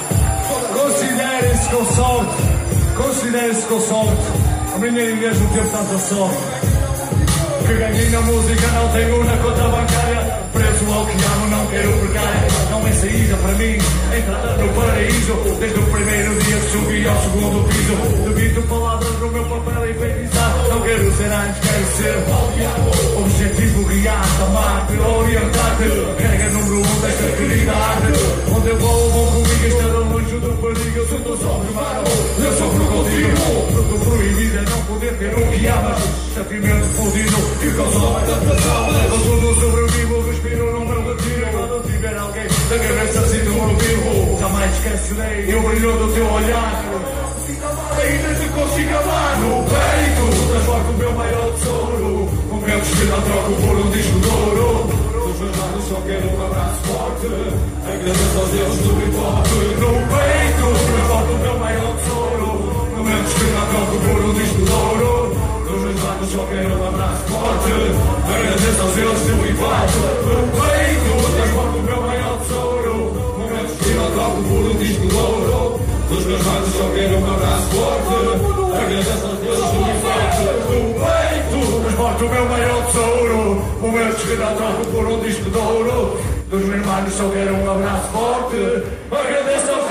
com 1.71 1.85
sorte, 1.85 2.35
considerem-se 2.97 3.61
com 3.67 3.79
sorte. 3.79 4.21
A 4.75 4.77
menina 4.77 5.09
Inês 5.09 5.39
não 5.39 5.47
teve 5.47 5.69
tanta 5.69 5.97
sorte. 5.99 6.37
Que 7.65 7.73
ganhei 7.73 8.09
na 8.09 8.21
música, 8.21 8.67
não 8.67 8.89
tenho 8.89 9.23
na 9.23 9.37
conta 9.37 9.63
bancária. 9.69 10.41
Preço 10.51 10.93
ao 10.93 11.05
que 11.05 11.23
amo, 11.23 11.47
não 11.47 11.65
quero 11.67 11.91
precária. 11.93 12.47
Não 12.71 12.87
é 12.87 12.91
saída 12.91 13.37
para 13.37 13.53
mim, 13.53 13.77
entrada 14.17 14.57
no 14.57 14.73
paraíso. 14.73 15.33
Desde 15.59 15.79
o 15.79 15.85
primeiro 15.85 16.39
dia 16.43 16.59
subi 16.71 17.07
ao 17.07 17.21
segundo 17.21 17.67
piso. 17.69 18.33
Debito 18.33 18.61
palavras 18.63 19.19
no 19.19 19.29
meu 19.29 19.45
papel 19.45 19.91
enfeitiçado. 19.91 20.69
Não 20.69 20.81
quero 20.81 21.11
ser 21.15 21.31
antes, 21.31 21.59
quero 21.61 21.85
ser 21.95 23.21
Objetivo 23.21 23.85
guiar-te, 23.85 24.41
amar-te, 24.41 24.99
orientar-te. 24.99 26.21
Carga 26.21 26.49
número 26.49 26.79
um 26.79 26.99
desta 26.99 27.37
querida 27.37 27.71
arte. 27.71 28.51
Onde 28.53 28.69
eu 28.69 28.77
vou, 28.77 29.09
vou 29.11 29.25
comigo, 29.31 29.67
estar 29.67 30.20
longe 30.31 30.39
do 30.39 30.53
perigo. 30.57 30.97
Eu 30.97 31.07
sou 31.07 31.19
teu 31.19 31.37
só 31.37 31.61
hermano, 31.63 32.03
eu 32.39 32.53
sofro 32.57 32.85
contigo. 32.85 33.37
Fruto 33.71 34.05
proibido 34.05 34.57
é 34.57 34.61
não 34.61 34.85
poder 34.85 35.13
ter 35.17 35.33
o 35.33 35.51
que 35.51 35.67
amas. 35.67 36.03
Sentimento 36.33 36.85
fudido 36.95 37.37
e 37.61 37.71
consome 37.75 38.25
tentação. 38.25 38.91
Levo 38.91 39.17
tudo 39.17 39.61
sobrevivo, 39.61 40.21
respiro 40.29 40.79
no 40.79 40.85
meu 40.85 41.13
retiro. 41.13 41.47
Quando 41.51 41.91
tiver 41.91 42.17
alguém 42.17 42.47
da 42.69 42.79
cabeça 42.79 43.27
sinto-me 43.27 43.75
vivo. 43.75 44.39
Jamais 44.39 44.71
esquecerei 44.77 45.55
o 45.55 45.61
brilho 45.61 45.97
do 45.97 46.13
teu 46.13 46.25
olhar. 46.25 46.85
Ainda 48.01 48.35
te 48.39 48.49
consigo 48.49 48.97
amar 48.97 49.39
no 49.39 49.65
peito. 49.65 50.51
Transporto 50.51 50.91
o 50.91 50.97
meu 50.97 51.11
maior 51.13 51.53
tesouro. 51.53 52.29
Momentos 52.49 52.89
que 52.89 53.05
não 53.05 53.21
troco 53.21 53.53
por 53.53 53.77
um 53.77 53.91
disco 53.91 54.19
de 54.19 54.27
ouro. 54.27 54.90
Dos 55.41 55.49
meus 55.49 55.57
lados 55.57 55.83
só 55.85 55.95
quero 56.05 56.27
um 56.29 56.45
abraço 56.45 56.79
forte. 56.85 57.25
Agradeço 57.81 58.37
aos 58.37 58.49
deuses 58.49 58.81
do 58.81 58.91
hip 59.01 59.17
hop. 59.17 59.47
No 59.81 59.89
peito. 60.13 60.65
Transporto 60.85 61.31
o 61.33 61.39
meu 61.39 61.57
maior 61.57 61.95
tesouro. 61.97 62.49
Momentos 62.95 63.33
que 63.33 63.45
não 63.49 63.65
troco 63.65 63.97
por 64.05 64.21
um 64.21 64.33
disco 64.35 64.61
ouro. 64.71 65.35
Meus 65.65 66.03
lados 66.03 66.29
só 66.29 66.45
quero 66.45 66.69
um 66.69 66.87
abraço 66.87 67.23
forte. 67.25 67.73
Agradeço 68.29 68.81
aos 68.81 68.93
deuses 68.93 69.25
do 69.25 69.33
hip 69.47 69.63
hop. 69.63 69.89
No 70.29 70.41
peito. 70.61 71.11
Transporto 71.33 71.77
o 71.77 71.81
meu 71.81 72.01
maior 72.01 72.37
tesouro. 72.41 72.95
Momentos 73.39 73.77
que 73.81 73.89
não 73.95 74.11
troco 74.11 74.43
por 74.43 74.61
um 74.61 74.77
disco 74.77 75.17
ouro. 75.17 75.79
Meus 76.11 76.45
lados 76.45 76.73
só 76.77 76.85
quero 76.93 77.17
um 77.17 77.33
abraço 77.33 77.67
forte. 77.71 78.30
O 82.41 82.45
meu 82.45 82.49
maior 82.49 82.85
tesouro. 82.87 83.61
Momentos 83.81 84.23
que 84.23 84.35
não 84.35 84.55
troco 84.55 84.85
por 84.85 85.05
um 85.05 85.19
disco 85.19 85.49
de 85.49 85.57
ouro. 85.57 86.17
Dos 86.49 86.65
meus 86.65 86.85
manos 86.85 87.13
só 87.13 87.29
quero 87.29 87.55
um 87.55 87.71
abraço 87.71 88.07
forte. 88.11 88.57
Agradeço 89.11 89.71
aos 89.71 89.90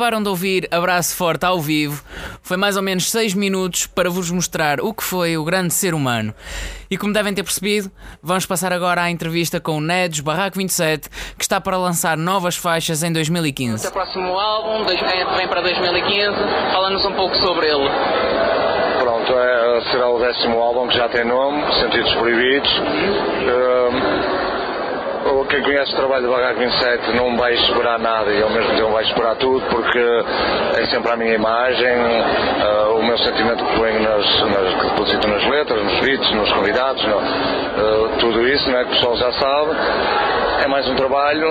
Acabaram 0.00 0.22
de 0.22 0.30
ouvir 0.30 0.66
Abraço 0.70 1.14
Forte 1.14 1.44
ao 1.44 1.60
vivo. 1.60 2.02
Foi 2.42 2.56
mais 2.56 2.74
ou 2.74 2.82
menos 2.82 3.10
6 3.10 3.34
minutos 3.34 3.86
para 3.86 4.08
vos 4.08 4.30
mostrar 4.30 4.80
o 4.80 4.94
que 4.94 5.02
foi 5.04 5.36
o 5.36 5.44
grande 5.44 5.74
ser 5.74 5.92
humano. 5.92 6.32
E 6.90 6.96
como 6.96 7.12
devem 7.12 7.34
ter 7.34 7.42
percebido, 7.42 7.90
vamos 8.22 8.46
passar 8.46 8.72
agora 8.72 9.02
à 9.02 9.10
entrevista 9.10 9.60
com 9.60 9.76
o 9.76 9.80
Nedos 9.82 10.20
Barraco 10.20 10.56
27, 10.56 11.10
que 11.36 11.42
está 11.44 11.60
para 11.60 11.76
lançar 11.76 12.16
novas 12.16 12.56
faixas 12.56 13.02
em 13.02 13.12
2015. 13.12 13.88
O 13.88 13.92
próximo 13.92 14.38
álbum 14.38 14.86
dois- 14.86 15.02
é- 15.02 15.36
vem 15.36 15.46
para 15.46 15.60
2015. 15.60 16.34
Fala-nos 16.72 17.04
um 17.04 17.12
pouco 17.12 17.36
sobre 17.36 17.66
ele. 17.66 17.90
Pronto, 19.00 19.32
é, 19.34 19.80
será 19.92 20.08
o 20.08 20.18
décimo 20.18 20.58
álbum 20.62 20.88
que 20.88 20.96
já 20.96 21.10
tem 21.10 21.26
nome, 21.26 21.62
Sentidos 21.74 22.14
Proibidos. 22.14 22.70
Hum, 25.30 25.44
quem 25.46 25.62
conhece 25.62 25.92
o 25.92 25.96
trabalho 25.96 26.26
do 26.26 26.32
Barraco 26.32 26.58
27 26.60 27.12
não 27.16 27.36
vai 27.36 27.54
esperar 27.54 27.98
nada 27.98 28.30
e 28.32 28.42
ao 28.42 28.50
mesmo 28.50 28.74
tempo 28.74 28.90
vai 28.90 29.04
esperar 29.04 29.36
tudo 29.36 29.64
porque 29.70 29.98
é 30.76 30.86
sempre 30.86 31.12
a 31.12 31.16
minha 31.16 31.34
imagem, 31.34 31.88
ah, 32.62 32.88
o 32.94 33.02
meu 33.02 33.16
sentimento 33.18 33.64
que 33.64 33.76
ponho 33.76 34.00
nas, 34.00 34.26
nas, 34.26 34.74
que 34.74 34.86
deposito 34.90 35.28
nas 35.28 35.44
letras, 35.46 35.82
nos 35.84 36.00
beats, 36.00 36.30
nos 36.32 36.52
convidados, 36.52 37.02
no- 37.04 37.18
ah, 37.18 38.16
tudo 38.18 38.46
isso 38.48 38.68
né, 38.70 38.84
que 38.84 38.90
o 38.90 38.94
pessoal 38.94 39.16
já 39.16 39.32
sabe. 39.32 39.70
É 40.62 40.66
mais 40.68 40.86
um 40.88 40.94
trabalho, 40.94 41.50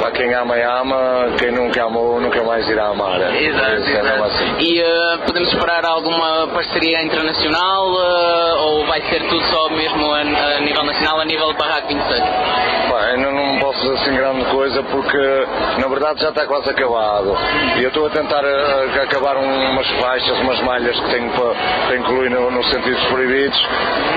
para 0.00 0.10
quem 0.10 0.34
ama 0.34 0.56
e 0.58 0.62
ama, 0.62 1.26
quem 1.38 1.52
nunca 1.52 1.84
amou 1.84 2.20
nunca 2.20 2.42
mais 2.42 2.68
irá 2.68 2.86
amar. 2.88 3.20
Exato, 3.20 3.74
Isso 3.76 3.90
é 3.96 4.00
exato. 4.00 4.24
assim. 4.24 4.56
E 4.58 4.80
eh, 4.80 5.18
podemos 5.24 5.48
esperar 5.52 5.84
alguma 5.84 6.48
parceria 6.48 7.02
internacional 7.04 7.88
ou 8.66 8.84
vai 8.86 9.00
ser 9.02 9.22
tudo 9.28 9.40
só 9.44 9.68
mesmo 9.70 10.12
a, 10.12 10.18
a 10.56 10.60
nível 10.60 10.82
nacional, 10.82 11.20
a 11.20 11.24
nível 11.24 11.52
Barraco 11.54 11.86
27? 11.86 12.22
Pá, 13.12 13.16
ainda 13.16 13.30
dizer 13.82 13.94
assim 14.02 14.14
grande 14.16 14.44
coisa 14.46 14.82
porque 14.84 15.46
na 15.78 15.88
verdade 15.88 16.20
já 16.22 16.28
está 16.30 16.46
quase 16.46 16.70
acabado. 16.70 17.36
E 17.78 17.82
eu 17.82 17.88
estou 17.88 18.06
a 18.06 18.10
tentar 18.10 18.42
eh, 18.44 19.02
acabar 19.02 19.36
um- 19.36 19.70
umas 19.72 19.88
faixas, 20.00 20.38
umas 20.40 20.60
malhas 20.62 20.98
que 20.98 21.10
tenho 21.10 21.30
para, 21.30 21.96
incluir 21.96 22.30
no, 22.30 22.50
nos 22.50 22.68
sentidos 22.70 23.02
proibidos, 23.06 23.58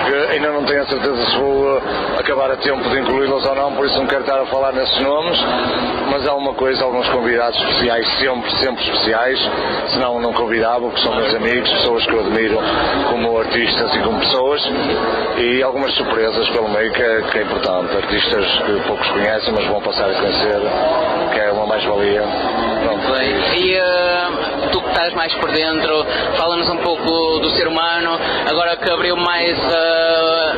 que 0.05 0.33
ainda 0.33 0.49
não 0.51 0.63
tenho 0.65 0.81
a 0.83 0.85
certeza 0.85 1.25
se 1.25 1.37
vou 1.37 1.77
eh, 1.77 1.81
acabar 2.19 2.51
a 2.51 2.57
tempo 2.57 2.87
de 2.89 2.99
incluí-los 2.99 3.45
ou 3.45 3.55
não, 3.55 3.73
por 3.73 3.85
isso 3.85 3.97
não 3.97 4.07
quero 4.07 4.21
estar 4.21 4.39
a 4.39 4.45
falar 4.45 4.71
nesses 4.73 4.99
nomes, 4.99 5.37
mas 6.11 6.27
há 6.27 6.33
uma 6.35 6.53
coisa, 6.53 6.83
alguns 6.83 7.07
convidados 7.09 7.57
especiais, 7.59 8.07
sempre, 8.19 8.51
sempre 8.57 8.83
especiais, 8.83 9.39
senão 9.93 10.19
não 10.19 10.33
convidava, 10.33 10.81
porque 10.81 11.01
são 11.01 11.15
meus 11.15 11.33
amigos, 11.33 11.69
pessoas 11.71 12.05
que 12.05 12.13
eu 12.13 12.19
admiro 12.21 12.57
como 13.09 13.39
artistas 13.39 13.95
e 13.95 13.99
como 13.99 14.19
pessoas, 14.19 14.61
e 15.37 15.63
algumas 15.63 15.93
surpresas 15.95 16.47
pelo 16.49 16.69
meio 16.69 16.91
que 16.91 17.01
é, 17.01 17.21
que 17.31 17.37
é 17.39 17.41
importante, 17.41 17.95
artistas 17.95 18.45
que 18.65 18.87
poucos 18.87 19.07
conhecem, 19.09 19.53
mas 19.55 19.65
vão 19.67 19.81
passar 19.81 20.09
a 20.09 20.13
conhecer, 20.13 20.59
que 21.33 21.39
é 21.39 21.51
uma 21.51 21.65
mais-valia. 21.65 22.21
Bem, 23.11 23.61
E 23.63 23.73
eh, 23.75 24.27
tu 24.71 24.81
que 24.81 24.89
estás 24.89 25.13
mais 25.13 25.33
por 25.35 25.49
dentro, 25.51 26.05
fala-nos 26.37 26.69
um 26.69 26.77
pouco 26.77 27.39
do 27.39 27.49
ser 27.51 27.67
humano, 27.67 28.19
agora 28.49 28.75
que 28.77 28.91
abriu 28.91 29.15
mais, 29.15 29.57
eh, 29.57 30.53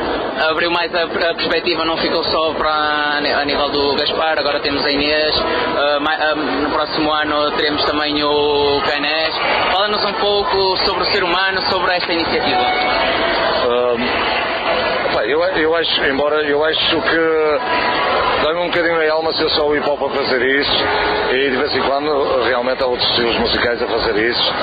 abriu 0.50 0.70
mais 0.70 0.94
a, 0.94 1.02
a 1.04 1.34
perspectiva, 1.34 1.84
não 1.84 1.96
ficou 1.98 2.22
só 2.24 2.52
para 2.54 2.70
a 2.70 3.44
nível 3.44 3.68
do 3.70 3.94
Gaspar, 3.96 4.38
agora 4.38 4.60
temos 4.60 4.84
a 4.84 4.90
Inês, 4.90 5.34
ma- 6.00 6.14
eh, 6.14 6.34
no 6.34 6.70
próximo 6.70 7.12
ano 7.12 7.50
teremos 7.52 7.84
também 7.84 8.22
o 8.24 8.80
Cainés. 8.88 9.34
Fala-nos 9.72 10.04
um 10.04 10.12
pouco 10.14 10.76
sobre 10.86 11.02
o 11.02 11.06
ser 11.06 11.22
humano, 11.24 11.62
sobre 11.70 11.94
esta 11.96 12.12
iniciativa. 12.12 12.64
Pá, 15.18 15.26
eu, 15.26 15.42
eu 15.42 15.74
acho, 15.74 16.04
embora 16.04 16.42
eu 16.42 16.64
acho 16.64 17.00
que 17.02 18.44
dá-me 18.44 18.60
um 18.60 18.66
bocadinho 18.66 19.00
a 19.00 19.12
alma 19.12 19.32
ser 19.32 19.48
só 19.50 19.66
o 19.66 19.76
hip 19.76 19.88
hop 19.88 20.02
a 20.02 20.10
fazer 20.10 20.42
isso 20.42 20.84
e 21.32 21.50
de 21.50 21.56
vez 21.56 21.74
em 21.74 21.82
quando 21.82 22.42
realmente 22.44 22.82
há 22.82 22.86
outros 22.86 23.08
estilos 23.10 23.36
musicais 23.38 23.82
a 23.82 23.86
fazer 23.86 24.16
isso, 24.16 24.54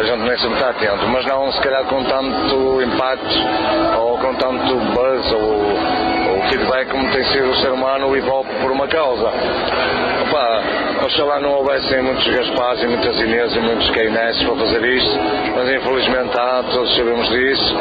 a 0.00 0.02
gente 0.02 0.22
nem 0.22 0.36
sempre 0.38 0.54
está 0.54 0.70
atento, 0.70 1.06
mas 1.08 1.24
não 1.26 1.52
se 1.52 1.60
calhar 1.60 1.84
com 1.84 2.02
tanto 2.04 2.82
impacto 2.82 3.36
ou 3.98 4.18
com 4.18 4.34
tanto 4.34 4.74
buzz 4.74 5.32
ou, 5.32 6.34
ou 6.34 6.42
feedback 6.48 6.88
como 6.90 7.10
tem 7.12 7.24
sido 7.24 7.50
o 7.50 7.56
ser 7.56 7.70
humano, 7.70 8.08
o 8.08 8.16
hip 8.16 8.28
hop 8.28 8.46
por 8.60 8.72
uma 8.72 8.88
causa. 8.88 9.30
Oxalá 11.10 11.40
não 11.40 11.54
houvessem 11.54 12.02
muitos 12.02 12.24
Gaspares 12.24 12.84
e 12.84 12.86
muitas 12.86 13.18
Inês 13.18 13.52
e 13.56 13.58
muitos 13.58 13.90
Keynes 13.90 14.44
para 14.44 14.54
fazer 14.54 14.84
isto, 14.84 15.18
mas 15.56 15.68
infelizmente 15.68 16.38
há, 16.38 16.62
todos 16.70 16.94
sabemos 16.94 17.28
disso, 17.30 17.76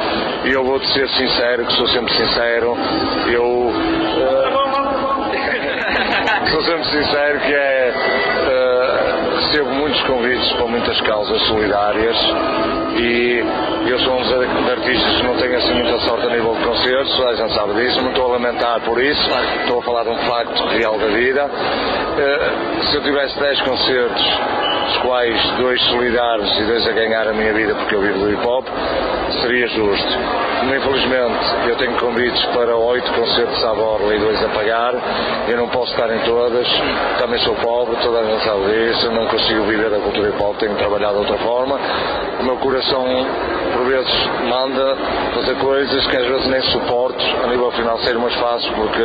e 0.45 0.51
eu 0.51 0.63
vou-te 0.63 0.87
ser 0.87 1.07
sincero, 1.09 1.63
que 1.67 1.73
sou 1.73 1.87
sempre 1.89 2.11
sincero, 2.11 2.75
eu 3.27 3.71
eh, 4.17 4.49
sou 6.49 6.63
sempre 6.63 6.85
sincero 6.85 7.39
que 7.41 7.53
é 7.53 7.78
convites 10.09 10.51
para 10.53 10.65
muitas 10.65 10.99
causas 11.01 11.41
solidárias. 11.43 12.17
E 12.97 13.43
eu 13.87 13.99
sou 13.99 14.15
um 14.15 14.23
dos 14.23 14.71
artistas 14.71 15.15
que 15.15 15.23
não 15.23 15.37
tenho 15.37 15.57
assim 15.57 15.73
muita 15.73 15.99
sorte 15.99 16.25
a 16.25 16.29
nível 16.29 16.55
de 16.55 16.63
concertos, 16.63 17.25
a 17.25 17.35
gente 17.35 17.53
sabe 17.53 17.73
disso, 17.75 18.01
não 18.01 18.09
estou 18.09 18.25
a 18.25 18.31
lamentar 18.33 18.81
por 18.81 19.01
isso, 19.01 19.29
estou 19.61 19.79
a 19.79 19.83
falar 19.83 20.03
de 20.03 20.09
um 20.09 20.17
facto 20.17 20.63
real 20.67 20.97
da 20.97 21.07
vida. 21.07 21.49
eh, 22.17 22.51
se 22.89 22.95
eu 22.97 23.03
tivesse 23.03 23.39
10 23.39 23.61
concertos, 23.61 24.23
dos 24.87 24.97
quais 24.97 25.51
dois 25.57 25.81
solidários 25.83 26.59
e 26.59 26.63
dois 26.63 26.87
a 26.87 26.91
ganhar 26.91 27.27
a 27.27 27.33
minha 27.33 27.53
vida 27.53 27.75
porque 27.75 27.95
eu 27.95 28.01
vivo 28.01 28.19
do 28.19 28.31
hip 28.31 28.45
hop, 28.45 28.67
seria 29.33 29.67
justo. 29.67 30.17
Infelizmente 30.63 31.69
eu 31.69 31.75
tenho 31.77 31.93
convites 31.97 32.43
para 32.47 32.75
oito 32.75 33.11
concertos 33.13 33.63
à 33.63 33.73
borla 33.73 34.15
e 34.15 34.19
dois 34.19 34.43
a 34.43 34.49
pagar, 34.49 34.93
eu 35.47 35.57
não 35.57 35.67
posso 35.69 35.91
estar 35.91 36.09
em 36.13 36.19
todas, 36.19 36.67
também 37.17 37.39
sou 37.39 37.55
pobre, 37.55 37.95
toda 37.97 38.19
a 38.19 38.23
gente 38.23 38.43
sabe 38.43 38.65
disso, 38.65 39.05
eu 39.05 39.11
não 39.11 39.25
consigo 39.27 39.63
viver 39.63 39.89
da 39.89 39.99
cultura 39.99 40.29
hip 40.29 40.43
hop, 40.43 40.57
tenho 40.57 40.75
trabalhado 40.75 41.13
de 41.13 41.19
outra 41.19 41.37
forma. 41.37 41.79
O 42.39 42.43
meu 42.43 42.57
coração, 42.57 43.05
por 43.73 43.85
vezes, 43.85 44.29
manda 44.47 44.97
fazer 45.33 45.55
coisas 45.55 46.07
que 46.07 46.17
às 46.17 46.25
vezes 46.25 46.47
nem 46.47 46.61
suporto 46.63 47.23
a 47.43 47.47
nível 47.47 47.71
financeiro, 47.71 48.19
mas 48.19 48.33
faço 48.35 48.71
porque 48.73 49.03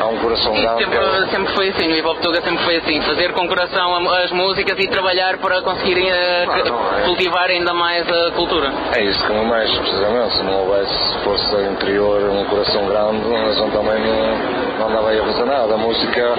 há 0.00 0.06
um 0.06 0.18
coração 0.18 0.52
grande. 0.52 0.84
Sempre, 0.84 1.30
sempre 1.30 1.54
foi 1.54 1.68
assim, 1.68 1.88
no 1.88 1.96
Hip 1.96 2.08
Hop 2.08 2.18
Tuga 2.20 2.40
sempre 2.42 2.64
foi 2.64 2.76
assim, 2.76 3.00
fazer 3.02 3.32
com 3.32 3.46
coração 3.48 3.94
as 4.12 4.30
músicas 4.32 4.78
e 4.78 4.88
trabalhar 4.88 5.38
para 5.38 5.62
conseguirem 5.62 6.10
eh, 6.10 6.44
é. 6.44 7.04
cultivar 7.04 7.50
ainda 7.50 7.72
mais 7.72 8.08
a 8.08 8.30
cultura. 8.32 8.72
É 8.94 9.02
isso 9.04 9.24
que 9.26 9.32
me 9.32 9.44
mexe, 9.44 9.78
precisamente. 9.78 10.36
Se 10.36 10.42
não 10.42 10.60
houvesse 10.60 11.18
força 11.24 11.62
interior, 11.62 12.22
um 12.30 12.44
coração 12.46 12.86
grande, 12.86 13.34
a 13.34 13.52
gente 13.52 13.72
também 13.72 14.00
não, 14.00 14.78
não 14.78 14.88
andava 14.88 15.10
aí 15.10 15.20
a 15.20 15.24
fazer 15.24 15.44
nada. 15.44 15.74
A 15.74 15.78
música 15.78 16.34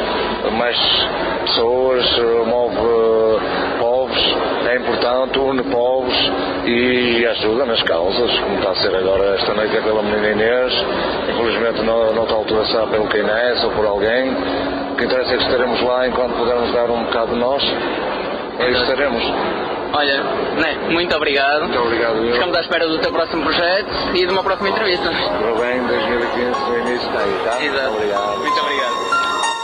mexe 0.51 1.07
pessoas, 1.45 2.17
move 2.47 2.73
povos, 4.13 4.67
é 4.69 4.75
importante, 4.77 5.39
une 5.39 5.63
povos 5.63 6.13
e 6.65 7.25
ajuda 7.25 7.65
nas 7.65 7.81
causas, 7.83 8.31
como 8.39 8.57
está 8.57 8.71
a 8.71 8.75
ser 8.75 8.95
agora 8.95 9.35
esta 9.35 9.53
noite 9.53 9.75
é 9.75 9.81
pela 9.81 10.01
menina 10.03 10.29
Inês. 10.29 10.73
Infelizmente 11.29 11.81
não, 11.83 12.13
não 12.13 12.23
está 12.23 12.35
a 12.35 12.37
altura 12.37 12.65
será 12.65 12.87
pelo 12.87 13.07
quem 13.09 13.21
é, 13.21 13.55
ou 13.63 13.71
por 13.71 13.85
alguém. 13.85 14.31
O 14.91 14.95
que 14.95 15.05
interessa 15.05 15.33
é 15.33 15.37
que 15.37 15.43
estaremos 15.43 15.81
lá 15.81 16.07
enquanto 16.07 16.33
pudermos 16.33 16.71
dar 16.73 16.89
um 16.89 17.03
bocado 17.05 17.33
de 17.33 17.39
nós. 17.39 17.63
Aí 18.59 18.73
estaremos. 18.73 19.23
Olha, 19.93 20.23
né, 20.23 20.77
muito 20.89 21.15
obrigado. 21.15 21.63
Muito 21.63 21.79
obrigado. 21.79 22.17
eu. 22.17 22.33
Ficamos 22.33 22.57
à 22.57 22.61
espera 22.61 22.87
do 22.87 22.99
teu 22.99 23.11
próximo 23.11 23.43
projeto 23.43 23.87
e 24.13 24.25
de 24.25 24.31
uma 24.31 24.43
próxima 24.43 24.69
entrevista. 24.69 25.09
Correu 25.09 25.55
bem, 25.57 25.83
2015, 25.85 26.59
no 26.59 26.79
início 26.79 27.07
está 27.07 27.19
aí, 27.19 27.39
tá? 27.45 27.63
Exato. 27.63 27.95
Obrigado. 27.95 28.37
Muito 28.39 28.59
obrigado. 28.59 28.93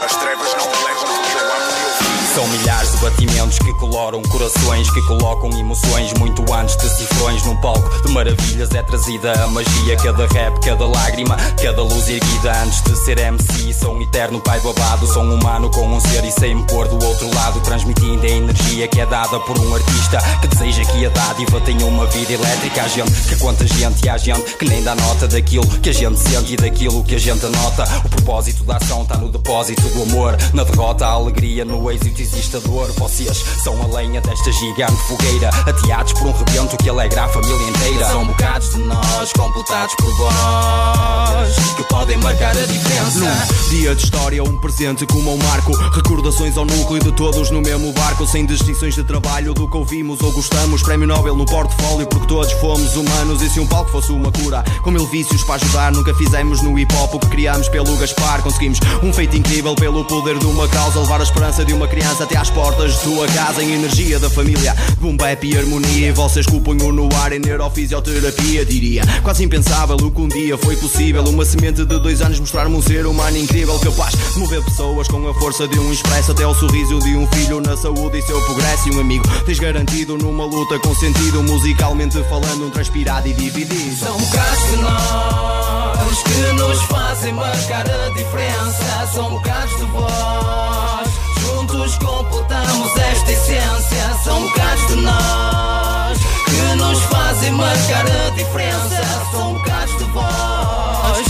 As 0.02 0.16
trevas 0.16 0.56
não 0.56 0.66
me 0.66 0.76
levam 0.86 1.08
porque 1.14 1.36
eu 1.36 1.46
amo 1.46 1.66
meu 1.82 1.90
filho. 1.98 2.20
São 2.34 2.46
milhares 2.46 2.79
batimentos 3.00 3.58
que 3.58 3.72
coloram 3.74 4.22
corações, 4.22 4.90
que 4.90 5.00
colocam 5.02 5.50
emoções 5.58 6.12
muito 6.14 6.44
antes 6.52 6.76
de 6.76 6.88
cifrões. 6.88 7.44
Num 7.44 7.56
palco 7.56 8.06
de 8.06 8.12
maravilhas 8.12 8.70
é 8.72 8.82
trazida 8.82 9.32
a 9.42 9.48
magia. 9.48 9.96
Cada 9.96 10.26
rap, 10.26 10.60
cada 10.60 10.86
lágrima, 10.86 11.36
cada 11.62 11.82
luz 11.82 12.08
erguida 12.08 12.52
antes 12.62 12.82
de 12.82 12.96
ser 12.96 13.18
MC. 13.18 13.72
Sou 13.74 13.94
um 13.94 14.02
eterno 14.02 14.40
pai 14.40 14.60
babado, 14.60 15.06
sou 15.06 15.22
um 15.22 15.34
humano 15.34 15.70
com 15.70 15.86
um 15.86 16.00
ser 16.00 16.24
e 16.24 16.30
sem 16.30 16.54
me 16.54 16.66
pôr 16.66 16.88
do 16.88 17.04
outro 17.04 17.34
lado. 17.34 17.60
Transmitindo 17.60 18.24
a 18.24 18.28
energia 18.28 18.88
que 18.88 19.00
é 19.00 19.06
dada 19.06 19.38
por 19.40 19.58
um 19.58 19.74
artista 19.74 20.18
que 20.40 20.48
deseja 20.48 20.84
que 20.84 21.06
a 21.06 21.08
dádiva 21.08 21.60
tenha 21.60 21.86
uma 21.86 22.06
vida 22.06 22.32
elétrica. 22.34 22.82
Há 22.82 22.88
gente 22.88 23.10
que 23.28 23.36
conta 23.36 23.66
gente 23.66 24.08
há 24.08 24.18
gente 24.18 24.56
que 24.56 24.64
nem 24.64 24.82
dá 24.82 24.94
nota 24.94 25.26
daquilo 25.26 25.66
que 25.80 25.90
a 25.90 25.92
gente 25.92 26.18
sente 26.18 26.54
e 26.54 26.56
daquilo 26.56 27.02
que 27.04 27.14
a 27.14 27.18
gente 27.18 27.44
anota. 27.44 27.84
O 28.04 28.08
propósito 28.08 28.64
da 28.64 28.76
ação 28.76 29.02
está 29.02 29.16
no 29.16 29.30
depósito 29.30 29.82
do 29.88 30.02
amor. 30.02 30.36
Na 30.52 30.64
derrota, 30.64 31.06
a 31.06 31.10
alegria, 31.10 31.64
no 31.64 31.90
êxito 31.90 32.20
existe 32.20 32.56
a 32.56 32.60
dor. 32.60 32.89
Vocês 32.92 33.44
são 33.62 33.80
a 33.82 33.86
lenha 33.96 34.20
desta 34.20 34.52
gigante 34.52 34.96
fogueira, 35.08 35.48
ateados 35.48 36.12
por 36.14 36.28
um 36.28 36.32
rebento 36.32 36.76
que 36.76 36.88
alegra 36.88 37.24
a 37.24 37.28
família 37.28 37.68
inteira. 37.70 38.06
São 38.06 38.26
bocados 38.26 38.70
de 38.70 38.78
nós, 38.78 39.32
completados 39.32 39.94
por 39.96 40.16
vós, 40.16 41.54
que 41.76 41.82
podem 41.84 42.16
marcar 42.18 42.56
a 42.56 42.66
diferença. 42.66 43.18
Num 43.18 43.68
dia 43.68 43.94
de 43.94 44.04
história, 44.04 44.42
um 44.42 44.56
presente 44.58 45.06
como 45.06 45.34
um 45.34 45.36
marco. 45.38 45.72
Recordações 45.92 46.56
ao 46.56 46.64
núcleo 46.64 47.02
de 47.02 47.12
todos 47.12 47.50
no 47.50 47.60
mesmo 47.60 47.92
barco. 47.92 48.26
Sem 48.26 48.46
distinções 48.46 48.94
de 48.94 49.04
trabalho 49.04 49.52
do 49.52 49.68
que 49.68 49.76
ouvimos 49.76 50.20
ou 50.20 50.32
gostamos. 50.32 50.82
Prémio 50.82 51.06
Nobel 51.06 51.34
no 51.34 51.44
portfólio, 51.44 52.06
porque 52.06 52.26
todos 52.26 52.52
fomos 52.52 52.96
humanos. 52.96 53.42
E 53.42 53.50
se 53.50 53.60
um 53.60 53.66
palco 53.66 53.90
fosse 53.90 54.12
uma 54.12 54.30
cura, 54.30 54.64
com 54.82 54.90
mil 54.90 55.06
vícios 55.06 55.42
para 55.42 55.56
ajudar, 55.56 55.92
nunca 55.92 56.14
fizemos 56.14 56.62
no 56.62 56.78
hip 56.78 56.94
hop 56.94 57.14
o 57.14 57.18
que 57.18 57.28
criámos 57.28 57.68
pelo 57.68 57.96
Gaspar. 57.96 58.42
Conseguimos 58.42 58.78
um 59.02 59.12
feito 59.12 59.36
incrível 59.36 59.74
pelo 59.74 60.04
poder 60.04 60.38
de 60.38 60.46
uma 60.46 60.68
causa. 60.68 61.00
Levar 61.00 61.20
a 61.20 61.24
esperança 61.24 61.64
de 61.64 61.72
uma 61.72 61.88
criança 61.88 62.24
até 62.24 62.36
às 62.36 62.50
portas 62.50 62.79
de 62.86 62.98
tua 63.00 63.26
casa. 63.28 63.62
Em 63.62 63.72
energia 63.72 64.18
da 64.18 64.30
família, 64.30 64.74
boom 64.98 65.16
bap 65.16 65.46
e 65.46 65.56
harmonia. 65.56 66.08
E 66.08 66.12
vocês 66.12 66.46
com 66.46 66.56
o 66.56 66.60
punho 66.60 66.92
no 66.92 67.08
ar 67.16 67.32
em 67.32 67.38
neurofisioterapia, 67.38 68.64
diria. 68.64 69.02
Quase 69.22 69.44
impensável 69.44 69.96
o 69.96 70.10
que 70.10 70.20
um 70.20 70.28
dia 70.28 70.56
foi 70.58 70.76
possível. 70.76 71.22
Uma 71.24 71.44
semente 71.44 71.84
de 71.84 71.98
dois 71.98 72.22
anos 72.22 72.40
mostrar-me 72.40 72.76
um 72.76 72.82
ser 72.82 73.06
humano 73.06 73.36
incrível, 73.36 73.78
capaz 73.78 74.14
de 74.14 74.38
mover 74.38 74.62
pessoas 74.64 75.08
com 75.08 75.28
a 75.28 75.34
força 75.34 75.66
de 75.68 75.78
um 75.78 75.92
expresso. 75.92 76.32
Até 76.32 76.46
o 76.46 76.54
sorriso 76.54 76.98
de 77.00 77.16
um 77.16 77.26
filho 77.28 77.60
na 77.60 77.76
saúde 77.76 78.18
e 78.18 78.22
seu 78.22 78.40
progresso. 78.42 78.88
E 78.88 78.94
um 78.94 79.00
amigo 79.00 79.24
tens 79.44 79.58
garantido 79.58 80.16
numa 80.16 80.44
luta 80.44 80.78
com 80.78 80.94
sentido. 80.94 81.42
Musicalmente 81.42 82.22
falando, 82.28 82.66
um 82.66 82.70
transpirado 82.70 83.28
e 83.28 83.32
dividido. 83.32 83.96
São 83.96 84.16
bocados 84.16 84.70
de 84.70 84.76
nós 84.76 86.22
que 86.22 86.52
nos 86.54 86.82
fazem 86.82 87.32
marcar 87.32 87.84
a 87.88 88.08
diferença. 88.10 89.08
São 89.12 89.30
bocados 89.30 89.76
de 89.76 89.84
vós, 89.86 91.08
juntos 91.50 91.98
completamos 91.98 92.96
esta 92.96 93.32
essência. 93.32 94.14
São 94.22 94.40
bocados 94.42 94.86
de 94.88 94.96
nós 94.96 96.18
que 96.46 96.76
nos 96.76 97.00
fazem 97.04 97.52
marcar 97.52 98.04
a 98.06 98.30
diferença. 98.30 99.00
São 99.32 99.54
bocados 99.54 99.98
de 99.98 100.04
vós, 100.04 101.26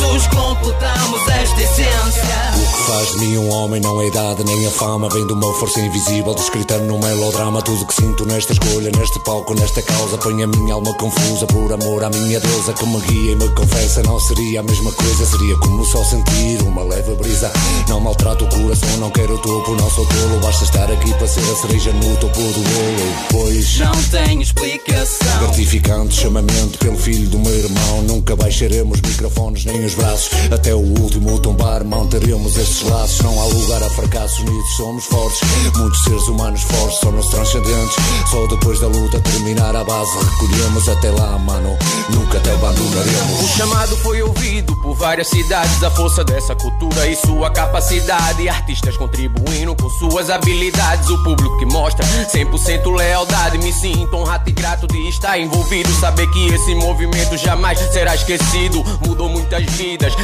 juntos 0.00 0.26
completamos 0.28 1.28
esta 1.28 1.62
essência. 1.62 2.40
O 2.56 2.76
que 2.76 2.82
faz 2.84 3.10
de 3.12 3.18
mim 3.18 3.38
um 3.38 3.50
homem 3.52 3.80
não 3.80 4.00
é 4.00 4.04
a 4.04 4.08
idade 4.08 4.44
nem 4.44 4.66
a 4.66 4.70
fama 4.70 5.08
Vem 5.08 5.26
de 5.26 5.32
uma 5.32 5.52
força 5.54 5.80
invisível 5.80 6.34
descrita 6.34 6.78
num 6.78 6.98
melodrama. 6.98 7.62
Tudo 7.62 7.86
que 7.86 7.94
sinto 7.94 8.24
nesta 8.26 8.52
escolha, 8.52 8.90
neste 8.96 9.18
palco, 9.20 9.54
nesta 9.54 9.82
causa 9.82 10.18
Põe 10.18 10.42
a 10.42 10.46
minha 10.46 10.74
alma 10.74 10.92
confusa 10.94 11.46
por 11.46 11.72
amor 11.72 12.04
à 12.04 12.10
minha 12.10 12.40
deusa 12.40 12.72
Que 12.72 12.86
me 12.86 13.00
guia 13.00 13.32
e 13.32 13.36
me 13.36 13.48
confessa. 13.50 14.02
Não 14.02 14.18
seria 14.20 14.60
a 14.60 14.62
mesma 14.62 14.92
coisa, 14.92 15.26
seria 15.26 15.56
como 15.58 15.84
só 15.84 16.02
sentir 16.04 16.62
uma 16.62 16.82
leve 16.82 17.14
brisa. 17.14 17.52
Não 17.88 18.00
maltrato 18.00 18.44
o 18.44 18.48
coração, 18.48 18.96
não 18.98 19.10
quero 19.10 19.34
o 19.34 19.38
topo, 19.38 19.72
não 19.72 19.90
sou 19.90 20.06
tolo. 20.06 20.40
Basta 20.40 20.64
estar 20.64 20.90
aqui 20.90 21.12
para 21.14 21.28
ser 21.28 21.40
a 21.40 21.56
cereja 21.56 21.92
no 21.92 22.16
topo 22.16 22.40
do 22.40 22.60
bolo 22.60 23.14
Pois 23.30 23.78
Não 23.78 23.92
tenho 24.10 24.42
explicação. 24.42 25.38
Gratificante 25.40 26.14
chamamento 26.14 26.78
pelo 26.78 26.96
filho 26.96 27.28
do 27.28 27.38
meu 27.38 27.54
irmão. 27.54 28.02
Nunca 28.02 28.34
baixaremos 28.36 29.00
microfones 29.00 29.64
nem 29.64 29.84
os 29.84 29.89
braços 29.94 30.30
Até 30.52 30.74
o 30.74 30.78
último 30.78 31.38
tombar 31.40 31.84
manteremos 31.84 32.56
estes 32.56 32.82
laços 32.82 33.20
Não 33.20 33.40
há 33.40 33.44
lugar 33.46 33.82
a 33.82 33.90
fracassos, 33.90 34.40
unidos 34.40 34.76
somos 34.76 35.04
fortes 35.04 35.40
Muitos 35.76 36.02
seres 36.02 36.28
humanos 36.28 36.62
fortes 36.62 37.00
são-nos 37.00 37.26
transcendentes 37.28 37.96
Só 38.30 38.46
depois 38.46 38.80
da 38.80 38.86
luta 38.86 39.20
terminar 39.20 39.74
a 39.76 39.84
base 39.84 40.10
Recolhemos 40.18 40.88
até 40.88 41.10
lá, 41.10 41.38
mano 41.38 41.76
Nunca 42.10 42.40
te 42.40 42.48
O 42.48 42.54
abandonaremos 42.54 43.50
chamado 43.56 43.96
foi 43.98 44.22
ouvido 44.22 44.74
por 44.76 44.94
várias 44.94 45.28
cidades. 45.28 45.82
A 45.82 45.90
força 45.90 46.24
dessa 46.24 46.54
cultura 46.54 47.06
e 47.06 47.16
sua 47.16 47.50
capacidade. 47.50 48.48
Artistas 48.48 48.96
contribuindo 48.96 49.74
com 49.76 49.88
suas 49.90 50.30
habilidades. 50.30 51.08
O 51.08 51.22
público 51.22 51.58
que 51.58 51.66
mostra 51.66 52.04
100% 52.06 52.96
lealdade. 52.96 53.58
Me 53.58 53.72
sinto 53.72 54.16
honrado 54.16 54.48
e 54.48 54.52
grato 54.52 54.86
de 54.86 55.08
estar 55.08 55.38
envolvido. 55.38 55.92
Saber 56.00 56.26
que 56.30 56.46
esse 56.48 56.74
movimento 56.74 57.36
jamais 57.36 57.78
será 57.92 58.14
esquecido. 58.14 58.82
Mudou 59.06 59.28
muitas 59.28 59.62
vidas. 59.64 59.79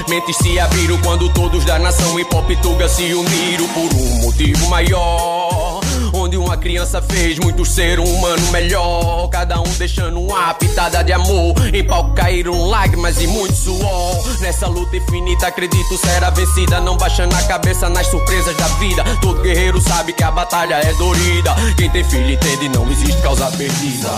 Mentes 0.07 0.37
se 0.37 0.59
abriram 0.59 0.99
quando 0.99 1.33
todos 1.33 1.65
da 1.65 1.79
nação 1.79 2.21
hip 2.21 2.35
hop 2.37 2.51
tuga 2.61 2.87
se 2.89 3.15
uniram 3.15 3.67
por 3.69 3.95
um 3.95 4.21
motivo 4.21 4.69
maior. 4.69 5.81
Onde 6.27 6.37
uma 6.37 6.57
criança 6.57 7.01
fez 7.01 7.39
muitos 7.39 7.71
ser 7.71 8.01
um 8.01 8.05
humano 8.05 8.51
melhor. 8.51 9.29
Cada 9.29 9.61
um 9.61 9.73
deixando 9.79 10.21
uma 10.21 10.53
pitada 10.55 11.05
de 11.05 11.13
amor. 11.13 11.55
Em 11.73 11.85
palco 11.85 12.15
caíram 12.15 12.67
lágrimas 12.67 13.21
e 13.21 13.29
muito 13.29 13.55
suor. 13.55 14.41
Nessa 14.41 14.67
luta 14.67 14.97
infinita, 14.97 15.47
acredito 15.47 15.97
será 15.97 16.31
vencida. 16.31 16.81
Não 16.81 16.97
baixando 16.97 17.33
a 17.37 17.43
cabeça 17.45 17.89
nas 17.89 18.09
surpresas 18.09 18.57
da 18.57 18.67
vida. 18.81 19.05
Todo 19.21 19.41
guerreiro 19.41 19.81
sabe 19.81 20.13
que 20.15 20.25
a 20.25 20.33
batalha 20.33 20.75
é 20.75 20.93
dorida. 20.95 21.55
Quem 21.77 21.89
tem 21.91 22.03
filho 22.03 22.33
entende, 22.33 22.71
não 22.71 22.91
existe 22.91 23.23
causa 23.23 23.47
perdida. 23.53 24.09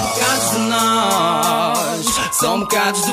nós, 0.61 2.07
são 2.33 2.61
bocados 2.61 3.03
de 3.03 3.13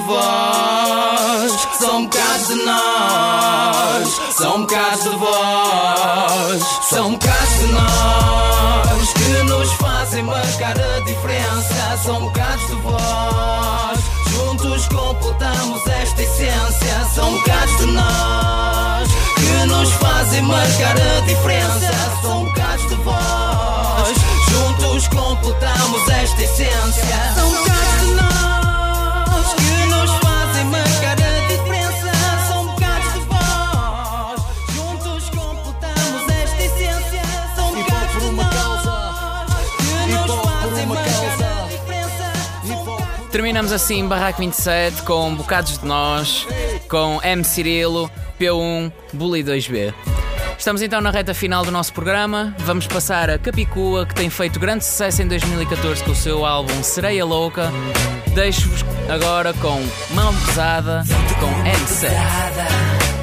são 1.78 2.06
bocados 2.06 2.48
de 2.48 2.56
nós, 2.64 4.22
são 4.38 4.62
bocados 4.62 5.04
de 5.04 5.10
são 6.90 7.12
bocados 7.12 7.60
de 7.60 7.68
nós 7.74 8.95
que 9.16 9.44
nos 9.44 9.72
fazem 9.74 10.24
marcar 10.24 10.76
a 10.80 11.00
diferença, 11.02 11.98
são 12.04 12.22
bocados 12.22 12.68
de 12.68 12.76
vós, 12.76 14.00
juntos 14.32 14.88
completamos 14.88 15.88
esta 15.88 16.22
essência, 16.22 17.06
são 17.14 17.32
bocados 17.34 17.78
de 17.78 17.86
nós 17.88 19.08
que 19.36 19.66
nos 19.68 19.92
fazem 19.94 20.42
marcar 20.44 20.96
a 20.96 21.20
diferença, 21.22 21.92
são 22.22 22.46
bocados 22.46 22.88
de 22.90 22.96
vós, 22.96 24.18
juntos 24.50 25.08
completamos 25.08 26.08
esta 26.10 26.44
essência. 26.44 27.34
São 27.36 27.50
bocados 27.50 28.00
de 28.02 28.12
nós 28.16 29.54
que 29.54 29.86
nos 29.88 30.12
fazem 30.12 30.66
marcar 30.66 31.18
a 31.22 31.25
Terminamos 43.36 43.74
assim 43.74 44.08
Barraco 44.08 44.40
27 44.40 45.02
com 45.02 45.36
Bocados 45.36 45.78
de 45.78 45.86
Nós, 45.86 46.48
com 46.88 47.20
M. 47.22 47.44
Cirilo, 47.44 48.10
P1, 48.40 48.90
Bully 49.12 49.44
2B. 49.44 49.94
Estamos 50.58 50.82
então 50.82 51.02
na 51.02 51.12
reta 51.12 51.34
final 51.34 51.66
do 51.66 51.70
nosso 51.70 51.92
programa. 51.92 52.56
Vamos 52.60 52.88
passar 52.88 53.30
a 53.30 53.38
Capicua, 53.38 54.06
que 54.06 54.16
tem 54.16 54.30
feito 54.30 54.58
grande 54.58 54.86
sucesso 54.86 55.22
em 55.22 55.28
2014 55.28 56.02
com 56.02 56.12
o 56.12 56.16
seu 56.16 56.46
álbum 56.46 56.82
Sereia 56.82 57.26
Louca. 57.26 57.74
Deixo-vos 58.34 58.86
agora 59.10 59.54
com 59.56 59.84
Mão 60.14 60.34
Pesada, 60.46 61.04
com 61.38 61.52
M7. 61.70 63.15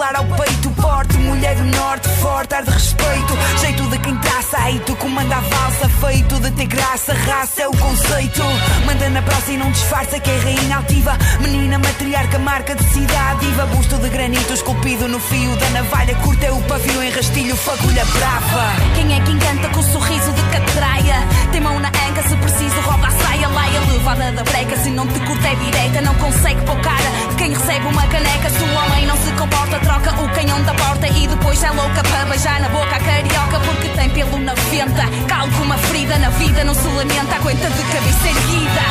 Polar 0.00 0.16
ao 0.16 0.24
peito. 0.24 0.79
Porte, 0.90 1.16
mulher 1.18 1.54
do 1.54 1.64
norte, 1.76 2.08
forte, 2.20 2.52
ar 2.52 2.64
de 2.64 2.70
respeito. 2.72 3.38
Jeito 3.60 3.88
de 3.90 3.98
quem 4.00 4.16
traça, 4.16 4.58
aí 4.58 4.80
tu 4.80 4.96
comanda 4.96 5.36
a 5.36 5.40
valsa. 5.40 5.88
Feito 5.88 6.40
de 6.40 6.50
ter 6.50 6.66
graça, 6.66 7.14
raça 7.14 7.62
é 7.62 7.68
o 7.68 7.70
conceito. 7.70 8.42
Manda 8.84 9.08
na 9.08 9.22
praça 9.22 9.52
e 9.52 9.56
não 9.56 9.70
disfarça 9.70 10.18
que 10.18 10.28
é 10.28 10.38
rainha 10.38 10.78
altiva. 10.78 11.16
Menina 11.40 11.78
matriarca, 11.78 12.40
marca 12.40 12.74
de 12.74 12.82
cidade. 12.92 13.46
Diva, 13.46 13.66
busto 13.66 13.96
de 13.98 14.08
granito 14.08 14.52
esculpido 14.52 15.06
no 15.06 15.20
fio 15.20 15.56
da 15.58 15.70
navalha. 15.70 16.14
Curta 16.16 16.46
é 16.46 16.50
o 16.50 16.60
pavio 16.62 17.02
em 17.04 17.10
rastilho, 17.10 17.56
fagulha 17.56 18.04
brava. 18.06 18.64
Quem 18.96 19.16
é 19.16 19.20
que 19.20 19.30
encanta 19.30 19.68
com 19.68 19.82
sorriso 19.84 20.32
de 20.32 20.42
catraia? 20.42 21.22
Tem 21.52 21.60
mão 21.60 21.78
na 21.78 21.88
anca, 21.88 22.22
se 22.28 22.34
preciso 22.34 22.80
rouba 22.80 23.06
a 23.06 23.10
saia. 23.12 23.48
Laia, 23.48 23.80
levada 23.92 24.32
da 24.32 24.42
breca, 24.42 24.76
se 24.76 24.90
não 24.90 25.06
te 25.06 25.20
curta 25.20 25.48
é 25.48 25.54
direita. 25.54 26.00
Não 26.00 26.14
consegue 26.16 26.60
pôr 26.62 26.80
cara 26.80 27.10
quem 27.38 27.52
recebe 27.52 27.86
uma 27.86 28.06
caneca. 28.08 28.50
Se 28.50 28.62
o 28.64 28.74
homem 28.74 29.06
não 29.06 29.16
se 29.18 29.30
comporta, 29.32 29.78
troca 29.78 30.10
o 30.20 30.28
canhão 30.30 30.60
da 30.64 30.79
porta. 30.84 31.06
E 31.08 31.26
depois 31.26 31.62
é 31.62 31.70
louca 31.70 32.02
para 32.02 32.24
beijar 32.26 32.60
na 32.60 32.68
boca 32.68 32.96
a 32.96 33.00
carioca. 33.00 33.60
Porque 33.60 33.88
tem 33.88 34.10
pelo 34.10 34.38
na 34.38 34.54
venta. 34.54 35.04
Calo 35.28 35.50
com 35.52 35.62
uma 35.64 35.78
ferida 35.78 36.18
na 36.18 36.30
vida, 36.30 36.64
não 36.64 36.74
se 36.74 36.86
lamenta. 36.86 37.36
Aguenta 37.36 37.70
de 37.70 37.82
cabeça 37.82 38.28
erguida. 38.28 38.84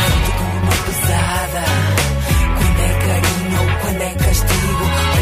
Uma 0.64 0.76
pesada. 0.86 1.64
Quando 2.58 2.80
é 2.82 2.94
carinho 3.06 3.80
quando 3.82 4.02
é 4.02 4.14
castigo, 4.26 5.19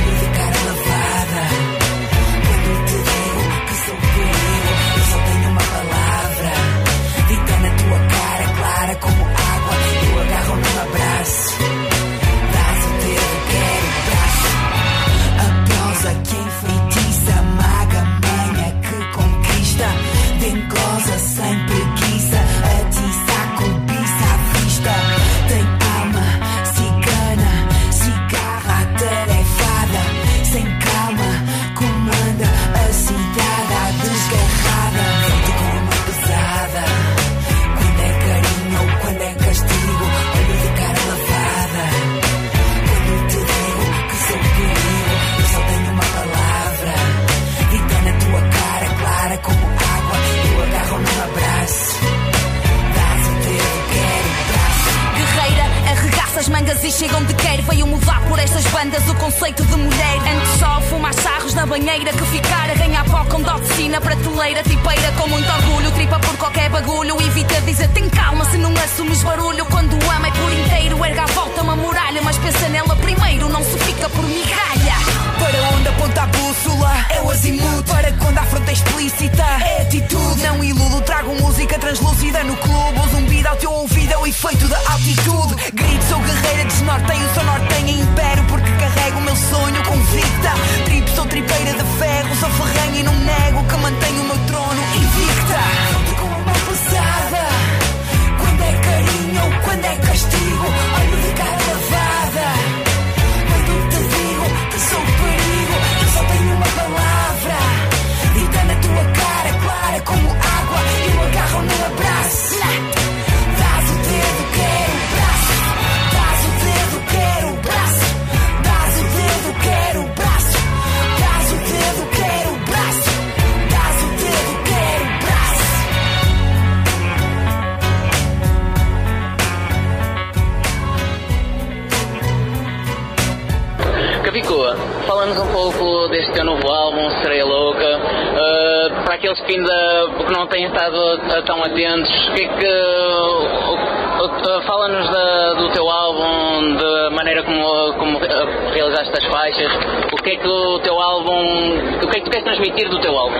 da- 145.11 145.53
do 145.53 145.69
teu 145.71 145.89
álbum, 145.89 146.75
da 146.75 147.09
maneira 147.11 147.43
como, 147.43 147.93
como 147.93 148.17
uh, 148.17 148.71
realizaste 148.73 149.11
as 149.17 149.25
faixas, 149.25 149.71
o 150.11 150.15
que 150.17 150.31
é 150.31 150.35
que 150.37 150.47
o 150.47 150.79
teu 150.79 150.99
álbum. 150.99 151.77
o 152.03 152.07
que 152.07 152.17
é 152.17 152.19
que 152.19 152.25
tu 152.25 152.31
queres 152.31 152.43
transmitir 152.43 152.89
do 152.89 152.99
teu 152.99 153.17
álbum? 153.17 153.35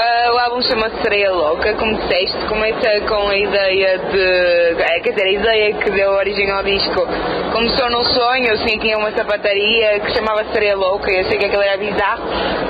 Ah, 0.00 0.32
o 0.32 0.38
álbum 0.38 0.62
chama-se 0.62 0.96
Sereia 1.02 1.32
Louca, 1.32 1.74
como 1.74 1.96
disseste, 1.98 2.36
começa 2.48 3.00
com 3.08 3.28
a 3.28 3.36
ideia 3.36 3.98
de. 3.98 4.82
é, 4.82 5.00
quer 5.00 5.10
dizer, 5.10 5.24
a 5.26 5.30
ideia 5.32 5.74
que 5.74 5.90
deu 5.90 6.10
origem 6.12 6.50
ao 6.50 6.62
disco 6.62 7.06
começou 7.52 7.90
num 7.90 8.04
sonho, 8.04 8.52
assim, 8.52 8.78
tinha 8.78 8.96
uma 8.96 9.10
sapataria 9.10 9.98
que 10.00 10.12
chamava 10.12 10.44
Sereia 10.52 10.76
Louca, 10.76 11.10
eu 11.10 11.24
sei 11.24 11.38
que 11.38 11.46
aquilo 11.46 11.62
era 11.62 11.76
bizarro, 11.78 12.22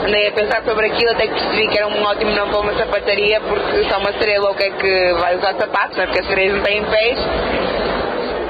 andei 0.06 0.28
a 0.28 0.32
pensar 0.32 0.62
sobre 0.64 0.86
aquilo 0.86 1.10
até 1.10 1.26
que 1.26 1.34
percebi 1.34 1.68
que 1.68 1.78
era 1.78 1.88
um 1.88 2.02
ótimo 2.04 2.30
nome 2.32 2.50
para 2.50 2.60
uma 2.60 2.74
sapataria, 2.74 3.40
porque 3.40 3.84
só 3.90 3.98
uma 3.98 4.12
sereia 4.12 4.40
louca 4.40 4.64
é 4.64 4.70
que 4.70 5.12
vai 5.20 5.36
usar 5.36 5.54
sapatos, 5.54 5.96
não 5.96 6.04
é? 6.04 6.06
porque 6.06 6.20
as 6.20 6.26
sereias 6.26 6.54
não 6.54 6.62
têm 6.62 6.82
pés. 6.84 7.18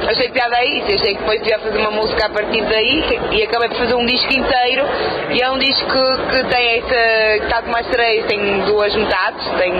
Achei 0.07 0.29
piada 0.31 0.57
a 0.57 0.65
isso, 0.65 0.87
achei 0.95 1.15
que 1.15 1.19
depois 1.21 1.41
devia 1.41 1.59
fazer 1.59 1.79
uma 1.79 1.91
música 1.91 2.27
a 2.27 2.31
partir 2.31 2.63
daí 2.63 3.05
e 3.33 3.43
acabei 3.43 3.69
por 3.69 3.79
fazer 3.79 3.95
um 3.95 4.07
disco 4.07 4.33
inteiro 4.33 4.85
e 5.31 5.43
é 5.43 5.51
um 5.51 5.59
disco 5.59 5.93
que 6.31 6.45
tem 6.45 6.79
essa. 6.79 7.39
que 7.39 7.45
está 7.45 7.61
de 7.61 7.69
mais 7.71 7.87
sereias, 7.89 8.27
tem 8.27 8.61
duas 8.61 8.95
metades, 8.95 9.45
tem 9.59 9.73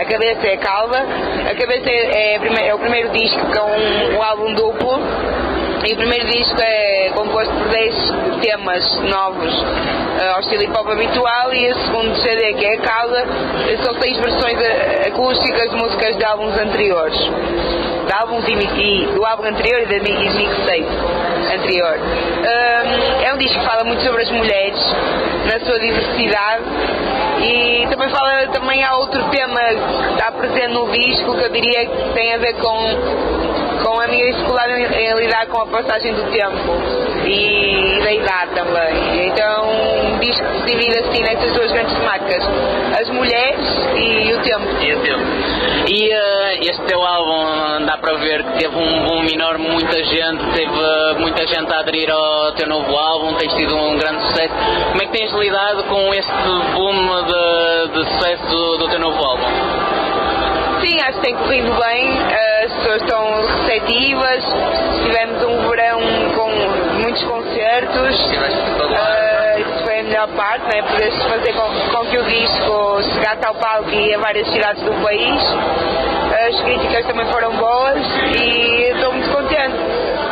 a 0.00 0.04
cabeça 0.04 0.46
é 0.46 0.56
calva, 0.58 0.98
a 1.50 1.54
cabeça 1.54 1.90
é, 1.90 2.38
prime- 2.38 2.62
é 2.66 2.74
o 2.74 2.78
primeiro 2.78 3.10
disco 3.10 3.40
que 3.50 3.58
é 3.58 3.62
um, 3.62 4.16
um 4.16 4.22
álbum 4.22 4.54
duplo 4.54 4.98
e 5.84 5.92
o 5.92 5.96
primeiro 5.96 6.26
disco 6.28 6.60
é 6.60 7.10
composto 7.14 7.52
por 7.54 7.68
10 7.68 7.94
temas 8.40 8.96
novos 9.02 9.52
eh, 10.20 10.28
ao 10.34 10.40
estilo 10.40 10.62
hip 10.64 10.76
hop 10.76 10.88
habitual 10.88 11.52
e 11.54 11.70
o 11.70 11.74
segundo 11.84 12.16
CD 12.16 12.52
que 12.54 12.64
é 12.64 12.74
a 12.74 12.78
causa 12.80 13.24
são 13.84 13.94
seis 14.00 14.16
versões 14.18 14.58
eh, 14.60 15.04
acústicas 15.08 15.70
de 15.70 15.76
músicas 15.76 16.16
de 16.16 16.24
álbuns 16.24 16.58
anteriores 16.58 17.18
de 18.08 18.14
álbuns 18.14 18.44
e, 18.48 19.06
do 19.14 19.24
álbum 19.24 19.44
anterior 19.44 19.82
e 19.82 19.86
da 19.86 20.02
mi- 20.02 20.18
mixtape 20.18 20.86
anterior. 21.54 21.98
Hum, 21.98 23.22
é 23.24 23.34
um 23.34 23.38
disco 23.38 23.58
que 23.60 23.66
fala 23.66 23.84
muito 23.84 24.02
sobre 24.02 24.22
as 24.22 24.30
mulheres, 24.30 24.80
na 25.44 25.60
sua 25.64 25.78
diversidade, 25.78 26.64
e 27.42 27.86
também 27.90 28.08
fala, 28.08 28.46
também 28.48 28.82
há 28.82 28.96
outro 28.96 29.22
tema 29.30 29.60
que 29.60 30.12
está 30.14 30.32
presente 30.32 30.72
no 30.72 30.90
disco 30.90 31.36
que 31.36 31.44
eu 31.44 31.50
diria 31.50 31.86
que 31.86 32.12
tem 32.14 32.34
a 32.34 32.38
ver 32.38 32.54
com, 32.54 32.78
com 33.84 34.00
a 34.00 34.06
minha 34.08 34.32
dificuldade 34.32 34.72
em, 34.72 34.84
em 34.84 35.14
lidar 35.14 35.46
com 35.46 35.60
a 35.60 35.66
passagem 35.66 36.14
do 36.14 36.30
tempo 36.32 37.07
e 37.26 38.00
da 38.02 38.12
idade 38.12 38.54
também. 38.54 39.28
Então, 39.28 40.18
disco 40.20 40.44
que 40.44 40.60
se 40.60 40.66
divide 40.66 40.98
assim 40.98 41.22
nessas 41.22 41.52
duas 41.52 41.70
grandes 41.72 41.94
temáticas, 41.94 42.44
as 43.00 43.08
mulheres 43.10 43.66
e 43.96 44.32
o 44.32 44.42
tempo. 44.42 44.66
E 44.80 44.94
o 44.94 45.00
tempo. 45.00 45.24
E 45.88 46.10
eh, 46.12 46.58
este 46.62 46.82
teu 46.86 47.02
álbum 47.02 47.84
dá 47.86 47.96
para 47.98 48.16
ver 48.16 48.42
que 48.44 48.58
teve 48.58 48.76
um 48.76 49.04
boom 49.04 49.24
enorme, 49.24 49.68
muita 49.68 50.02
gente, 50.04 50.44
teve 50.52 50.72
eh, 50.72 51.14
muita 51.18 51.46
gente 51.46 51.72
a 51.72 51.80
aderir 51.80 52.10
ao 52.10 52.52
teu 52.52 52.68
novo 52.68 52.94
álbum, 52.96 53.34
tens 53.34 53.54
tido 53.54 53.76
um 53.76 53.96
grande 53.96 54.22
sucesso. 54.22 54.54
Como 54.90 55.02
é 55.02 55.06
que 55.06 55.12
tens 55.12 55.32
lidado 55.32 55.84
com 55.84 56.14
este 56.14 56.32
boom 56.74 57.24
de, 57.24 57.98
de 57.98 58.10
sucesso 58.10 58.46
do, 58.48 58.78
do 58.78 58.88
teu 58.88 59.00
novo 59.00 59.22
álbum? 59.24 59.46
Sim, 60.80 60.96
acho 61.00 61.14
que 61.14 61.26
tem 61.26 61.36
corrido 61.36 61.72
bem, 61.74 62.18
as 62.64 62.72
pessoas 62.72 63.02
estão 63.02 63.46
receptivas, 63.64 64.44
tivemos 65.02 65.42
um 65.44 65.66
muitos 67.18 67.22
concertos. 67.24 68.16
Ah, 68.96 69.58
isso 69.58 69.84
foi 69.84 70.00
a 70.00 70.02
melhor 70.04 70.28
parte, 70.28 70.64
né? 70.66 70.82
poder 70.82 71.10
fazer 71.12 71.52
com, 71.54 71.96
com 71.96 72.06
que 72.06 72.18
o 72.18 72.24
disco 72.24 73.02
chegasse 73.14 73.44
ao 73.46 73.54
palco 73.54 73.90
e 73.90 74.14
a 74.14 74.18
várias 74.18 74.46
cidades 74.48 74.82
do 74.82 74.92
país. 75.02 75.42
As 76.48 76.60
críticas 76.62 77.06
também 77.06 77.26
foram 77.26 77.52
boas 77.56 77.98
e 78.40 78.82
estou 78.94 79.12
muito 79.12 79.30
contente 79.30 79.76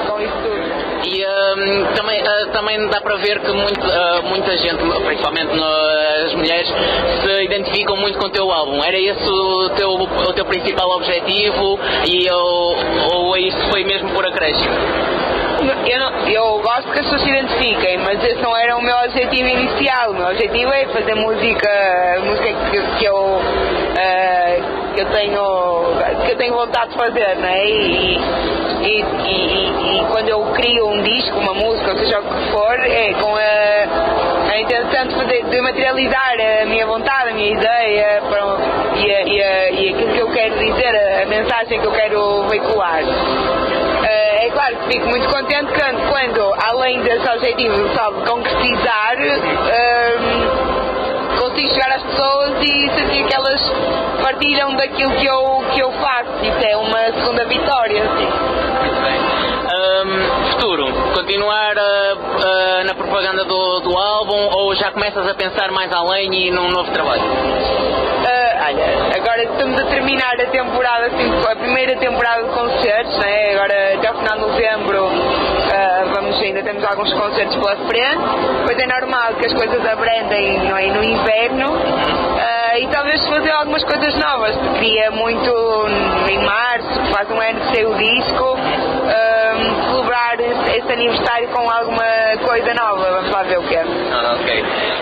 com 0.08 0.20
isso 0.20 0.32
tudo. 0.42 0.76
E 1.08 1.24
hum, 1.24 1.86
também, 1.94 2.20
ah, 2.22 2.46
também 2.52 2.88
dá 2.88 3.00
para 3.00 3.16
ver 3.16 3.40
que 3.40 3.52
muito, 3.52 3.80
ah, 3.84 4.22
muita 4.24 4.56
gente, 4.56 4.76
principalmente 5.04 5.54
no- 5.54 6.24
as 6.24 6.34
mulheres, 6.34 6.68
se 7.22 7.42
identificam 7.44 7.96
muito 7.96 8.18
com 8.18 8.26
o 8.26 8.30
teu 8.30 8.50
álbum. 8.50 8.82
Era 8.82 8.98
esse 8.98 9.28
o 9.28 9.70
teu, 9.70 9.90
o 9.94 10.32
teu 10.32 10.44
principal 10.46 10.88
objetivo 10.90 11.78
e, 12.08 12.30
ou, 12.30 12.76
ou 13.12 13.36
isso 13.36 13.58
foi 13.70 13.84
mesmo 13.84 14.10
por 14.10 14.26
acréscimo? 14.26 15.15
Eu, 15.86 15.98
não- 16.00 16.28
eu 16.28 16.60
gosto 16.62 16.84
que 16.92 16.98
as 17.00 17.04
pessoas 17.06 17.22
se 17.22 17.28
identifiquem, 17.30 17.98
mas 17.98 18.22
esse 18.22 18.40
não 18.42 18.56
era 18.56 18.76
o 18.76 18.82
meu 18.82 18.96
objetivo 18.98 19.48
inicial. 19.48 20.10
O 20.10 20.14
meu 20.14 20.26
objetivo 20.28 20.72
é 20.72 20.86
fazer 20.86 21.14
música, 21.14 21.68
música 22.24 22.52
que, 22.70 22.98
que 22.98 23.04
eu, 23.04 23.40
eh, 23.98 24.60
que, 24.94 25.00
eu 25.02 25.06
tenho, 25.10 26.22
que 26.24 26.32
eu 26.32 26.36
tenho 26.36 26.54
vontade 26.54 26.90
de 26.92 26.96
fazer, 26.98 27.36
não 27.36 27.48
é? 27.48 27.66
E, 27.66 28.18
e, 28.82 29.00
e- 29.00 30.00
e- 30.00 30.06
quando 30.12 30.28
eu 30.28 30.40
crio 30.54 30.88
um 30.88 31.02
disco, 31.02 31.38
uma 31.38 31.54
música, 31.54 31.92
ou 31.92 31.98
seja 31.98 32.20
o 32.20 32.22
que 32.22 32.50
for, 32.52 32.74
é 32.80 33.12
com 33.14 33.34
a, 33.36 34.52
a 34.52 34.60
intenção 34.60 35.06
de, 35.06 35.14
fazer, 35.14 35.44
de 35.44 35.60
materializar 35.60 36.34
a 36.62 36.66
minha 36.66 36.86
vontade, 36.86 37.30
a 37.30 37.32
minha 37.32 37.52
ideia 37.52 38.22
para- 38.28 38.96
e, 38.96 39.06
e, 39.06 39.84
e 39.88 39.94
aquilo 39.94 40.12
que 40.12 40.18
eu 40.20 40.30
quero 40.32 40.54
dizer, 40.58 41.22
a 41.22 41.26
mensagem 41.26 41.80
que 41.80 41.86
eu 41.86 41.92
quero 41.92 42.42
veicular. 42.48 43.02
Claro 44.56 44.74
que 44.74 44.94
fico 44.94 45.06
muito 45.10 45.28
contente 45.28 45.70
quando, 45.74 46.08
quando 46.08 46.54
além 46.64 47.02
desse 47.02 47.28
objetivo 47.28 47.94
só 47.94 48.10
de 48.10 48.26
concretizar, 48.26 49.18
ehm, 49.20 50.48
consigo 51.38 51.74
chegar 51.74 51.92
às 51.92 52.02
pessoas 52.02 52.54
e 52.62 52.90
sentir 52.96 53.26
que 53.26 53.34
elas 53.34 53.60
partilham 54.22 54.74
daquilo 54.76 55.10
que 55.10 55.26
eu, 55.26 55.62
que 55.74 55.80
eu 55.82 55.92
faço. 55.92 56.42
Isso 56.42 56.66
é 56.66 56.74
uma 56.74 57.04
segunda 57.20 57.44
vitória. 57.44 58.02
Hum, 59.76 60.52
futuro, 60.52 60.86
continuar 61.12 61.76
ah, 61.76 62.16
ah, 62.42 62.84
na 62.86 62.94
propaganda 62.94 63.44
do, 63.44 63.80
do 63.80 63.94
álbum 63.94 64.48
ou 64.56 64.74
já 64.74 64.90
começas 64.90 65.28
a 65.28 65.34
pensar 65.34 65.70
mais 65.70 65.92
além 65.92 66.32
e 66.32 66.50
num 66.50 66.70
novo 66.70 66.90
trabalho? 66.92 67.22
Ah, 68.26 68.45
agora 69.16 69.42
estamos 69.44 69.80
a 69.80 69.84
terminar 69.86 70.40
a 70.40 70.46
temporada, 70.46 71.06
assim, 71.06 71.30
a 71.48 71.56
primeira 71.56 71.96
temporada 71.96 72.42
de 72.42 72.50
concertos, 72.50 73.16
né? 73.18 73.54
agora 73.54 73.94
até 73.94 74.10
o 74.10 74.14
final 74.14 74.34
de 74.34 74.40
novembro 74.40 75.06
ah, 75.06 76.04
vamos, 76.12 76.40
ainda 76.40 76.62
temos 76.62 76.84
alguns 76.84 77.12
concertos 77.12 77.54
pela 77.56 77.76
frente, 77.86 78.18
pois 78.64 78.78
é 78.78 78.86
normal 78.86 79.34
que 79.34 79.46
as 79.46 79.52
coisas 79.52 79.86
abrandem 79.86 80.58
não 80.64 80.76
é? 80.76 80.86
no 80.86 81.04
inverno 81.04 81.76
ah, 81.76 82.78
e 82.78 82.88
talvez 82.88 83.24
fazer 83.28 83.52
algumas 83.52 83.84
coisas 83.84 84.14
novas, 84.16 84.56
queria 84.80 85.12
muito 85.12 85.86
em 86.28 86.38
março, 86.44 87.12
faz 87.12 87.30
um 87.30 87.40
ano 87.40 87.60
que 87.60 87.74
saiu 87.74 87.90
o 87.90 87.94
disco, 87.94 88.56
ah, 88.58 89.90
celebrar 89.92 90.40
esse 90.40 90.92
aniversário 90.92 91.48
com 91.48 91.70
alguma 91.70 92.04
coisa 92.44 92.74
nova, 92.74 93.10
vamos 93.12 93.30
lá 93.30 93.42
ver 93.44 93.58
o 93.58 93.62
que 93.62 93.76
é. 93.76 93.84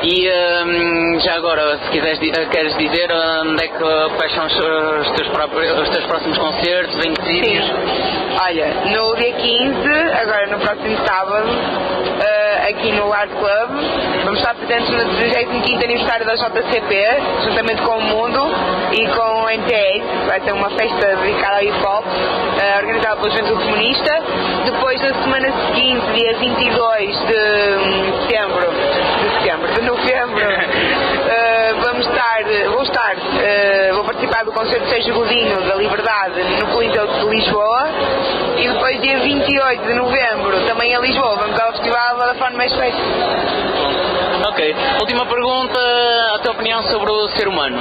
E 0.07 0.31
hum, 0.31 1.19
já 1.21 1.37
agora, 1.37 1.79
se 1.79 1.91
quiseres, 1.91 2.19
queres 2.51 2.77
dizer 2.77 3.09
onde 3.11 3.65
é 3.65 3.69
que 3.69 3.79
quais 3.79 4.35
são 4.35 4.45
os, 4.45 5.11
teus, 5.13 5.29
próprios, 5.29 5.81
os 5.81 5.89
teus 5.89 6.05
próximos 6.05 6.37
concertos, 6.37 6.95
em 7.07 7.15
que 7.15 7.23
sítios? 7.25 7.65
Olha, 8.39 8.69
no 8.85 9.17
dia 9.17 9.33
15, 9.33 9.89
agora 10.21 10.47
no 10.49 10.59
próximo 10.59 10.99
sábado, 11.07 11.49
eh, 12.21 12.69
aqui 12.69 12.93
no 12.93 13.11
Art 13.15 13.31
Club, 13.31 13.71
vamos 14.25 14.41
estar 14.41 14.55
presentes 14.57 14.91
no 14.91 15.17
35 15.17 15.85
aniversário 15.85 16.27
da 16.27 16.35
JCP, 16.35 17.07
juntamente 17.45 17.81
com 17.81 17.97
o 17.97 18.03
Mundo 18.03 18.43
e 18.93 19.07
com 19.09 19.45
o 19.45 19.49
NTA, 19.49 20.27
vai 20.27 20.41
ser 20.43 20.53
uma 20.53 20.69
festa 20.69 21.17
dedicada 21.17 21.57
ao 21.57 21.63
hip 21.63 21.87
hop, 21.87 22.05
eh, 22.61 22.79
organizada 22.79 23.17
pela 23.17 23.31
Juventude 23.31 23.65
Comunista. 23.65 24.23
Depois, 24.67 25.01
na 25.01 25.15
semana 25.23 25.49
seguinte, 25.67 26.07
dia 26.13 26.37
22 26.37 27.19
de 27.21 27.35
hum, 27.35 28.23
setembro, 28.23 28.74
setembro, 30.05 30.35
novembro, 30.35 30.69
eh, 31.31 31.75
vamos 31.83 32.07
estar, 32.07 32.43
vou 32.71 32.83
estar, 32.83 33.17
eh, 33.43 33.91
vou 33.95 34.05
participar 34.05 34.45
do 34.45 34.53
concerto 34.53 34.85
de 34.85 34.91
Sérgio 34.91 35.15
Godinho 35.15 35.61
da 35.63 35.75
Liberdade 35.77 36.43
no 36.61 36.67
Coliseu 36.69 37.07
de 37.07 37.27
Lisboa 37.27 37.89
e 38.59 38.69
depois 38.69 39.01
dia 39.01 39.19
28 39.21 39.87
de 39.87 39.95
novembro 39.95 40.67
também 40.67 40.93
em 40.93 41.01
Lisboa 41.01 41.37
vamos 41.37 41.59
ao 41.59 41.73
Festival 41.73 42.17
Vodafone 42.17 42.57
Mais 42.57 42.73
Fest. 42.75 42.99
Ok. 44.55 44.75
Última 45.01 45.27
pergunta, 45.27 45.81
a 46.35 46.39
tua 46.39 46.53
opinião 46.53 46.81
sobre 46.85 47.11
o 47.11 47.29
ser 47.31 47.49
humano? 47.49 47.77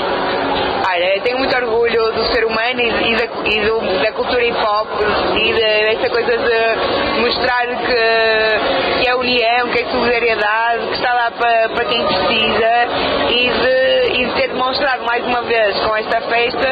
Olha, 0.89 1.21
tenho 1.21 1.37
muito 1.37 1.55
orgulho 1.55 2.11
do 2.13 2.23
ser 2.33 2.45
humano 2.45 2.79
e, 2.81 3.11
e 3.11 3.15
da, 3.15 3.25
e 3.45 3.61
do- 3.61 3.99
da 4.03 4.11
cultura 4.13 4.43
hip 4.43 4.57
hop 4.57 4.87
e 5.35 5.53
de- 5.53 5.95
dessa 5.95 6.09
coisa 6.09 6.35
de 6.35 7.19
mostrar 7.21 7.67
que, 7.67 9.01
que 9.03 9.07
é 9.07 9.15
união, 9.15 9.69
que 9.69 9.79
é 9.81 9.85
solidariedade, 9.91 10.87
que 10.87 10.93
está 10.95 11.13
lá 11.13 11.31
para, 11.31 11.69
para 11.69 11.85
quem 11.85 12.03
precisa 12.07 12.87
e 13.29 13.49
de, 13.49 14.21
e 14.21 14.25
de 14.25 14.33
ter 14.33 14.47
demonstrado 14.49 15.03
mais 15.05 15.23
uma 15.25 15.43
vez 15.43 15.79
com 15.79 15.95
esta 15.95 16.21
festa 16.21 16.67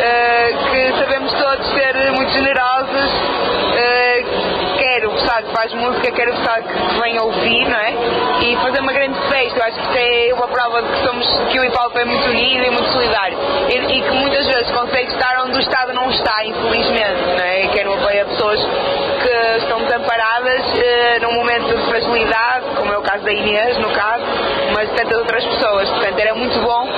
eh, 0.00 0.54
que 0.70 0.98
sabemos 1.00 1.32
todos 1.32 1.66
ser 1.74 2.12
muito 2.12 2.30
generosos, 2.32 3.10
eh, 3.76 4.24
quer 4.78 5.06
o 5.06 5.10
pessoal 5.12 5.42
que 5.42 5.51
faz 5.62 5.74
música, 5.74 6.10
quer 6.10 6.28
o 6.28 6.32
pessoal 6.34 6.56
que 6.60 7.00
vem 7.00 7.20
ouvir, 7.20 7.68
não 7.68 7.78
é? 7.78 7.92
E 8.42 8.56
fazer 8.56 8.80
uma 8.80 8.92
grande 8.92 9.16
festa, 9.28 9.58
eu 9.60 9.64
acho 9.64 9.76
que 9.76 9.82
isso 9.82 9.96
é 9.96 10.34
uma 10.34 10.48
prova 10.48 10.82
de 10.82 10.88
que, 10.88 11.06
somos, 11.06 11.26
que 11.52 11.60
o 11.60 11.64
hip 11.64 11.76
hop 11.78 11.96
é 11.96 12.04
muito 12.04 12.24
unido 12.30 12.64
e 12.64 12.70
muito 12.72 12.90
solidário. 12.90 13.38
E, 13.68 13.76
e 13.76 14.02
que 14.02 14.10
muitas 14.10 14.44
vezes 14.44 14.68
consegue 14.72 15.12
estar 15.12 15.40
onde 15.44 15.56
o 15.58 15.60
Estado 15.60 15.92
não 15.92 16.10
está, 16.10 16.44
infelizmente, 16.44 17.20
não 17.36 17.44
é? 17.44 17.68
Quer 17.68 17.84
no 17.84 17.94
apoio 17.94 18.22
a 18.22 18.24
pessoas 18.24 18.58
que 19.22 19.56
estão 19.62 19.82
desamparadas 19.84 20.62
eh, 20.82 21.18
num 21.22 21.32
momento 21.32 21.76
de 21.76 21.86
fragilidade, 21.86 22.64
como 22.76 22.92
é 22.92 22.98
o 22.98 23.02
caso 23.02 23.22
da 23.24 23.32
Inês, 23.32 23.78
no 23.78 23.90
caso, 23.90 24.24
mas 24.74 24.88
de 24.90 24.96
tantas 24.96 25.16
outras 25.20 25.44
pessoas. 25.44 25.88
Portanto, 25.90 26.18
era 26.18 26.34
muito 26.34 26.58
bom 26.58 26.88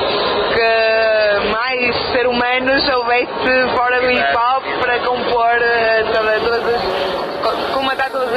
que 0.55 1.49
mais 1.51 1.97
ser 2.13 2.27
humanos 2.27 2.89
houvesse 2.89 3.69
fora 3.77 4.01
do 4.01 4.11
hip 4.11 4.35
hop 4.35 4.65
para 4.81 4.99
compor 5.01 5.51
eh, 5.61 6.05
toda- 6.15 6.41
todas 6.41 6.75
as 6.75 6.83
co- 7.43 7.75
comatar 7.75 8.11
todas 8.11 8.33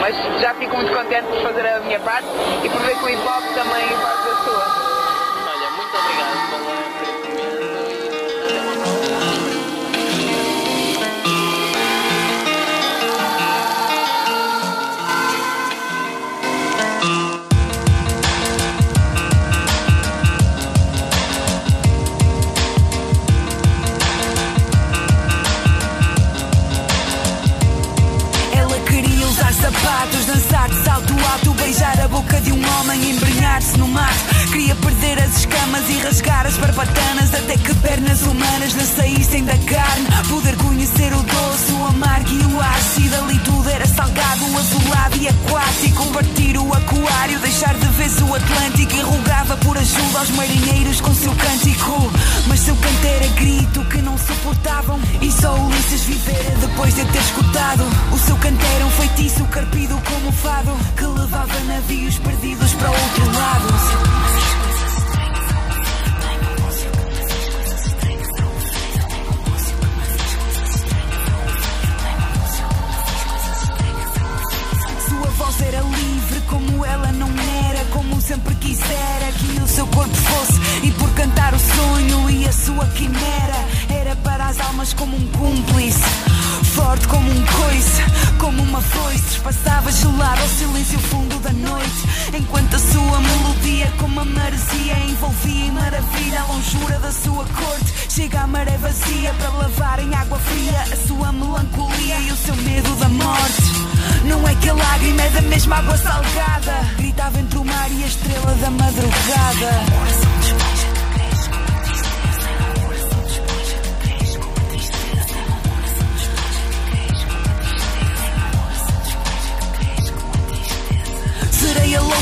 Mas 0.00 0.14
já 0.40 0.52
fico 0.54 0.76
muito 0.76 0.92
contente 0.92 1.26
por 1.26 1.40
fazer 1.42 1.66
a 1.66 1.80
minha 1.80 1.98
parte 2.00 2.28
e 2.62 2.68
por 2.68 2.80
ver 2.82 2.94
que 2.96 3.04
o 3.04 3.08
hip 3.08 3.22
hop 3.26 3.42
também 3.54 3.86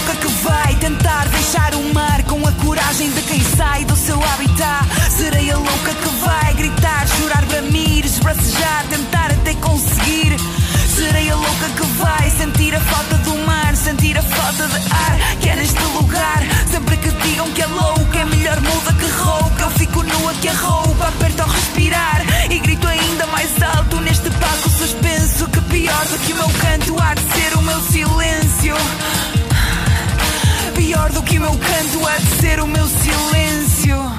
Louca 0.09 0.27
que 0.27 0.33
vai 0.43 0.75
tentar 0.77 1.29
deixar 1.29 1.75
o 1.75 1.93
mar 1.93 2.23
com 2.23 2.41
a 2.47 2.53
coragem 2.53 3.11
de 3.11 3.21
quem 3.25 3.45
sai 3.45 3.85
do 3.85 3.95
seu 3.95 4.17
habitat. 4.17 4.87
Sereia 5.11 5.59
louca 5.59 5.95
que 5.95 6.09
vai 6.25 6.55
gritar, 6.55 7.07
chorar, 7.07 7.45
bramir, 7.45 8.07
esbracejar, 8.07 8.87
tentar 8.89 9.33
até 9.33 9.53
conseguir. 9.57 10.35
Sereia 10.97 11.37
louca 11.37 11.69
que 11.77 11.87
vai 11.99 12.31
sentir 12.31 12.75
a 12.75 12.81
falta 12.81 13.19
do 13.19 13.35
mar, 13.45 13.77
sentir 13.77 14.17
a 14.17 14.23
falta 14.23 14.67
de 14.69 14.77
ar 14.77 15.39
que 15.41 15.49
é 15.51 15.57
neste 15.57 15.83
lugar. 15.83 16.43
Sempre 16.71 16.97
que 16.97 17.11
digam 17.11 17.51
que 17.53 17.61
é 17.61 17.67
louca, 17.67 18.19
é 18.19 18.25
melhor 18.25 18.59
muda 18.63 18.95
que 18.95 19.11
rouca. 19.11 19.65
Eu 19.65 19.71
fico 19.73 20.03
nua 20.05 20.33
que 20.41 20.49
a 20.49 20.55
roupa 20.55 21.09
aperta 21.09 21.43
ao 21.43 21.51
respirar 21.51 22.23
e 22.51 22.59
grito 22.61 22.87
ainda 22.87 23.27
mais 23.27 23.51
alto 23.63 24.01
neste 24.01 24.31
palco 24.31 24.71
suspenso. 24.71 25.47
Que 25.49 25.61
pior 25.61 26.07
do 26.07 26.19
que 26.21 26.33
o 26.33 26.37
meu 26.37 26.49
canto 26.49 26.97
há 26.99 27.13
de 27.13 27.21
ser 27.21 27.59
o 27.59 27.63
meu 27.63 27.81
silêncio. 27.83 29.38
Pior 30.79 31.11
do 31.11 31.24
que 31.24 31.39
o 31.39 31.41
meu 31.41 31.51
canto 31.51 32.07
há 32.07 32.18
de 32.18 32.26
ser 32.41 32.61
o 32.61 32.66
meu 32.68 32.87
silêncio. 32.87 34.18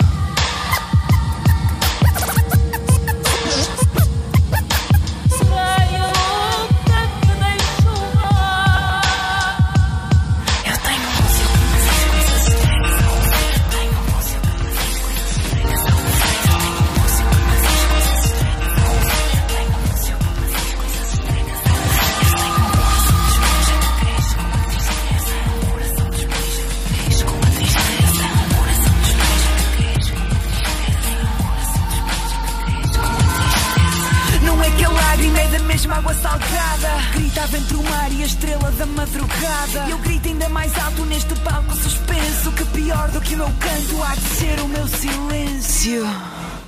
Gritava 37.39 37.57
entre 37.57 37.77
o 37.77 37.83
mar 37.83 38.11
e 38.11 38.21
a 38.21 38.25
estrela 38.25 38.71
da 38.71 38.85
madrugada. 38.85 39.87
Eu 39.89 39.97
grito 39.99 40.27
ainda 40.27 40.49
mais 40.49 40.77
alto 40.77 41.05
neste 41.05 41.33
palco 41.35 41.73
suspenso. 41.73 42.51
Que 42.51 42.65
pior 42.65 43.09
do 43.11 43.21
que 43.21 43.33
o 43.33 43.37
meu 43.37 43.47
canto 43.47 44.03
há 44.03 44.13
de 44.13 44.21
ser 44.21 44.59
o 44.59 44.67
meu 44.67 44.85
silêncio. 44.85 46.05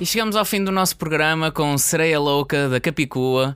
E 0.00 0.06
chegamos 0.06 0.34
ao 0.34 0.46
fim 0.46 0.64
do 0.64 0.72
nosso 0.72 0.96
programa 0.96 1.52
com 1.52 1.76
Sereia 1.76 2.18
Louca 2.18 2.70
da 2.70 2.80
Capicua. 2.80 3.54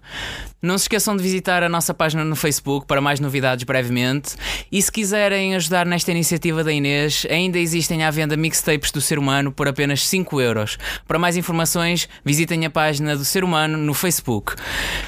Não 0.67 0.77
se 0.77 0.83
esqueçam 0.83 1.17
de 1.17 1.23
visitar 1.23 1.63
a 1.63 1.69
nossa 1.69 1.95
página 1.95 2.25
no 2.25 2.35
Facebook 2.35 2.87
para 2.89 3.01
mais 3.01 3.21
novidades 3.21 3.63
brevemente. 3.63 4.35
E 4.73 4.83
se 4.83 4.91
quiserem 4.91 5.55
ajudar 5.55 5.87
nesta 5.87 6.11
iniciativa 6.11 6.65
da 6.65 6.73
Inês, 6.73 7.25
ainda 7.31 7.57
existem 7.57 8.03
à 8.03 8.11
venda 8.11 8.37
mixtapes 8.37 8.91
do 8.91 9.01
Ser 9.01 9.17
Humano 9.17 9.53
por 9.53 9.69
apenas 9.69 10.05
5 10.09 10.41
euros. 10.41 10.77
Para 11.07 11.21
mais 11.21 11.37
informações, 11.37 12.09
visitem 12.25 12.67
a 12.67 12.71
página 12.71 13.17
do 13.17 13.25
Ser 13.25 13.45
Humano 13.45 13.79
no 13.79 13.95
Facebook. 13.95 14.57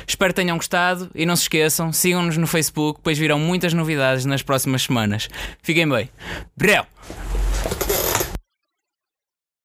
Espero 0.07 0.33
que 0.33 0.41
tenham 0.41 0.57
gostado 0.57 1.11
e 1.13 1.27
não 1.27 1.35
se 1.35 1.43
esqueçam, 1.43 1.93
sigam-nos 1.93 2.37
no 2.37 2.47
Facebook, 2.47 3.01
pois 3.03 3.19
virão 3.19 3.41
muitas 3.41 3.73
novidades 3.73 4.25
nas 4.25 4.43
próximas 4.43 4.83
semanas. 4.83 5.29
Fiquem 5.61 5.89
bem. 5.89 6.09
Breu! 6.57 6.87